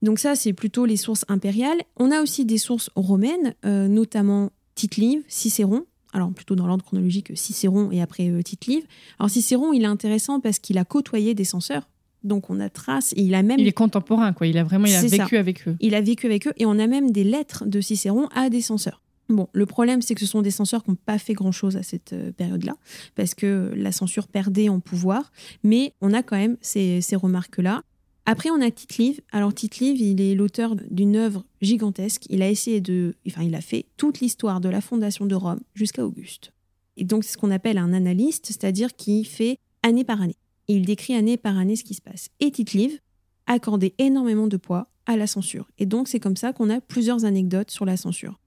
Donc 0.03 0.19
ça, 0.19 0.35
c'est 0.35 0.53
plutôt 0.53 0.85
les 0.85 0.97
sources 0.97 1.25
impériales. 1.29 1.81
On 1.97 2.11
a 2.11 2.21
aussi 2.21 2.45
des 2.45 2.59
sources 2.59 2.91
romaines, 2.97 3.55
euh, 3.65 3.88
notamment 3.88 4.51
Tite-Live, 4.75 5.23
Cicéron. 5.29 5.85
Alors 6.12 6.31
plutôt 6.33 6.57
dans 6.57 6.67
l'ordre 6.67 6.85
chronologique, 6.85 7.33
Cicéron 7.35 7.91
et 7.91 8.03
après 8.03 8.29
euh, 8.29 8.43
Tite-Live. 8.43 8.85
Alors 9.19 9.31
Cicéron, 9.31 9.73
il 9.73 9.83
est 9.83 9.87
intéressant 9.87 10.41
parce 10.41 10.59
qu'il 10.59 10.77
a 10.77 10.85
côtoyé 10.85 11.35
des 11.35 11.45
censeurs. 11.45 11.88
Donc 12.23 12.51
on 12.51 12.61
a 12.61 12.69
trace, 12.69 13.12
et 13.17 13.23
il 13.23 13.35
a 13.35 13.43
même 13.43 13.59
Il 13.59 13.67
est 13.67 13.73
contemporain, 13.73 14.33
quoi. 14.33 14.47
Il 14.47 14.57
a 14.57 14.62
vraiment 14.62 14.87
il 14.87 14.95
a 14.95 15.03
vécu 15.03 15.37
avec 15.37 15.67
eux. 15.67 15.77
il 15.81 15.95
a 15.95 16.01
vécu 16.01 16.27
avec 16.27 16.47
eux 16.47 16.53
et 16.57 16.67
on 16.67 16.79
a 16.79 16.87
même 16.87 17.11
des 17.11 17.25
lettres 17.25 17.65
de 17.67 17.81
Cicéron 17.81 18.29
à 18.35 18.49
des 18.49 18.61
censeurs. 18.61 19.03
Bon, 19.29 19.49
le 19.53 19.67
problème, 19.67 20.03
c'est 20.03 20.15
que 20.15 20.21
ce 20.21 20.27
sont 20.27 20.43
des 20.43 20.51
censeurs 20.51 20.85
qui 20.85 20.91
n'ont 20.91 20.97
pas 20.97 21.19
fait 21.19 21.33
grand-chose 21.33 21.77
à 21.77 21.83
cette 21.83 22.12
euh, 22.12 22.33
période-là, 22.33 22.77
parce 23.15 23.35
que 23.35 23.73
la 23.75 23.91
censure 23.91 24.29
perdait 24.29 24.69
en 24.69 24.81
pouvoir, 24.81 25.33
mais 25.65 25.95
on 26.01 26.12
a 26.12 26.23
quand 26.23 26.37
même 26.37 26.57
ces, 26.61 27.01
ces 27.01 27.17
remarques-là. 27.17 27.83
Après, 28.25 28.51
on 28.51 28.61
a 28.61 28.71
Tite-Live. 28.71 29.21
Alors, 29.33 29.53
Tite-Live, 29.53 30.01
il 30.01 30.21
est 30.21 30.35
l'auteur 30.35 30.77
d'une 30.91 31.17
œuvre 31.17 31.45
gigantesque. 31.61 32.27
Il 32.29 32.43
a 32.43 32.49
essayé 32.49 32.81
de. 32.81 33.15
Enfin, 33.27 33.43
il 33.43 33.55
a 33.55 33.61
fait 33.61 33.87
toute 33.97 34.21
l'histoire 34.21 34.61
de 34.61 34.69
la 34.69 34.81
fondation 34.81 35.27
de 35.27 35.35
Rome 35.35 35.61
jusqu'à 35.75 36.05
Auguste. 36.05 36.53
Et 36.97 37.05
donc, 37.05 37.25
c'est 37.25 37.33
ce 37.33 37.39
qu'on 37.39 37.51
appelle 37.51 37.79
un 37.79 37.93
analyste, 37.93 38.47
c'est-à-dire 38.47 38.95
qui 38.95 39.25
fait 39.25 39.59
année 39.83 40.05
par 40.05 40.23
année. 40.23 40.37
Il 40.69 40.85
décrit 40.85 41.15
année 41.15 41.37
par 41.37 41.59
année 41.59 41.75
ce 41.75 41.85
qui 41.85 41.95
se 41.95 42.03
passe. 42.03 42.29
Et 42.39 42.51
Tite-Live 42.51 43.01
accordait 43.47 43.95
énormément 43.99 44.47
de 44.47 44.57
poids 44.57 44.89
à 45.07 45.17
la 45.17 45.27
censure. 45.27 45.69
Et 45.79 45.87
donc, 45.87 46.07
c'est 46.07 46.21
comme 46.21 46.37
ça 46.37 46.53
qu'on 46.53 46.71
a 46.71 46.81
plusieurs 46.81 47.25
anecdotes 47.25 47.73
sur 47.73 47.85
la 47.85 47.97
censure. 47.97 48.39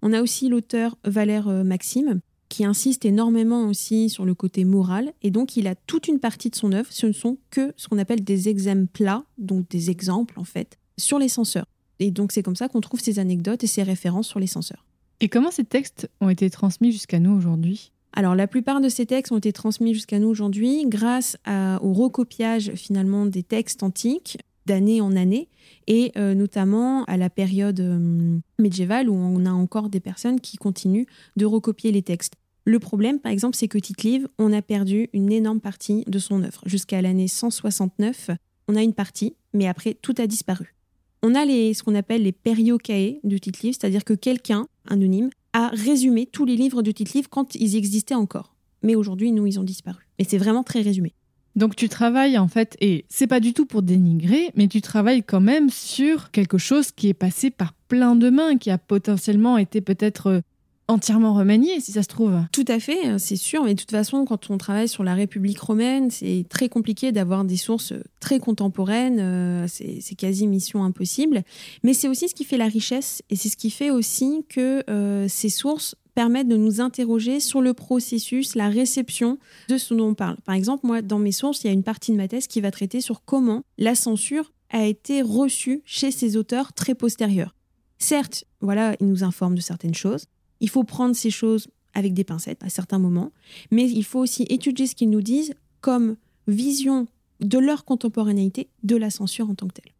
On 0.00 0.12
a 0.12 0.22
aussi 0.22 0.48
l'auteur 0.48 0.96
Valère 1.04 1.48
euh, 1.48 1.64
Maxime, 1.64 2.20
qui 2.48 2.64
insiste 2.64 3.04
énormément 3.04 3.66
aussi 3.66 4.08
sur 4.08 4.24
le 4.24 4.34
côté 4.34 4.64
moral. 4.64 5.12
Et 5.22 5.30
donc, 5.30 5.56
il 5.56 5.66
a 5.66 5.74
toute 5.74 6.08
une 6.08 6.18
partie 6.18 6.50
de 6.50 6.56
son 6.56 6.72
œuvre, 6.72 6.88
ce 6.90 7.06
ne 7.06 7.12
sont 7.12 7.38
que 7.50 7.72
ce 7.76 7.88
qu'on 7.88 7.98
appelle 7.98 8.24
des 8.24 8.48
exemples, 8.48 9.10
donc 9.36 9.68
des 9.68 9.90
exemples 9.90 10.38
en 10.38 10.44
fait, 10.44 10.78
sur 10.96 11.18
les 11.18 11.28
censeurs. 11.28 11.66
Et 11.98 12.10
donc, 12.10 12.32
c'est 12.32 12.42
comme 12.42 12.56
ça 12.56 12.68
qu'on 12.68 12.80
trouve 12.80 13.00
ces 13.00 13.18
anecdotes 13.18 13.64
et 13.64 13.66
ces 13.66 13.82
références 13.82 14.28
sur 14.28 14.40
les 14.40 14.46
censeurs. 14.46 14.84
Et 15.20 15.28
comment 15.28 15.50
ces 15.50 15.64
textes 15.64 16.08
ont 16.20 16.28
été 16.28 16.48
transmis 16.48 16.92
jusqu'à 16.92 17.18
nous 17.18 17.32
aujourd'hui? 17.32 17.92
Alors, 18.12 18.34
la 18.34 18.46
plupart 18.46 18.80
de 18.80 18.88
ces 18.88 19.04
textes 19.04 19.32
ont 19.32 19.38
été 19.38 19.52
transmis 19.52 19.92
jusqu'à 19.94 20.18
nous 20.18 20.28
aujourd'hui 20.28 20.84
grâce 20.86 21.36
à- 21.44 21.78
au 21.82 21.92
recopiage 21.92 22.72
finalement 22.74 23.26
des 23.26 23.42
textes 23.42 23.82
antiques 23.82 24.38
d'année 24.68 25.00
en 25.00 25.16
année 25.16 25.48
et 25.88 26.12
euh, 26.16 26.34
notamment 26.34 27.04
à 27.04 27.16
la 27.16 27.30
période 27.30 27.80
euh, 27.80 28.38
médiévale 28.58 29.08
où 29.08 29.14
on 29.14 29.46
a 29.46 29.50
encore 29.50 29.88
des 29.88 30.00
personnes 30.00 30.40
qui 30.40 30.58
continuent 30.58 31.06
de 31.36 31.46
recopier 31.46 31.90
les 31.90 32.02
textes. 32.02 32.34
Le 32.66 32.78
problème, 32.78 33.18
par 33.18 33.32
exemple, 33.32 33.56
c'est 33.56 33.66
que 33.66 33.78
Tite-Live, 33.78 34.28
on 34.38 34.52
a 34.52 34.60
perdu 34.60 35.08
une 35.14 35.32
énorme 35.32 35.60
partie 35.60 36.04
de 36.06 36.18
son 36.18 36.42
œuvre. 36.42 36.60
Jusqu'à 36.66 37.00
l'année 37.00 37.26
169, 37.26 38.30
on 38.68 38.76
a 38.76 38.82
une 38.82 38.92
partie, 38.92 39.34
mais 39.54 39.66
après, 39.66 39.94
tout 39.94 40.14
a 40.18 40.26
disparu. 40.26 40.74
On 41.22 41.34
a 41.34 41.46
les, 41.46 41.72
ce 41.72 41.82
qu'on 41.82 41.94
appelle 41.94 42.22
les 42.24 42.32
périocae 42.32 43.20
de 43.24 43.38
Tite-Live, 43.38 43.74
c'est-à-dire 43.80 44.04
que 44.04 44.12
quelqu'un, 44.12 44.66
anonyme, 44.86 45.30
a 45.54 45.68
résumé 45.68 46.26
tous 46.26 46.44
les 46.44 46.56
livres 46.56 46.82
de 46.82 46.90
Tite-Live 46.90 47.28
quand 47.30 47.54
ils 47.54 47.74
existaient 47.74 48.14
encore. 48.14 48.54
Mais 48.82 48.94
aujourd'hui, 48.94 49.32
nous, 49.32 49.46
ils 49.46 49.58
ont 49.58 49.64
disparu. 49.64 50.06
Et 50.18 50.24
c'est 50.24 50.38
vraiment 50.38 50.62
très 50.62 50.82
résumé. 50.82 51.14
Donc 51.58 51.74
tu 51.74 51.88
travailles 51.88 52.38
en 52.38 52.46
fait, 52.46 52.76
et 52.80 53.04
c'est 53.08 53.26
pas 53.26 53.40
du 53.40 53.52
tout 53.52 53.66
pour 53.66 53.82
dénigrer, 53.82 54.52
mais 54.54 54.68
tu 54.68 54.80
travailles 54.80 55.24
quand 55.24 55.40
même 55.40 55.70
sur 55.70 56.30
quelque 56.30 56.56
chose 56.56 56.92
qui 56.92 57.08
est 57.08 57.14
passé 57.14 57.50
par 57.50 57.72
plein 57.88 58.14
de 58.14 58.30
mains, 58.30 58.58
qui 58.58 58.70
a 58.70 58.78
potentiellement 58.78 59.58
été 59.58 59.80
peut-être 59.80 60.26
euh, 60.28 60.40
entièrement 60.86 61.34
remanié, 61.34 61.80
si 61.80 61.90
ça 61.92 62.04
se 62.04 62.08
trouve. 62.08 62.40
Tout 62.52 62.64
à 62.68 62.78
fait, 62.78 63.08
euh, 63.08 63.18
c'est 63.18 63.36
sûr. 63.36 63.64
Mais 63.64 63.74
de 63.74 63.80
toute 63.80 63.90
façon, 63.90 64.24
quand 64.24 64.50
on 64.50 64.56
travaille 64.56 64.88
sur 64.88 65.02
la 65.02 65.14
République 65.14 65.58
romaine, 65.58 66.10
c'est 66.12 66.46
très 66.48 66.68
compliqué 66.68 67.10
d'avoir 67.10 67.44
des 67.44 67.56
sources 67.56 67.92
très 68.20 68.38
contemporaines. 68.38 69.18
euh, 69.20 69.66
C'est 69.66 70.14
quasi 70.14 70.46
mission 70.46 70.84
impossible. 70.84 71.42
Mais 71.82 71.92
c'est 71.92 72.08
aussi 72.08 72.28
ce 72.28 72.34
qui 72.34 72.44
fait 72.44 72.56
la 72.56 72.68
richesse 72.68 73.22
et 73.30 73.36
c'est 73.36 73.48
ce 73.48 73.56
qui 73.56 73.70
fait 73.70 73.90
aussi 73.90 74.44
que 74.48 74.82
euh, 74.88 75.26
ces 75.28 75.48
sources 75.50 75.96
permettent 76.18 76.48
de 76.48 76.56
nous 76.56 76.80
interroger 76.80 77.38
sur 77.38 77.60
le 77.60 77.74
processus, 77.74 78.56
la 78.56 78.68
réception 78.68 79.38
de 79.68 79.78
ce 79.78 79.94
dont 79.94 80.08
on 80.08 80.14
parle. 80.14 80.36
Par 80.44 80.56
exemple, 80.56 80.84
moi, 80.84 81.00
dans 81.00 81.20
mes 81.20 81.30
sources, 81.30 81.62
il 81.62 81.68
y 81.68 81.70
a 81.70 81.72
une 81.72 81.84
partie 81.84 82.10
de 82.10 82.16
ma 82.16 82.26
thèse 82.26 82.48
qui 82.48 82.60
va 82.60 82.72
traiter 82.72 83.00
sur 83.00 83.24
comment 83.24 83.62
la 83.78 83.94
censure 83.94 84.52
a 84.70 84.84
été 84.84 85.22
reçue 85.22 85.80
chez 85.84 86.10
ces 86.10 86.36
auteurs 86.36 86.72
très 86.72 86.96
postérieurs. 86.96 87.54
Certes, 87.98 88.46
voilà, 88.60 88.96
il 88.98 89.06
nous 89.06 89.22
informe 89.22 89.54
de 89.54 89.60
certaines 89.60 89.94
choses. 89.94 90.24
Il 90.58 90.68
faut 90.68 90.82
prendre 90.82 91.14
ces 91.14 91.30
choses 91.30 91.68
avec 91.94 92.14
des 92.14 92.24
pincettes 92.24 92.64
à 92.64 92.68
certains 92.68 92.98
moments, 92.98 93.30
mais 93.70 93.88
il 93.88 94.02
faut 94.02 94.18
aussi 94.18 94.44
étudier 94.48 94.88
ce 94.88 94.96
qu'ils 94.96 95.10
nous 95.10 95.22
disent 95.22 95.54
comme 95.80 96.16
vision 96.48 97.06
de 97.38 97.58
leur 97.60 97.84
contemporanéité 97.84 98.70
de 98.82 98.96
la 98.96 99.10
censure 99.10 99.48
en 99.50 99.54
tant 99.54 99.68
que 99.68 99.74
telle. 99.74 99.92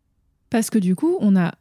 Parce 0.50 0.68
que 0.68 0.80
du 0.80 0.96
coup, 0.96 1.16
on 1.20 1.36
a, 1.36 1.54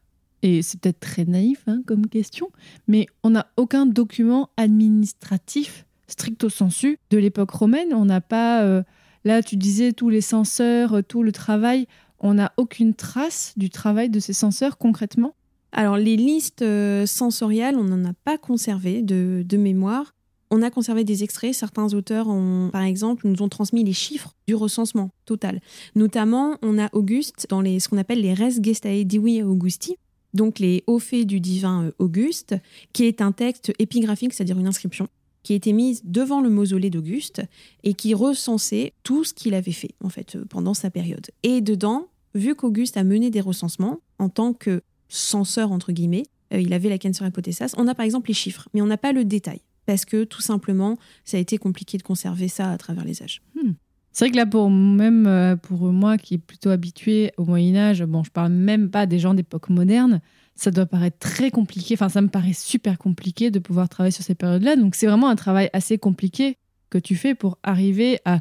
et 0.44 0.62
c'est 0.62 0.80
peut-être 0.80 1.00
très 1.00 1.26
naïf 1.26 1.64
hein, 1.68 1.82
comme 1.86 2.08
question, 2.08 2.50
mais 2.88 3.08
on 3.24 3.32
n'a 3.32 3.48
aucun 3.58 3.86
document 3.86 4.50
administratif 4.58 5.86
stricto 6.08 6.50
sensu 6.50 6.98
de 7.10 7.18
l'époque 7.18 7.52
romaine. 7.52 7.94
On 7.94 8.06
n'a 8.06 8.22
pas, 8.22 8.64
euh, 8.64 8.84
là 9.26 9.42
tu 9.42 9.58
disais 9.58 9.94
tous 9.94 10.10
les 10.10 10.22
censeurs, 10.22 10.98
euh, 10.98 11.02
tout 11.02 11.24
le 11.24 11.32
travail, 11.32 11.88
on 12.20 12.36
n'a 12.36 12.54
aucune 12.58 12.94
trace 12.94 13.54
du 13.58 13.70
travail 13.70 14.10
de 14.10 14.20
ces 14.20 14.34
censeurs 14.34 14.78
concrètement. 14.78 15.36
Alors 15.72 15.98
les 15.98 16.16
listes 16.16 16.62
euh, 16.62 17.06
sensoriales, 17.06 17.78
on 17.78 17.84
n'en 17.84 18.10
a 18.10 18.14
pas 18.14 18.38
conservé 18.38 19.02
de, 19.02 19.44
de 19.46 19.58
mémoire. 19.58 20.14
On 20.50 20.62
a 20.62 20.70
conservé 20.70 21.04
des 21.04 21.24
extraits. 21.24 21.54
Certains 21.54 21.94
auteurs, 21.94 22.30
ont, 22.30 22.70
par 22.72 22.84
exemple, 22.84 23.28
nous 23.28 23.42
ont 23.42 23.50
transmis 23.50 23.84
les 23.84 23.92
chiffres 23.92 24.34
du 24.48 24.56
recensement 24.56 25.10
total. 25.26 25.60
Notamment, 25.94 26.58
on 26.62 26.80
a 26.80 26.88
Auguste 26.94 27.48
dans 27.50 27.60
les, 27.60 27.82
ce 27.82 27.90
qu'on 27.90 27.98
appelle 27.98 28.22
les 28.22 28.34
Res 28.34 28.64
Gestae 28.64 29.04
Divi 29.04 29.44
Augusti, 29.44 29.98
donc 30.34 30.60
les 30.60 30.84
hauts 30.88 31.00
faits 31.00 31.26
du 31.26 31.40
divin 31.40 31.92
Auguste, 32.00 32.56
qui 32.94 33.06
est 33.06 33.22
un 33.22 33.32
texte 33.32 33.74
épigraphique, 33.80 34.34
c'est-à-dire 34.34 34.60
une 34.60 34.68
inscription, 34.68 35.08
qui 35.44 35.54
été 35.54 35.72
mise 35.74 36.02
devant 36.04 36.42
le 36.42 36.50
mausolée 36.50 36.90
d'Auguste 36.90 37.42
et 37.84 37.94
qui 37.94 38.14
recensait 38.14 38.94
tout 39.04 39.24
ce 39.24 39.34
qu'il 39.34 39.54
avait 39.54 39.72
fait, 39.72 39.96
en 40.04 40.10
fait, 40.10 40.38
pendant 40.50 40.74
sa 40.74 40.90
période. 40.90 41.28
Et 41.44 41.62
dedans, 41.62 42.08
vu 42.36 42.54
qu'Auguste 42.56 42.98
a 42.98 43.04
mené 43.04 43.30
des 43.30 43.42
recensements 43.42 44.00
en 44.20 44.30
tant 44.30 44.54
que 44.54 44.82
censeur, 45.08 45.72
entre 45.72 45.94
guillemets, 45.94 46.26
euh, 46.54 46.60
il 46.60 46.74
avait 46.74 46.90
la 46.90 46.98
cancer 46.98 47.26
hypothèse, 47.26 47.74
on 47.78 47.88
a 47.88 47.96
par 47.96 48.06
exemple 48.06 48.30
les 48.30 48.34
chiffres, 48.34 48.68
mais 48.74 48.82
on 48.82 48.88
n'a 48.88 48.98
pas 48.98 49.14
le 49.14 49.26
détail 49.26 49.62
parce 49.88 50.06
que 50.06 50.26
tout 50.26 50.42
simplement, 50.42 51.00
ça 51.26 51.38
a 51.38 51.40
été 51.40 51.58
compliqué 51.58 51.98
de 51.98 52.04
conserver 52.04 52.50
ça 52.50 52.70
à 52.70 52.78
travers 52.78 53.06
les 53.06 53.24
âges. 53.24 53.42
Hmm. 53.56 53.72
C'est 54.18 54.26
vrai 54.26 54.32
que 54.32 54.38
là, 54.38 54.48
pour 54.48 54.72
même 54.72 55.28
euh, 55.28 55.56
pour 55.56 55.80
moi 55.94 56.18
qui 56.18 56.34
est 56.34 56.38
plutôt 56.40 56.72
habitué 56.72 57.34
au 57.38 57.46
Moyen 57.46 57.76
Âge, 57.76 58.04
bon, 58.04 58.24
je 58.24 58.32
parle 58.32 58.52
même 58.52 58.90
pas 58.90 59.06
des 59.06 59.20
gens 59.20 59.36
d'époque 59.36 59.70
moderne, 59.70 60.22
ça 60.56 60.72
doit 60.72 60.88
paraître 60.88 61.20
très 61.20 61.52
compliqué. 61.52 61.94
Enfin, 61.94 62.10
ça 62.10 62.24
me 62.24 62.28
paraît 62.28 62.54
super 62.54 62.98
compliqué 62.98 63.52
de 63.52 63.60
pouvoir 63.60 63.90
travailler 63.90 64.10
sur 64.10 64.24
ces 64.24 64.34
périodes-là. 64.34 64.76
Donc, 64.76 64.96
c'est 64.96 65.06
vraiment 65.06 65.30
un 65.30 65.36
travail 65.36 65.70
assez 65.72 66.00
compliqué 66.00 66.58
que 66.90 66.98
tu 66.98 67.16
fais 67.16 67.36
pour 67.36 67.60
arriver 67.62 68.18
à. 68.26 68.40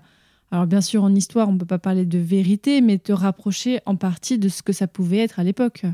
Alors, 0.51 0.67
bien 0.67 0.81
sûr, 0.81 1.05
en 1.05 1.15
histoire, 1.15 1.51
on 1.51 1.53
ne 1.53 1.59
peut 1.59 1.67
pas 1.67 1.79
parler 1.79 2.07
de 2.07 2.19
vérité, 2.19 2.81
mais 2.81 2.97
te 2.97 3.13
rapprocher 3.13 3.81
en 3.85 3.97
partie 3.97 4.39
de 4.39 4.49
ce 4.49 4.63
que 4.63 4.73
ça 4.73 4.87
pouvait 4.87 5.19
être 5.19 5.41
à 5.41 5.45
l'époque. 5.45 5.85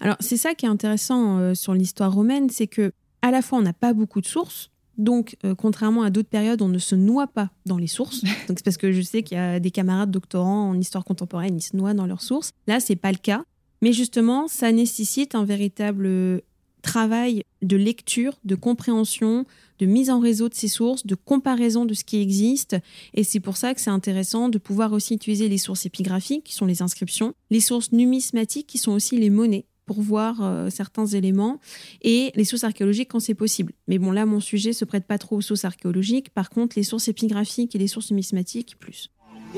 Alors, 0.00 0.16
c'est 0.18 0.38
ça 0.38 0.54
qui 0.54 0.66
est 0.66 0.68
intéressant 0.68 1.38
euh, 1.38 1.54
sur 1.54 1.74
l'histoire 1.74 2.12
romaine, 2.12 2.50
c'est 2.50 2.66
que 2.66 2.90
à 3.22 3.30
la 3.30 3.42
fois, 3.42 3.60
on 3.60 3.62
n'a 3.62 3.74
pas 3.74 3.92
beaucoup 3.92 4.20
de 4.20 4.26
sources, 4.26 4.72
donc, 4.98 5.36
euh, 5.44 5.54
contrairement 5.54 6.02
à 6.02 6.10
d'autres 6.10 6.28
périodes, 6.28 6.62
on 6.62 6.68
ne 6.68 6.78
se 6.78 6.94
noie 6.94 7.26
pas 7.26 7.50
dans 7.66 7.78
les 7.78 7.86
sources. 7.86 8.22
Donc, 8.48 8.58
c'est 8.58 8.64
parce 8.64 8.76
que 8.76 8.92
je 8.92 9.00
sais 9.00 9.22
qu'il 9.22 9.38
y 9.38 9.40
a 9.40 9.58
des 9.60 9.70
camarades 9.70 10.10
doctorants 10.10 10.70
en 10.70 10.78
histoire 10.78 11.04
contemporaine, 11.04 11.56
ils 11.56 11.62
se 11.62 11.76
noient 11.76 11.94
dans 11.94 12.06
leurs 12.06 12.22
sources. 12.22 12.52
Là, 12.66 12.80
c'est 12.80 12.96
pas 12.96 13.12
le 13.12 13.18
cas. 13.18 13.44
Mais 13.82 13.92
justement, 13.92 14.46
ça 14.46 14.72
nécessite 14.72 15.34
un 15.34 15.44
véritable 15.44 16.42
travail 16.82 17.44
de 17.62 17.76
lecture, 17.76 18.38
de 18.44 18.54
compréhension, 18.54 19.46
de 19.78 19.86
mise 19.86 20.10
en 20.10 20.20
réseau 20.20 20.48
de 20.48 20.54
ces 20.54 20.68
sources, 20.68 21.06
de 21.06 21.14
comparaison 21.14 21.84
de 21.84 21.94
ce 21.94 22.04
qui 22.04 22.20
existe. 22.20 22.76
Et 23.14 23.24
c'est 23.24 23.40
pour 23.40 23.56
ça 23.56 23.74
que 23.74 23.80
c'est 23.80 23.90
intéressant 23.90 24.48
de 24.48 24.58
pouvoir 24.58 24.92
aussi 24.92 25.14
utiliser 25.14 25.48
les 25.48 25.58
sources 25.58 25.86
épigraphiques, 25.86 26.44
qui 26.44 26.54
sont 26.54 26.66
les 26.66 26.82
inscriptions, 26.82 27.34
les 27.50 27.60
sources 27.60 27.92
numismatiques, 27.92 28.66
qui 28.66 28.78
sont 28.78 28.92
aussi 28.92 29.18
les 29.18 29.30
monnaies 29.30 29.64
pour 29.90 30.02
voir 30.02 30.40
euh, 30.40 30.70
certains 30.70 31.04
éléments 31.04 31.58
et 32.00 32.30
les 32.36 32.44
sources 32.44 32.62
archéologiques 32.62 33.08
quand 33.10 33.18
c'est 33.18 33.34
possible. 33.34 33.72
Mais 33.88 33.98
bon, 33.98 34.12
là, 34.12 34.24
mon 34.24 34.38
sujet 34.38 34.72
se 34.72 34.84
prête 34.84 35.04
pas 35.04 35.18
trop 35.18 35.38
aux 35.38 35.40
sources 35.40 35.64
archéologiques. 35.64 36.30
Par 36.30 36.48
contre, 36.48 36.76
les 36.76 36.84
sources 36.84 37.08
épigraphiques 37.08 37.74
et 37.74 37.78
les 37.78 37.88
sources 37.88 38.12
numismatiques, 38.12 38.76
plus. 38.78 39.10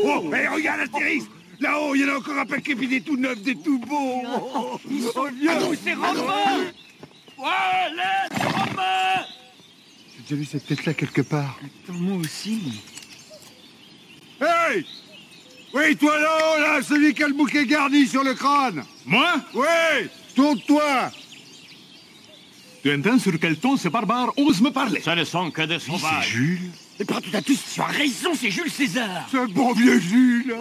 Oh, 0.03 0.22
mais 0.30 0.49
regarde, 0.49 0.80
Astérix 0.80 1.26
Là-haut, 1.61 1.95
il 1.95 2.01
y 2.01 2.05
en 2.07 2.14
a 2.14 2.16
encore 2.16 2.39
un 2.39 2.47
paquet, 2.47 2.74
puis 2.74 2.89
des 2.89 3.03
tout 3.03 3.18
neufs, 3.18 3.43
des 3.43 3.57
tout 3.57 3.78
beaux 3.80 4.22
oh, 4.24 4.80
Ils 4.91 5.03
sont 5.03 5.24
vieux 5.39 5.51
c'est 5.85 5.93
Romain 5.93 6.61
Ouais, 7.37 7.91
c'est 8.35 8.43
Romain 8.43 9.26
J'ai 10.16 10.22
déjà 10.22 10.37
vu 10.37 10.45
cette 10.47 10.66
tête-là 10.66 10.95
quelque 10.95 11.20
part. 11.20 11.61
Attends, 11.62 11.99
moi 11.99 12.16
aussi. 12.16 12.80
Hey 14.41 14.87
Oui, 15.74 15.95
toi 15.97 16.18
là-haut, 16.18 16.59
là, 16.59 16.80
celui 16.83 17.12
qui 17.12 17.22
a 17.22 17.28
le 17.28 17.35
bouquet 17.35 17.66
garni 17.66 18.07
sur 18.07 18.24
le 18.24 18.33
crâne 18.33 18.83
Moi? 19.05 19.35
Oui 19.53 20.09
Tourne-toi 20.35 21.11
Tu 22.83 22.95
entends 22.95 23.18
sur 23.18 23.39
quel 23.41 23.57
ton 23.57 23.76
ce 23.76 23.89
barbare 23.89 24.33
ose 24.37 24.61
me 24.61 24.70
parler? 24.70 25.01
Ça 25.01 25.14
ne 25.14 25.24
sont 25.24 25.51
que 25.51 25.62
des 25.62 25.78
sauvages. 25.78 26.24
C'est 26.24 26.30
Jules. 26.30 26.70
Et 27.01 27.05
par 27.05 27.20
tout 27.20 27.35
à 27.35 27.43
tous, 27.43 27.59
tu 27.74 27.80
as 27.80 27.87
raison, 27.87 28.30
c'est 28.35 28.51
Jules 28.51 28.70
César. 28.70 29.28
Ce 29.30 29.47
bon 29.53 29.72
vieux 29.72 29.99
Jules. 29.99 30.57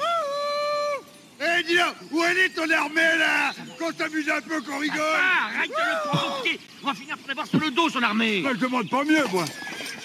Hé, 1.39 1.63
dis 1.63 1.75
donc, 1.75 1.95
où 2.11 2.23
elle 2.23 2.37
est 2.37 2.49
ton 2.49 2.69
armée, 2.69 3.01
là? 3.17 3.51
Qu'on 3.79 3.91
s'amuse 3.97 4.29
un 4.29 4.41
peu, 4.41 4.61
qu'on 4.61 4.77
rigole. 4.77 4.99
Ah, 4.99 5.49
arrête 5.57 5.69
de 5.69 5.75
le 5.75 6.09
provoquer. 6.09 6.59
On 6.83 6.87
va 6.87 6.93
finir 6.93 7.17
par 7.17 7.31
avoir 7.31 7.47
sur 7.47 7.59
le 7.59 7.71
dos 7.71 7.89
son 7.89 8.03
armée. 8.03 8.43
Je 8.47 8.57
demande 8.57 8.89
pas 8.89 9.03
mieux, 9.03 9.25
moi. 9.31 9.45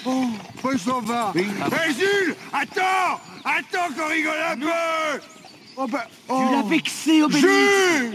Oh, 0.06 0.30
il 0.72 0.78
s'en 0.78 1.00
va. 1.00 1.32
Hé, 1.34 1.44
Jules 1.92 2.34
Attends 2.52 3.20
Attends 3.44 3.94
qu'on 3.96 4.08
rigole 4.08 4.42
un 4.50 4.56
peu. 4.56 5.20
Oh, 5.76 5.86
ben... 5.86 6.00
Oh. 6.28 6.42
Tu 6.48 6.56
l'as 6.56 6.68
vexé, 6.68 7.22
Obélix. 7.22 7.46
Jules 7.46 8.12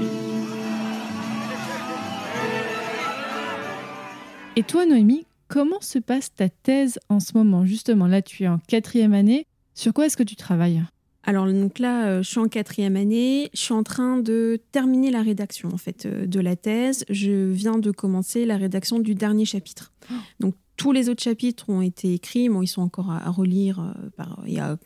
Et 4.58 4.64
toi, 4.64 4.86
Noémie, 4.86 5.26
comment 5.47 5.80
se 5.80 5.97
passe 5.97 6.34
ta 6.36 6.49
thèse 6.49 6.99
en 7.08 7.22
ce 7.22 7.38
moment? 7.38 7.66
Justement, 7.66 8.06
là, 8.06 8.22
tu 8.22 8.43
es 8.43 8.47
en 8.49 8.60
quatrième 8.68 9.14
année. 9.14 9.47
Sur 9.76 9.93
quoi 9.93 10.08
est-ce 10.08 10.18
que 10.18 10.24
tu 10.24 10.36
travailles? 10.36 10.84
Alors 11.24 11.45
donc 11.45 11.80
là, 11.80 12.08
euh, 12.08 12.24
je 12.24 12.30
suis 12.30 12.39
en 12.39 12.47
quatrième 12.47 12.95
année, 12.95 13.49
je 13.54 13.60
suis 13.60 13.74
en 13.74 13.84
train 13.84 14.18
de 14.18 14.60
terminer 14.72 15.12
la 15.12 15.22
rédaction 15.22 15.70
en 15.72 15.78
fait 15.78 16.08
euh, 16.08 16.26
de 16.26 16.39
la 16.39 16.56
thèse. 16.56 17.06
Je 17.10 17.52
viens 17.52 17.78
de 17.78 17.91
commencer 17.91 18.43
la 18.45 18.58
rédaction 18.58 18.97
du 18.97 19.14
dernier 19.14 19.45
chapitre. 19.45 19.93
Donc 20.39 20.56
tous 20.78 20.91
les 20.91 21.10
autres 21.10 21.22
chapitres 21.22 21.70
ont 21.70 21.82
été 21.82 22.16
écrits, 22.16 22.49
bon 22.49 22.64
ils 22.64 22.68
sont 22.68 22.82
encore 22.82 23.12
à, 23.12 23.30
relire 23.30 23.93
euh, 24.20 24.47
et 24.47 24.60
à, 24.60 24.78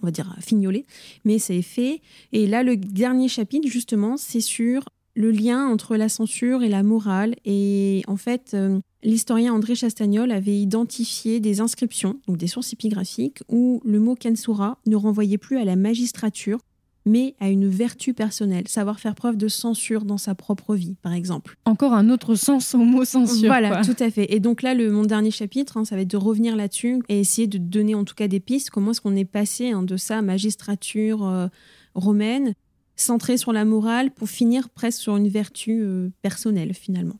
on 0.00 0.06
va 0.06 0.12
dire 0.12 0.32
à 0.38 0.40
fignoler, 0.40 0.86
mais 1.24 1.40
c'est 1.40 1.60
fait. 1.60 2.02
Et 2.32 2.46
là 2.46 2.62
le 2.62 2.76
dernier 2.76 3.26
chapitre 3.26 3.68
justement, 3.68 4.16
c'est 4.16 4.40
sur 4.40 4.84
le 5.16 5.32
lien 5.32 5.66
entre 5.66 5.96
la 5.96 6.08
censure 6.08 6.62
et 6.62 6.68
la 6.68 6.84
morale. 6.84 7.34
Et 7.44 8.04
en 8.06 8.16
fait, 8.16 8.56
L'historien 9.02 9.54
André 9.54 9.74
Chastagnol 9.74 10.30
avait 10.30 10.58
identifié 10.58 11.40
des 11.40 11.60
inscriptions, 11.60 12.20
donc 12.26 12.36
des 12.36 12.46
sources 12.46 12.72
épigraphiques, 12.74 13.42
où 13.48 13.80
le 13.84 13.98
mot 13.98 14.14
kensura 14.14 14.78
ne 14.86 14.96
renvoyait 14.96 15.38
plus 15.38 15.56
à 15.56 15.64
la 15.64 15.74
magistrature, 15.74 16.58
mais 17.06 17.34
à 17.40 17.48
une 17.48 17.66
vertu 17.66 18.12
personnelle, 18.12 18.68
savoir 18.68 19.00
faire 19.00 19.14
preuve 19.14 19.38
de 19.38 19.48
censure 19.48 20.04
dans 20.04 20.18
sa 20.18 20.34
propre 20.34 20.74
vie, 20.74 20.96
par 21.00 21.14
exemple. 21.14 21.56
Encore 21.64 21.94
un 21.94 22.10
autre 22.10 22.34
sens 22.34 22.74
au 22.74 22.78
mot 22.84 23.06
censure. 23.06 23.48
Voilà, 23.48 23.82
tout 23.82 23.96
à 23.98 24.10
fait. 24.10 24.34
Et 24.34 24.38
donc 24.38 24.60
là, 24.60 24.74
le, 24.74 24.90
mon 24.90 25.04
dernier 25.04 25.30
chapitre, 25.30 25.78
hein, 25.78 25.86
ça 25.86 25.96
va 25.96 26.02
être 26.02 26.10
de 26.10 26.18
revenir 26.18 26.54
là-dessus 26.54 27.02
et 27.08 27.20
essayer 27.20 27.46
de 27.46 27.56
donner 27.56 27.94
en 27.94 28.04
tout 28.04 28.14
cas 28.14 28.28
des 28.28 28.40
pistes. 28.40 28.68
Comment 28.68 28.90
est-ce 28.90 29.00
qu'on 29.00 29.16
est 29.16 29.24
passé 29.24 29.70
hein, 29.70 29.82
de 29.82 29.96
sa 29.96 30.20
magistrature 30.20 31.26
euh, 31.26 31.48
romaine, 31.94 32.54
centrée 32.96 33.38
sur 33.38 33.54
la 33.54 33.64
morale, 33.64 34.10
pour 34.10 34.28
finir 34.28 34.68
presque 34.68 35.00
sur 35.00 35.16
une 35.16 35.28
vertu 35.28 35.80
euh, 35.82 36.10
personnelle 36.20 36.74
finalement. 36.74 37.16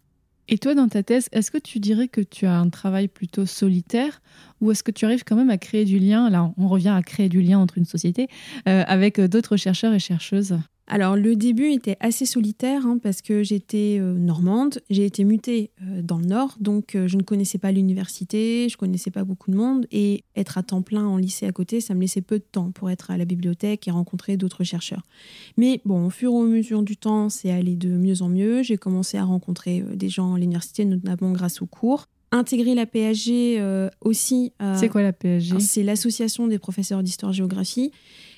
Et 0.49 0.59
toi, 0.59 0.74
dans 0.74 0.88
ta 0.88 1.03
thèse, 1.03 1.28
est-ce 1.32 1.51
que 1.51 1.59
tu 1.59 1.78
dirais 1.78 2.09
que 2.09 2.20
tu 2.20 2.47
as 2.47 2.59
un 2.59 2.68
travail 2.70 3.09
plutôt 3.09 3.47
solitaire 3.47 4.20
ou 4.61 4.70
est-ce 4.70 4.82
que 4.82 4.91
tu 4.91 5.05
arrives 5.05 5.24
quand 5.24 5.36
même 5.36 5.51
à 5.51 5.59
créer 5.59 5.84
du 5.84 5.99
lien? 5.99 6.28
Là, 6.28 6.53
on 6.57 6.68
revient 6.68 6.88
à 6.88 7.03
créer 7.03 7.28
du 7.28 7.41
lien 7.41 7.59
entre 7.59 7.78
une 7.78 7.84
société 7.84 8.28
euh, 8.68 8.82
avec 8.86 9.20
d'autres 9.20 9.57
chercheurs 9.57 9.95
et 9.95 10.01
chercheuses. 10.01 10.59
Alors 10.93 11.14
le 11.14 11.36
début 11.36 11.70
était 11.70 11.97
assez 12.01 12.26
solitaire 12.26 12.84
hein, 12.84 12.99
parce 13.01 13.22
que 13.22 13.45
j'étais 13.45 13.99
euh, 14.01 14.14
normande, 14.14 14.80
j'ai 14.91 15.05
été 15.05 15.22
mutée 15.22 15.70
euh, 15.82 16.03
dans 16.03 16.18
le 16.18 16.24
nord, 16.24 16.57
donc 16.59 16.97
je 17.07 17.16
ne 17.16 17.22
connaissais 17.22 17.59
pas 17.59 17.70
l'université, 17.70 18.68
je 18.68 18.76
connaissais 18.76 19.12
pas 19.12 19.22
beaucoup 19.22 19.53
de 19.53 19.57
monde 19.57 19.86
et 19.93 20.24
être 20.34 20.59
à 20.59 20.64
temps 20.64 20.82
plein 20.82 21.07
en 21.07 21.16
lycée 21.16 21.47
à 21.47 21.53
côté, 21.53 21.80
ça 21.80 21.95
me 21.95 22.01
laissait 22.01 22.22
peu 22.22 22.41
de 22.41 22.45
temps 22.45 22.72
pour 22.72 22.91
être 22.91 23.12
à 23.12 23.16
la 23.16 23.24
bibliothèque 23.24 23.86
et 23.86 23.93
rencontrer 23.93 24.36
d'autres 24.36 24.64
chercheurs. 24.64 25.07
Mais 25.57 25.80
bon, 25.84 26.07
au 26.07 26.11
fur 26.11 26.32
et 26.32 26.36
à 26.36 26.43
mesure 26.43 26.82
du 26.82 26.97
temps, 26.97 27.28
c'est 27.28 27.53
allé 27.53 27.76
de 27.76 27.91
mieux 27.91 28.22
en 28.22 28.28
mieux. 28.28 28.64
J'ai 28.64 28.76
commencé 28.76 29.16
à 29.16 29.22
rencontrer 29.22 29.84
des 29.95 30.09
gens 30.09 30.34
à 30.34 30.38
l'université, 30.41 30.84
notamment 30.84 31.30
grâce 31.30 31.62
aux 31.62 31.66
cours 31.66 32.07
intégrer 32.32 32.76
la 32.76 32.86
PHG 32.86 33.61
aussi. 34.03 34.53
c'est 34.76 34.88
quoi 34.88 35.03
la 35.03 35.12
PHG 35.12 35.59
C'est 35.59 35.82
l'association 35.82 36.47
des 36.47 36.61
professeurs 36.61 37.03
d'histoire-géographie. 37.03 37.91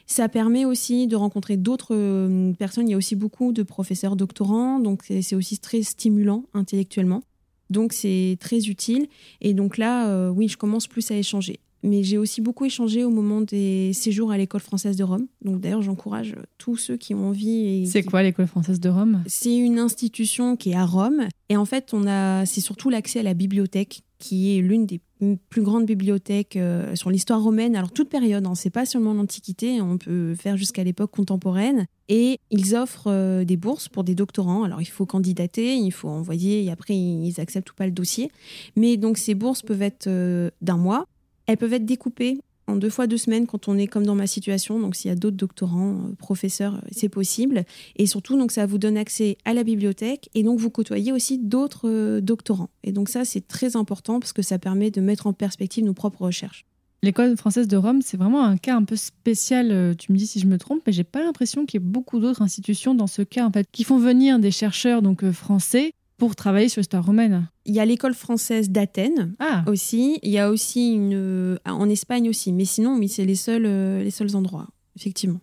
Ça 0.06 0.28
permet 0.28 0.64
aussi 0.64 1.06
de 1.06 1.16
rencontrer 1.16 1.56
d'autres 1.56 1.94
euh, 1.94 2.52
personnes. 2.54 2.88
Il 2.88 2.92
y 2.92 2.94
a 2.94 2.96
aussi 2.96 3.16
beaucoup 3.16 3.52
de 3.52 3.62
professeurs 3.62 4.16
doctorants, 4.16 4.80
donc 4.80 5.04
c'est 5.04 5.34
aussi 5.34 5.58
très 5.58 5.82
stimulant 5.82 6.44
intellectuellement. 6.54 7.22
Donc 7.70 7.92
c'est 7.92 8.36
très 8.40 8.68
utile. 8.68 9.08
Et 9.40 9.54
donc 9.54 9.78
là, 9.78 10.08
euh, 10.08 10.28
oui, 10.28 10.48
je 10.48 10.56
commence 10.56 10.86
plus 10.86 11.10
à 11.10 11.16
échanger. 11.16 11.60
Mais 11.82 12.02
j'ai 12.02 12.18
aussi 12.18 12.40
beaucoup 12.40 12.64
échangé 12.64 13.04
au 13.04 13.10
moment 13.10 13.40
des 13.40 13.92
séjours 13.92 14.30
à 14.30 14.38
l'école 14.38 14.60
française 14.60 14.96
de 14.96 15.04
Rome. 15.04 15.26
Donc 15.44 15.60
d'ailleurs, 15.60 15.82
j'encourage 15.82 16.36
tous 16.58 16.76
ceux 16.76 16.96
qui 16.96 17.14
ont 17.14 17.28
envie. 17.28 17.86
C'est 17.86 18.02
quoi 18.02 18.22
l'école 18.22 18.46
française 18.46 18.80
de 18.80 18.88
Rome? 18.88 19.22
C'est 19.26 19.56
une 19.56 19.78
institution 19.78 20.56
qui 20.56 20.70
est 20.70 20.76
à 20.76 20.86
Rome, 20.86 21.28
et 21.48 21.56
en 21.56 21.64
fait, 21.64 21.92
on 21.92 22.06
a, 22.06 22.46
c'est 22.46 22.60
surtout 22.60 22.90
l'accès 22.90 23.20
à 23.20 23.22
la 23.22 23.34
bibliothèque 23.34 24.02
qui 24.18 24.56
est 24.56 24.60
l'une 24.60 24.86
des 24.86 25.00
plus 25.48 25.62
grandes 25.62 25.86
bibliothèques 25.86 26.56
euh, 26.56 26.94
sur 26.94 27.10
l'histoire 27.10 27.42
romaine, 27.42 27.76
alors 27.76 27.90
toute 27.90 28.08
période, 28.08 28.46
hein, 28.46 28.54
c'est 28.54 28.70
pas 28.70 28.86
seulement 28.86 29.14
l'Antiquité, 29.14 29.80
on 29.80 29.98
peut 29.98 30.34
faire 30.34 30.56
jusqu'à 30.56 30.84
l'époque 30.84 31.10
contemporaine. 31.10 31.86
Et 32.08 32.38
ils 32.50 32.74
offrent 32.74 33.10
euh, 33.10 33.44
des 33.44 33.56
bourses 33.56 33.88
pour 33.88 34.04
des 34.04 34.14
doctorants. 34.14 34.64
Alors 34.64 34.80
il 34.80 34.86
faut 34.86 35.06
candidater, 35.06 35.76
il 35.76 35.92
faut 35.92 36.08
envoyer, 36.08 36.64
et 36.64 36.70
après 36.70 36.94
ils 36.94 37.40
acceptent 37.40 37.70
ou 37.70 37.74
pas 37.74 37.86
le 37.86 37.92
dossier. 37.92 38.30
Mais 38.76 38.96
donc 38.96 39.18
ces 39.18 39.34
bourses 39.34 39.62
peuvent 39.62 39.82
être 39.82 40.08
euh, 40.08 40.50
d'un 40.60 40.76
mois, 40.76 41.06
elles 41.46 41.56
peuvent 41.56 41.72
être 41.72 41.86
découpées 41.86 42.38
en 42.66 42.76
deux 42.76 42.90
fois 42.90 43.06
deux 43.06 43.16
semaines 43.16 43.46
quand 43.46 43.68
on 43.68 43.76
est 43.76 43.86
comme 43.86 44.06
dans 44.06 44.14
ma 44.14 44.26
situation. 44.26 44.78
Donc 44.78 44.96
s'il 44.96 45.08
y 45.08 45.12
a 45.12 45.16
d'autres 45.16 45.36
doctorants, 45.36 45.94
euh, 45.94 46.14
professeurs, 46.16 46.76
euh, 46.76 46.88
c'est 46.90 47.08
possible. 47.08 47.64
Et 47.96 48.06
surtout, 48.06 48.36
donc 48.38 48.52
ça 48.52 48.66
vous 48.66 48.78
donne 48.78 48.96
accès 48.96 49.36
à 49.44 49.54
la 49.54 49.64
bibliothèque 49.64 50.28
et 50.34 50.42
donc 50.42 50.58
vous 50.58 50.70
côtoyez 50.70 51.12
aussi 51.12 51.38
d'autres 51.38 51.88
euh, 51.88 52.20
doctorants. 52.20 52.70
Et 52.84 52.92
donc 52.92 53.08
ça, 53.08 53.24
c'est 53.24 53.46
très 53.46 53.76
important 53.76 54.20
parce 54.20 54.32
que 54.32 54.42
ça 54.42 54.58
permet 54.58 54.90
de 54.90 55.00
mettre 55.00 55.26
en 55.26 55.32
perspective 55.32 55.84
nos 55.84 55.94
propres 55.94 56.22
recherches. 56.22 56.64
L'école 57.04 57.36
française 57.36 57.66
de 57.66 57.76
Rome, 57.76 58.00
c'est 58.00 58.16
vraiment 58.16 58.44
un 58.44 58.56
cas 58.56 58.76
un 58.76 58.84
peu 58.84 58.94
spécial. 58.94 59.96
Tu 59.98 60.12
me 60.12 60.16
dis 60.16 60.28
si 60.28 60.38
je 60.38 60.46
me 60.46 60.56
trompe, 60.56 60.82
mais 60.86 60.92
j'ai 60.92 61.02
pas 61.02 61.20
l'impression 61.24 61.66
qu'il 61.66 61.80
y 61.80 61.82
ait 61.82 61.86
beaucoup 61.86 62.20
d'autres 62.20 62.42
institutions 62.42 62.94
dans 62.94 63.08
ce 63.08 63.22
cas 63.22 63.44
en 63.44 63.50
fait 63.50 63.66
qui 63.72 63.82
font 63.82 63.98
venir 63.98 64.38
des 64.38 64.52
chercheurs 64.52 65.02
donc 65.02 65.28
français 65.32 65.94
pour 66.22 66.36
travailler 66.36 66.68
sur 66.68 66.78
l'histoire 66.78 67.04
romaine. 67.04 67.48
Il 67.64 67.74
y 67.74 67.80
a 67.80 67.84
l'école 67.84 68.14
française 68.14 68.70
d'Athènes 68.70 69.34
ah. 69.40 69.64
aussi. 69.66 70.20
Il 70.22 70.30
y 70.30 70.38
a 70.38 70.50
aussi 70.50 70.92
une 70.92 71.14
euh, 71.14 71.56
en 71.66 71.88
Espagne 71.88 72.28
aussi, 72.28 72.52
mais 72.52 72.64
sinon 72.64 72.96
oui, 72.96 73.08
c'est 73.08 73.24
les 73.24 73.34
seuls 73.34 73.66
euh, 73.66 74.04
les 74.04 74.12
seuls 74.12 74.36
endroits 74.36 74.68
effectivement. 74.94 75.40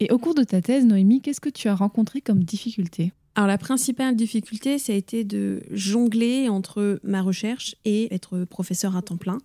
Et 0.00 0.10
au 0.10 0.18
cours 0.18 0.34
de 0.34 0.42
ta 0.42 0.60
thèse, 0.60 0.84
Noémie, 0.84 1.20
qu'est-ce 1.20 1.40
que 1.40 1.50
tu 1.50 1.68
as 1.68 1.76
rencontré 1.76 2.20
comme 2.20 2.42
difficulté? 2.42 3.12
Alors 3.34 3.48
la 3.48 3.56
principale 3.56 4.14
difficulté, 4.14 4.78
ça 4.78 4.92
a 4.92 4.96
été 4.96 5.24
de 5.24 5.62
jongler 5.70 6.50
entre 6.50 7.00
ma 7.02 7.22
recherche 7.22 7.74
et 7.86 8.12
être 8.14 8.44
professeur 8.44 8.94
à 8.94 9.00
temps 9.00 9.16
plein. 9.16 9.38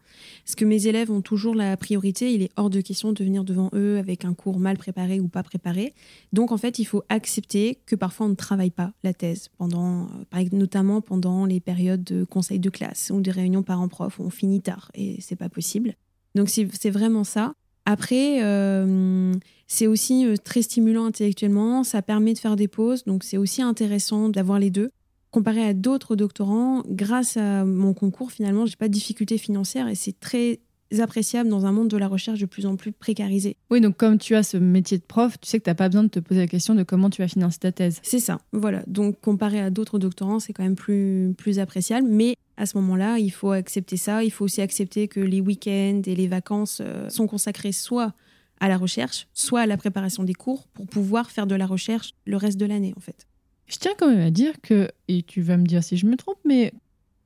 Parce 0.43 0.55
que 0.55 0.65
mes 0.65 0.87
élèves 0.87 1.09
ont 1.09 1.21
toujours 1.21 1.55
la 1.55 1.77
priorité, 1.77 2.33
il 2.33 2.41
est 2.41 2.51
hors 2.57 2.69
de 2.69 2.81
question 2.81 3.13
de 3.13 3.23
venir 3.23 3.45
devant 3.45 3.69
eux 3.73 3.97
avec 3.97 4.25
un 4.25 4.33
cours 4.33 4.59
mal 4.59 4.77
préparé 4.77 5.21
ou 5.21 5.29
pas 5.29 5.41
préparé. 5.41 5.93
Donc 6.33 6.51
en 6.51 6.57
fait, 6.57 6.79
il 6.79 6.85
faut 6.85 7.03
accepter 7.07 7.79
que 7.85 7.95
parfois 7.95 8.25
on 8.25 8.29
ne 8.29 8.35
travaille 8.35 8.71
pas 8.71 8.91
la 9.03 9.13
thèse, 9.13 9.47
pendant, 9.57 10.09
notamment 10.51 10.99
pendant 10.99 11.45
les 11.45 11.61
périodes 11.61 12.03
de 12.03 12.25
conseil 12.25 12.59
de 12.59 12.69
classe 12.69 13.09
ou 13.13 13.21
des 13.21 13.31
réunions 13.31 13.63
parents-prof 13.63 14.19
où 14.19 14.23
on 14.23 14.29
finit 14.29 14.61
tard 14.61 14.91
et 14.95 15.17
c'est 15.21 15.37
pas 15.37 15.49
possible. 15.49 15.95
Donc 16.35 16.49
c'est 16.49 16.89
vraiment 16.89 17.23
ça. 17.23 17.53
Après, 17.85 18.43
euh, 18.43 19.33
c'est 19.67 19.87
aussi 19.87 20.25
euh, 20.25 20.35
très 20.41 20.61
stimulant 20.61 21.05
intellectuellement, 21.05 21.83
ça 21.83 22.01
permet 22.01 22.33
de 22.33 22.39
faire 22.39 22.55
des 22.55 22.67
pauses, 22.67 23.03
donc 23.03 23.23
c'est 23.23 23.37
aussi 23.37 23.61
intéressant 23.61 24.29
d'avoir 24.29 24.59
les 24.59 24.69
deux. 24.69 24.91
Comparé 25.31 25.63
à 25.63 25.73
d'autres 25.73 26.15
doctorants, 26.15 26.83
grâce 26.87 27.37
à 27.37 27.65
mon 27.65 27.93
concours, 27.93 28.31
finalement, 28.31 28.65
j'ai 28.65 28.77
pas 28.77 28.87
de 28.87 28.93
difficultés 28.93 29.37
financières 29.37 29.89
et 29.89 29.95
c'est 29.95 30.17
très 30.19 30.61
appréciable 30.99 31.49
dans 31.49 31.65
un 31.65 31.73
monde 31.73 31.89
de 31.89 31.97
la 31.97 32.07
recherche 32.07 32.39
de 32.39 32.45
plus 32.45 32.65
en 32.65 32.77
plus 32.77 32.93
précarisé. 32.93 33.57
Oui, 33.69 33.81
donc 33.81 33.97
comme 33.97 34.17
tu 34.17 34.35
as 34.35 34.43
ce 34.43 34.55
métier 34.55 34.97
de 34.97 35.03
prof, 35.03 35.37
tu 35.39 35.49
sais 35.49 35.59
que 35.59 35.65
tu 35.65 35.69
n'as 35.69 35.75
pas 35.75 35.89
besoin 35.89 36.03
de 36.03 36.09
te 36.09 36.19
poser 36.19 36.39
la 36.39 36.47
question 36.47 36.75
de 36.75 36.83
comment 36.83 37.09
tu 37.09 37.21
vas 37.21 37.27
financer 37.27 37.59
ta 37.59 37.73
thèse. 37.73 37.99
C'est 38.03 38.19
ça, 38.19 38.39
voilà. 38.53 38.83
Donc 38.87 39.19
comparé 39.19 39.59
à 39.59 39.69
d'autres 39.69 39.99
doctorants, 39.99 40.39
c'est 40.39 40.53
quand 40.53 40.63
même 40.63 40.75
plus, 40.75 41.33
plus 41.37 41.59
appréciable. 41.59 42.07
Mais 42.09 42.35
à 42.55 42.65
ce 42.65 42.77
moment-là, 42.77 43.19
il 43.19 43.31
faut 43.31 43.51
accepter 43.51 43.97
ça. 43.97 44.23
Il 44.23 44.31
faut 44.31 44.45
aussi 44.45 44.61
accepter 44.61 45.09
que 45.09 45.19
les 45.19 45.41
week-ends 45.41 46.01
et 46.05 46.15
les 46.15 46.27
vacances 46.27 46.79
euh, 46.81 47.09
sont 47.09 47.27
consacrés 47.27 47.73
soit 47.73 48.13
à 48.59 48.67
la 48.67 48.77
recherche, 48.77 49.27
soit 49.33 49.61
à 49.61 49.65
la 49.65 49.77
préparation 49.77 50.23
des 50.23 50.33
cours 50.33 50.67
pour 50.67 50.87
pouvoir 50.87 51.31
faire 51.31 51.47
de 51.47 51.55
la 51.55 51.65
recherche 51.65 52.13
le 52.25 52.37
reste 52.37 52.57
de 52.57 52.65
l'année, 52.65 52.93
en 52.97 52.99
fait. 52.99 53.27
Je 53.67 53.77
tiens 53.77 53.91
quand 53.97 54.09
même 54.09 54.21
à 54.21 54.31
dire 54.31 54.53
que, 54.61 54.89
et 55.07 55.23
tu 55.23 55.41
vas 55.41 55.57
me 55.57 55.65
dire 55.65 55.83
si 55.83 55.97
je 55.97 56.05
me 56.05 56.15
trompe, 56.15 56.39
mais 56.45 56.71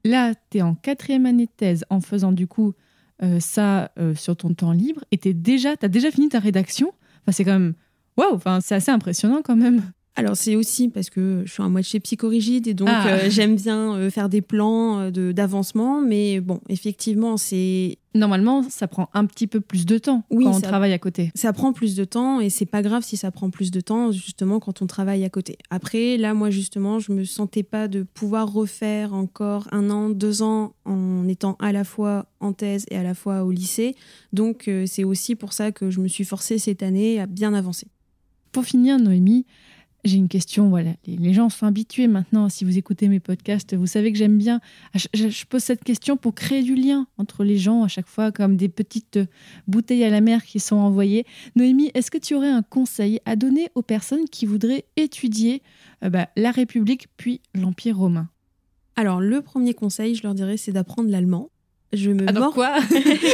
là, 0.04 0.34
tu 0.50 0.58
es 0.58 0.62
en 0.62 0.76
quatrième 0.76 1.26
année 1.26 1.46
de 1.46 1.52
thèse 1.56 1.86
en 1.90 2.02
faisant 2.02 2.32
du 2.32 2.48
coup 2.48 2.74
euh, 3.22 3.40
ça 3.40 3.92
euh, 4.00 4.16
sur 4.16 4.36
ton 4.36 4.54
temps 4.54 4.72
libre 4.72 5.04
et 5.12 5.18
tu 5.18 5.34
déjà, 5.34 5.76
as 5.82 5.88
déjà 5.88 6.10
fini 6.10 6.30
ta 6.30 6.40
rédaction. 6.40 6.94
Enfin, 7.22 7.32
c'est 7.32 7.46
quand 7.46 7.54
même. 7.54 7.74
Waouh, 8.18 8.34
enfin, 8.36 8.60
c'est 8.62 8.76
assez 8.76 8.92
impressionnant 8.92 9.42
quand 9.44 9.56
même. 9.56 9.84
Alors 10.16 10.36
c'est 10.36 10.58
aussi 10.58 10.90
parce 10.90 11.10
que 11.10 11.44
je 11.46 11.54
suis 11.54 11.64
un 11.64 11.70
moitié 11.70 12.02
psychorigide 12.02 12.68
et 12.68 12.74
donc 12.74 12.90
ah. 12.92 13.08
euh, 13.08 13.30
j'aime 13.30 13.56
bien 13.56 14.10
faire 14.10 14.28
des 14.28 14.42
plans 14.42 15.10
d'avancement, 15.10 16.02
mais 16.02 16.42
bon, 16.42 16.60
effectivement, 16.68 17.38
c'est 17.38 17.98
Normalement, 18.14 18.64
ça 18.70 18.88
prend 18.88 19.10
un 19.14 19.26
petit 19.26 19.48
peu 19.48 19.62
plus 19.62 19.86
de 19.86 19.98
temps 19.98 20.24
quand 20.30 20.56
on 20.56 20.60
travaille 20.60 20.92
à 20.92 21.00
côté. 21.00 21.32
Ça 21.34 21.54
prend 21.54 21.72
plus 21.72 21.96
de 21.96 22.04
temps 22.04 22.42
et 22.42 22.50
c'est 22.50 22.66
pas 22.66 22.82
grave 22.82 23.04
si 23.04 23.16
ça 23.16 23.32
prend 23.32 23.50
plus 23.50 23.72
de 23.72 23.80
temps 23.80 24.12
justement 24.12 24.60
quand 24.60 24.82
on 24.82 24.88
travaille 24.88 25.24
à 25.24 25.30
côté. 25.30 25.58
Après, 25.70 26.18
là, 26.18 26.34
moi 26.34 26.50
justement, 26.50 27.00
je 27.00 27.14
me 27.14 27.24
sentais 27.24 27.64
pas 27.64 27.88
de 27.88 28.04
pouvoir 28.04 28.52
refaire 28.52 29.14
encore 29.14 29.68
un 29.72 29.90
an, 29.90 30.10
deux 30.10 30.42
ans 30.42 30.74
en 30.84 31.26
étant 31.28 31.56
à 31.60 31.72
la 31.72 31.86
fois 31.86 32.26
en 32.42 32.52
thèse 32.52 32.86
et 32.92 32.98
à 32.98 33.04
la 33.04 33.14
fois 33.14 33.44
au 33.44 33.52
lycée. 33.52 33.96
Donc, 34.34 34.68
euh, 34.68 34.86
c'est 34.86 35.06
aussi 35.06 35.36
pour 35.36 35.54
ça 35.54 35.72
que 35.72 35.90
je 35.90 36.02
me 36.02 36.08
suis 36.08 36.26
forcée 36.26 36.58
cette 36.58 36.84
année 36.84 37.20
à 37.20 37.28
bien 37.28 37.54
avancer. 37.54 37.88
Pour 38.52 38.66
finir, 38.66 39.00
Noémie, 39.00 39.46
j'ai 40.04 40.18
une 40.18 40.28
question, 40.28 40.70
voilà. 40.70 40.92
Les 41.06 41.34
gens 41.34 41.50
sont 41.50 41.66
habitués 41.66 42.08
maintenant, 42.08 42.50
si 42.50 42.66
vous 42.66 42.78
écoutez 42.78 43.08
mes 43.08 43.20
podcasts, 43.20 43.76
vous 43.76 43.86
savez 43.86 44.12
que 44.12 44.18
j'aime 44.18 44.38
bien. 44.38 44.60
Je 45.14 45.46
pose 45.46 45.62
cette 45.62 45.84
question 45.84 46.18
pour 46.18 46.34
créer 46.34 46.64
du 46.64 46.76
lien 46.76 47.08
entre 47.18 47.44
les 47.44 47.58
gens 47.58 47.84
à 47.84 47.88
chaque 47.88 48.08
fois, 48.08 48.32
comme 48.32 48.58
des 48.58 48.70
petites 48.70 49.20
bouteilles 49.68 50.04
à 50.04 50.10
la 50.10 50.22
mer 50.22 50.44
qui 50.44 50.60
sont 50.60 50.78
envoyées. 50.78 51.26
Noémie, 51.56 51.92
est-ce 51.94 52.10
que 52.10 52.18
tu 52.18 52.34
aurais 52.34 52.50
un 52.50 52.64
conseil 52.64 53.20
à 53.26 53.36
donner 53.36 53.70
aux 53.76 53.84
personnes 53.84 54.26
qui 54.32 54.46
voudraient 54.46 54.86
étudier 54.98 55.62
euh, 56.04 56.10
bah, 56.10 56.30
la 56.36 56.52
République 56.52 57.08
puis 57.18 57.42
l'Empire 57.54 57.98
romain? 57.98 58.30
Alors, 58.96 59.22
le 59.22 59.42
premier 59.42 59.74
conseil, 59.74 60.16
je 60.16 60.24
leur 60.24 60.34
dirais, 60.34 60.58
c'est 60.58 60.72
d'apprendre 60.72 61.10
l'allemand. 61.10 61.51
Je 61.94 62.12
me 62.12 62.32
mords... 62.32 62.54
quoi 62.54 62.76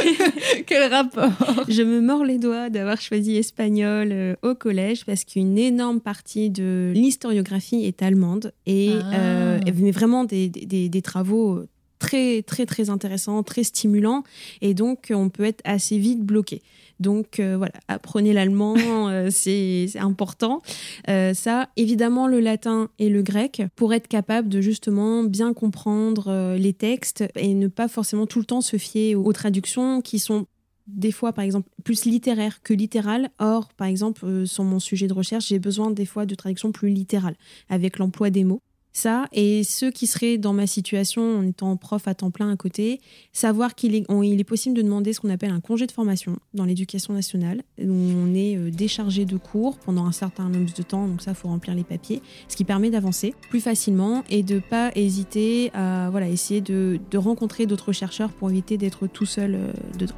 Quel 0.66 0.92
rapport 0.92 1.30
Je 1.68 1.82
me 1.82 2.00
mords 2.00 2.24
les 2.24 2.38
doigts 2.38 2.70
d'avoir 2.70 3.00
choisi 3.00 3.36
espagnol 3.36 4.08
euh, 4.10 4.34
au 4.42 4.54
collège 4.54 5.04
parce 5.04 5.24
qu'une 5.24 5.56
énorme 5.58 6.00
partie 6.00 6.50
de 6.50 6.92
l'historiographie 6.94 7.84
est 7.84 8.02
allemande 8.02 8.52
et 8.66 8.92
ah. 9.00 9.14
euh, 9.14 9.60
mais 9.80 9.92
vraiment 9.92 10.24
des, 10.24 10.48
des, 10.48 10.88
des, 10.88 11.02
travaux 11.02 11.64
très 11.98 12.42
très 12.42 12.66
très 12.66 12.90
intéressants, 12.90 13.42
très 13.42 13.62
stimulants 13.62 14.24
et 14.60 14.74
donc 14.74 15.12
on 15.14 15.28
peut 15.28 15.44
être 15.44 15.62
assez 15.64 15.98
vite 15.98 16.20
bloqué. 16.22 16.62
Donc 17.00 17.38
euh, 17.38 17.56
voilà, 17.56 17.74
apprenez 17.86 18.32
l'allemand, 18.32 18.76
euh, 18.78 19.28
c'est 19.30 19.88
important. 19.96 20.62
Euh, 21.08 21.34
ça, 21.34 21.68
évidemment, 21.76 22.26
le 22.26 22.40
latin 22.40 22.88
et 22.98 23.08
le 23.08 23.22
grec 23.22 23.62
pour 23.76 23.94
être 23.94 24.08
capable 24.08 24.48
de 24.48 24.60
justement 24.60 25.22
bien 25.22 25.52
comprendre 25.52 26.54
les 26.56 26.72
textes 26.72 27.24
et 27.36 27.54
ne 27.54 27.68
pas 27.68 27.88
forcément 27.88 28.26
tout 28.26 28.40
le 28.40 28.44
temps 28.44 28.60
se 28.60 28.76
fier 28.76 29.14
aux, 29.14 29.32
traductions 29.32 30.00
qui 30.00 30.18
sont 30.18 30.46
des 30.86 31.12
fois, 31.12 31.32
par 31.34 31.44
exemple, 31.44 31.68
plus 31.84 32.06
littéraires 32.06 32.62
que 32.62 32.72
littérales. 32.72 33.28
Or, 33.38 33.68
par 33.74 33.86
exemple, 33.86 34.46
sur 34.46 34.64
mon 34.64 34.80
sujet 34.80 35.06
de 35.06 35.12
recherche, 35.12 35.48
j'ai 35.48 35.58
besoin 35.58 35.90
des 35.90 36.06
fois 36.06 36.24
de 36.24 36.34
traductions 36.34 36.72
plus 36.72 36.88
littérales, 36.88 37.36
avec 37.68 37.98
l'emploi 37.98 38.30
des 38.30 38.44
mots 38.44 38.62
ça. 38.98 39.26
Et 39.32 39.64
ceux 39.64 39.90
qui 39.90 40.06
seraient 40.06 40.38
dans 40.38 40.52
ma 40.52 40.66
situation 40.66 41.38
en 41.38 41.46
étant 41.46 41.76
prof 41.76 42.06
à 42.06 42.14
temps 42.14 42.30
plein 42.30 42.50
à 42.50 42.56
côté, 42.56 43.00
savoir 43.32 43.74
qu'il 43.74 43.94
est, 43.94 44.44
possible 44.44 44.76
de 44.76 44.82
demander 44.82 45.12
ce 45.12 45.20
qu'on 45.20 45.30
appelle 45.30 45.50
un 45.50 45.60
congé 45.60 45.86
de 45.86 45.92
formation 45.92 46.36
dans 46.54 46.64
l'éducation 46.64 47.14
nationale, 47.14 47.62
où 47.78 47.92
on 47.92 48.34
est 48.34 48.56
euh, 48.56 48.70
déchargé 48.70 49.24
de 49.24 49.36
cours 49.36 49.78
pendant 49.78 50.06
un 50.06 50.12
certain 50.12 50.48
nombre 50.48 50.72
de 50.72 50.82
temps, 50.82 51.06
donc 51.06 51.22
ça, 51.22 51.32
il 51.32 51.34
faut 51.34 51.48
remplir 51.48 51.74
les 51.74 51.84
papiers, 51.84 52.22
ce 52.48 52.56
qui 52.56 52.64
permet 52.64 52.90
d'avancer 52.90 53.34
plus 53.50 53.60
facilement 53.60 54.24
et 54.30 54.42
de 54.42 54.58
pas 54.58 54.90
hésiter 54.94 55.70
à 55.74 56.08
voilà, 56.10 56.28
essayer 56.28 56.60
de, 56.60 56.98
de 57.10 57.18
rencontrer 57.18 57.66
d'autres 57.66 57.92
chercheurs 57.92 58.30
pour 58.30 58.50
éviter 58.50 58.78
d'être 58.78 59.06
tout 59.06 59.26
seul 59.26 59.54
euh, 59.54 59.72
dedans. 59.98 60.14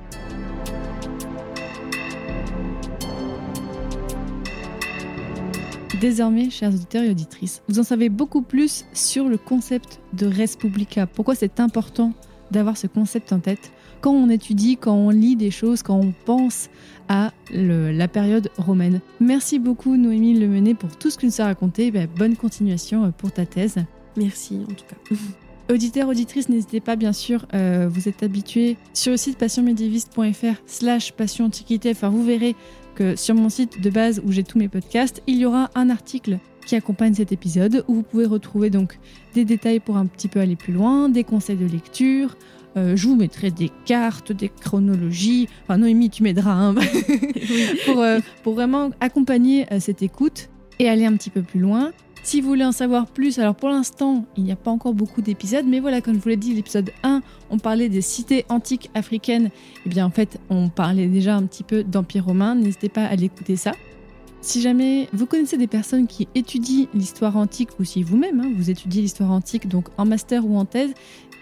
Désormais, 6.00 6.48
chers 6.48 6.70
auditeurs 6.70 7.02
et 7.02 7.10
auditrices, 7.10 7.60
vous 7.68 7.78
en 7.78 7.82
savez 7.82 8.08
beaucoup 8.08 8.40
plus 8.40 8.86
sur 8.94 9.28
le 9.28 9.36
concept 9.36 10.00
de 10.14 10.26
Respublica. 10.26 11.06
Pourquoi 11.06 11.34
c'est 11.34 11.60
important 11.60 12.14
d'avoir 12.50 12.78
ce 12.78 12.86
concept 12.86 13.34
en 13.34 13.38
tête 13.38 13.70
quand 14.00 14.12
on 14.12 14.30
étudie, 14.30 14.78
quand 14.78 14.94
on 14.94 15.10
lit 15.10 15.36
des 15.36 15.50
choses, 15.50 15.82
quand 15.82 16.00
on 16.00 16.14
pense 16.24 16.70
à 17.10 17.32
la 17.52 18.08
période 18.08 18.50
romaine. 18.56 19.02
Merci 19.20 19.58
beaucoup 19.58 19.98
Noémie 19.98 20.38
Lemené 20.38 20.72
pour 20.72 20.96
tout 20.96 21.10
ce 21.10 21.18
que 21.18 21.26
nous 21.26 21.38
as 21.42 21.44
raconté. 21.44 21.90
Ben, 21.90 22.08
bonne 22.16 22.34
continuation 22.34 23.04
euh, 23.04 23.10
pour 23.10 23.30
ta 23.30 23.44
thèse. 23.44 23.76
Merci 24.16 24.58
en 24.62 24.72
tout 24.72 24.86
cas. 24.88 25.14
Auditeurs, 25.70 26.08
auditrices, 26.08 26.48
n'hésitez 26.48 26.80
pas, 26.80 26.96
bien 26.96 27.12
sûr, 27.12 27.46
euh, 27.54 27.88
vous 27.88 28.08
êtes 28.08 28.24
habitués 28.24 28.76
sur 28.92 29.12
le 29.12 29.16
site 29.16 29.38
passionmédiéviste.fr 29.38 30.60
slash 30.66 31.12
passion 31.12 31.44
antiquité. 31.44 31.92
Enfin, 31.92 32.08
vous 32.08 32.24
verrez 32.24 32.56
que 33.00 33.16
sur 33.16 33.34
mon 33.34 33.48
site 33.48 33.80
de 33.80 33.88
base 33.88 34.20
où 34.26 34.30
j'ai 34.30 34.44
tous 34.44 34.58
mes 34.58 34.68
podcasts, 34.68 35.22
il 35.26 35.38
y 35.38 35.46
aura 35.46 35.70
un 35.74 35.88
article 35.88 36.38
qui 36.66 36.76
accompagne 36.76 37.14
cet 37.14 37.32
épisode 37.32 37.82
où 37.88 37.94
vous 37.94 38.02
pouvez 38.02 38.26
retrouver 38.26 38.68
donc 38.68 38.98
des 39.32 39.46
détails 39.46 39.80
pour 39.80 39.96
un 39.96 40.04
petit 40.04 40.28
peu 40.28 40.38
aller 40.38 40.54
plus 40.54 40.74
loin, 40.74 41.08
des 41.08 41.24
conseils 41.24 41.56
de 41.56 41.66
lecture, 41.66 42.36
Euh, 42.76 42.94
je 42.94 43.08
vous 43.08 43.16
mettrai 43.16 43.50
des 43.50 43.68
cartes, 43.84 44.30
des 44.30 44.48
chronologies. 44.48 45.48
Enfin, 45.64 45.78
Noémie, 45.78 46.08
tu 46.08 46.22
m'aideras 46.22 46.52
hein, 46.52 46.74
pour, 47.84 48.00
euh, 48.00 48.20
pour 48.44 48.54
vraiment 48.54 48.90
accompagner 49.00 49.66
euh, 49.72 49.80
cette 49.80 50.02
écoute 50.02 50.50
et 50.78 50.88
aller 50.88 51.04
un 51.04 51.16
petit 51.16 51.30
peu 51.30 51.42
plus 51.42 51.58
loin. 51.58 51.90
Si 52.22 52.40
vous 52.40 52.48
voulez 52.48 52.64
en 52.64 52.72
savoir 52.72 53.06
plus, 53.06 53.38
alors 53.38 53.54
pour 53.54 53.70
l'instant, 53.70 54.26
il 54.36 54.44
n'y 54.44 54.52
a 54.52 54.56
pas 54.56 54.70
encore 54.70 54.94
beaucoup 54.94 55.22
d'épisodes, 55.22 55.64
mais 55.66 55.80
voilà, 55.80 56.00
comme 56.00 56.14
je 56.14 56.20
vous 56.20 56.28
l'ai 56.28 56.36
dit, 56.36 56.54
l'épisode 56.54 56.90
1, 57.02 57.22
on 57.50 57.58
parlait 57.58 57.88
des 57.88 58.02
cités 58.02 58.44
antiques 58.48 58.90
africaines. 58.94 59.46
Et 59.46 59.50
eh 59.86 59.88
bien 59.88 60.06
en 60.06 60.10
fait, 60.10 60.38
on 60.50 60.68
parlait 60.68 61.06
déjà 61.06 61.34
un 61.34 61.44
petit 61.44 61.62
peu 61.62 61.82
d'Empire 61.82 62.26
romain. 62.26 62.54
N'hésitez 62.54 62.90
pas 62.90 63.04
à 63.04 63.16
l'écouter 63.16 63.56
ça. 63.56 63.72
Si 64.42 64.62
jamais 64.62 65.08
vous 65.12 65.26
connaissez 65.26 65.58
des 65.58 65.66
personnes 65.66 66.06
qui 66.06 66.26
étudient 66.34 66.86
l'histoire 66.94 67.36
antique, 67.36 67.70
ou 67.78 67.84
si 67.84 68.02
vous-même 68.02 68.40
hein, 68.40 68.50
vous 68.56 68.70
étudiez 68.70 69.02
l'histoire 69.02 69.30
antique, 69.30 69.68
donc 69.68 69.88
en 69.98 70.06
master 70.06 70.46
ou 70.46 70.56
en 70.56 70.64
thèse, 70.64 70.92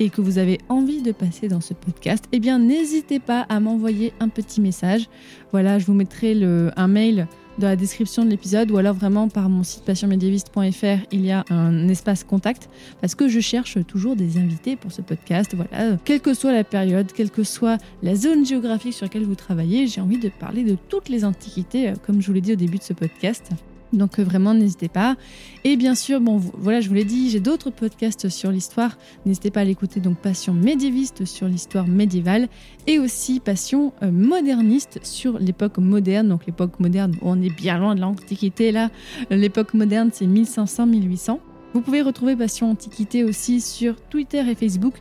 et 0.01 0.11
que 0.11 0.20
vous 0.20 0.39
avez 0.39 0.59
envie 0.68 1.03
de 1.03 1.12
passer 1.12 1.49
dans 1.49 1.61
ce 1.61 1.74
podcast, 1.74 2.24
eh 2.33 2.41
bien 2.41 2.59
n'hésitez 2.59 3.18
pas 3.18 3.43
à 3.49 3.61
m'envoyer 3.61 4.12
un 4.20 4.29
petit 4.29 4.61
message. 4.61 5.09
Voilà, 5.53 5.79
je 5.79 5.87
vous 5.87 5.95
mettrai 5.95 6.35
le, 6.35 6.70
un 6.76 6.89
mail 6.89 7.29
dans 7.59 7.66
la 7.66 7.76
description 7.76 8.24
de 8.24 8.30
l'épisode 8.30 8.70
ou 8.70 8.78
alors 8.78 8.94
vraiment 8.94 9.28
par 9.28 9.48
mon 9.48 9.62
site 9.62 9.84
passionmédiéviste.fr, 9.84 11.06
il 11.12 11.24
y 11.24 11.30
a 11.30 11.44
un 11.50 11.88
espace 11.88 12.24
contact 12.24 12.68
parce 13.00 13.14
que 13.14 13.28
je 13.28 13.40
cherche 13.40 13.84
toujours 13.86 14.16
des 14.16 14.38
invités 14.38 14.76
pour 14.76 14.92
ce 14.92 15.02
podcast. 15.02 15.54
Voilà, 15.54 15.96
quelle 16.04 16.20
que 16.20 16.34
soit 16.34 16.52
la 16.52 16.64
période, 16.64 17.12
quelle 17.12 17.30
que 17.30 17.42
soit 17.42 17.78
la 18.02 18.14
zone 18.14 18.46
géographique 18.46 18.94
sur 18.94 19.06
laquelle 19.06 19.24
vous 19.24 19.34
travaillez, 19.34 19.86
j'ai 19.86 20.00
envie 20.00 20.18
de 20.18 20.28
parler 20.28 20.64
de 20.64 20.76
toutes 20.88 21.09
les 21.09 21.24
antiquités, 21.24 21.88
euh, 21.88 21.94
comme 22.06 22.20
je 22.20 22.26
vous 22.26 22.32
l'ai 22.32 22.40
dit 22.40 22.52
au 22.52 22.56
début 22.56 22.78
de 22.78 22.82
ce 22.82 22.92
podcast. 22.92 23.50
Donc 23.93 24.18
euh, 24.18 24.24
vraiment, 24.24 24.55
n'hésitez 24.55 24.89
pas. 24.89 25.16
Et 25.64 25.76
bien 25.76 25.95
sûr, 25.95 26.20
bon, 26.20 26.36
voilà, 26.36 26.80
je 26.80 26.89
vous 26.89 26.95
l'ai 26.95 27.05
dit, 27.05 27.30
j'ai 27.30 27.41
d'autres 27.41 27.70
podcasts 27.70 28.28
sur 28.28 28.51
l'histoire. 28.51 28.97
N'hésitez 29.26 29.51
pas 29.51 29.61
à 29.61 29.64
l'écouter. 29.64 30.01
Donc 30.01 30.18
Passion 30.18 30.55
médiéviste 30.55 31.24
sur 31.24 31.49
l'histoire 31.49 31.86
médiévale 31.86 32.49
et 32.86 32.99
aussi 32.99 33.41
Passion 33.41 33.93
euh, 34.03 34.11
moderniste 34.11 35.01
sur 35.03 35.39
l'époque 35.39 35.78
moderne. 35.78 36.28
Donc 36.28 36.47
l'époque 36.47 36.80
moderne, 36.80 37.16
on 37.22 37.41
est 37.43 37.55
bien 37.55 37.78
loin 37.78 37.95
de 37.95 38.01
l'Antiquité 38.01 38.72
là. 38.72 38.91
L'époque 39.30 39.74
moderne, 39.74 40.11
c'est 40.12 40.26
1500-1800. 40.26 41.39
Vous 41.79 41.85
pouvez 41.85 42.03
retrouver 42.03 42.35
Passion 42.35 42.72
Antiquité 42.72 43.22
aussi 43.22 43.61
sur 43.61 43.95
Twitter 44.11 44.41
et 44.41 44.57
Facebook. 44.57 44.95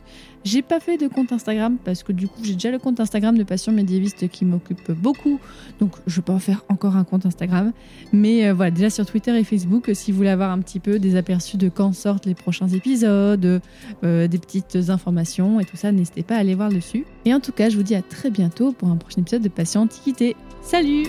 J'ai 0.44 0.62
pas 0.62 0.78
fait 0.78 0.96
de 0.96 1.08
compte 1.08 1.32
Instagram 1.32 1.76
parce 1.84 2.04
que 2.04 2.12
du 2.12 2.28
coup 2.28 2.38
j'ai 2.44 2.52
déjà 2.52 2.70
le 2.70 2.78
compte 2.78 3.00
Instagram 3.00 3.36
de 3.36 3.42
Passion 3.42 3.72
médiéviste 3.72 4.28
qui 4.28 4.44
m'occupe 4.44 4.92
beaucoup, 4.92 5.40
donc 5.80 5.96
je 6.06 6.20
pas 6.20 6.32
en 6.32 6.38
faire 6.38 6.64
encore 6.68 6.94
un 6.94 7.02
compte 7.02 7.26
Instagram. 7.26 7.72
Mais 8.12 8.46
euh, 8.46 8.54
voilà, 8.54 8.70
déjà 8.70 8.90
sur 8.90 9.04
Twitter 9.06 9.36
et 9.36 9.42
Facebook, 9.42 9.90
si 9.92 10.12
vous 10.12 10.18
voulez 10.18 10.28
avoir 10.28 10.52
un 10.52 10.60
petit 10.60 10.78
peu 10.78 11.00
des 11.00 11.16
aperçus 11.16 11.56
de 11.56 11.68
quand 11.68 11.92
sortent 11.92 12.26
les 12.26 12.36
prochains 12.36 12.68
épisodes, 12.68 13.60
euh, 14.04 14.28
des 14.28 14.38
petites 14.38 14.76
informations 14.88 15.58
et 15.58 15.64
tout 15.64 15.76
ça, 15.76 15.90
n'hésitez 15.90 16.22
pas 16.22 16.36
à 16.36 16.38
aller 16.38 16.54
voir 16.54 16.68
dessus. 16.68 17.06
Et 17.24 17.34
en 17.34 17.40
tout 17.40 17.50
cas, 17.50 17.70
je 17.70 17.76
vous 17.76 17.82
dis 17.82 17.96
à 17.96 18.02
très 18.02 18.30
bientôt 18.30 18.70
pour 18.70 18.88
un 18.88 18.96
prochain 18.96 19.22
épisode 19.22 19.42
de 19.42 19.48
Passion 19.48 19.80
Antiquité. 19.80 20.36
Salut 20.62 21.08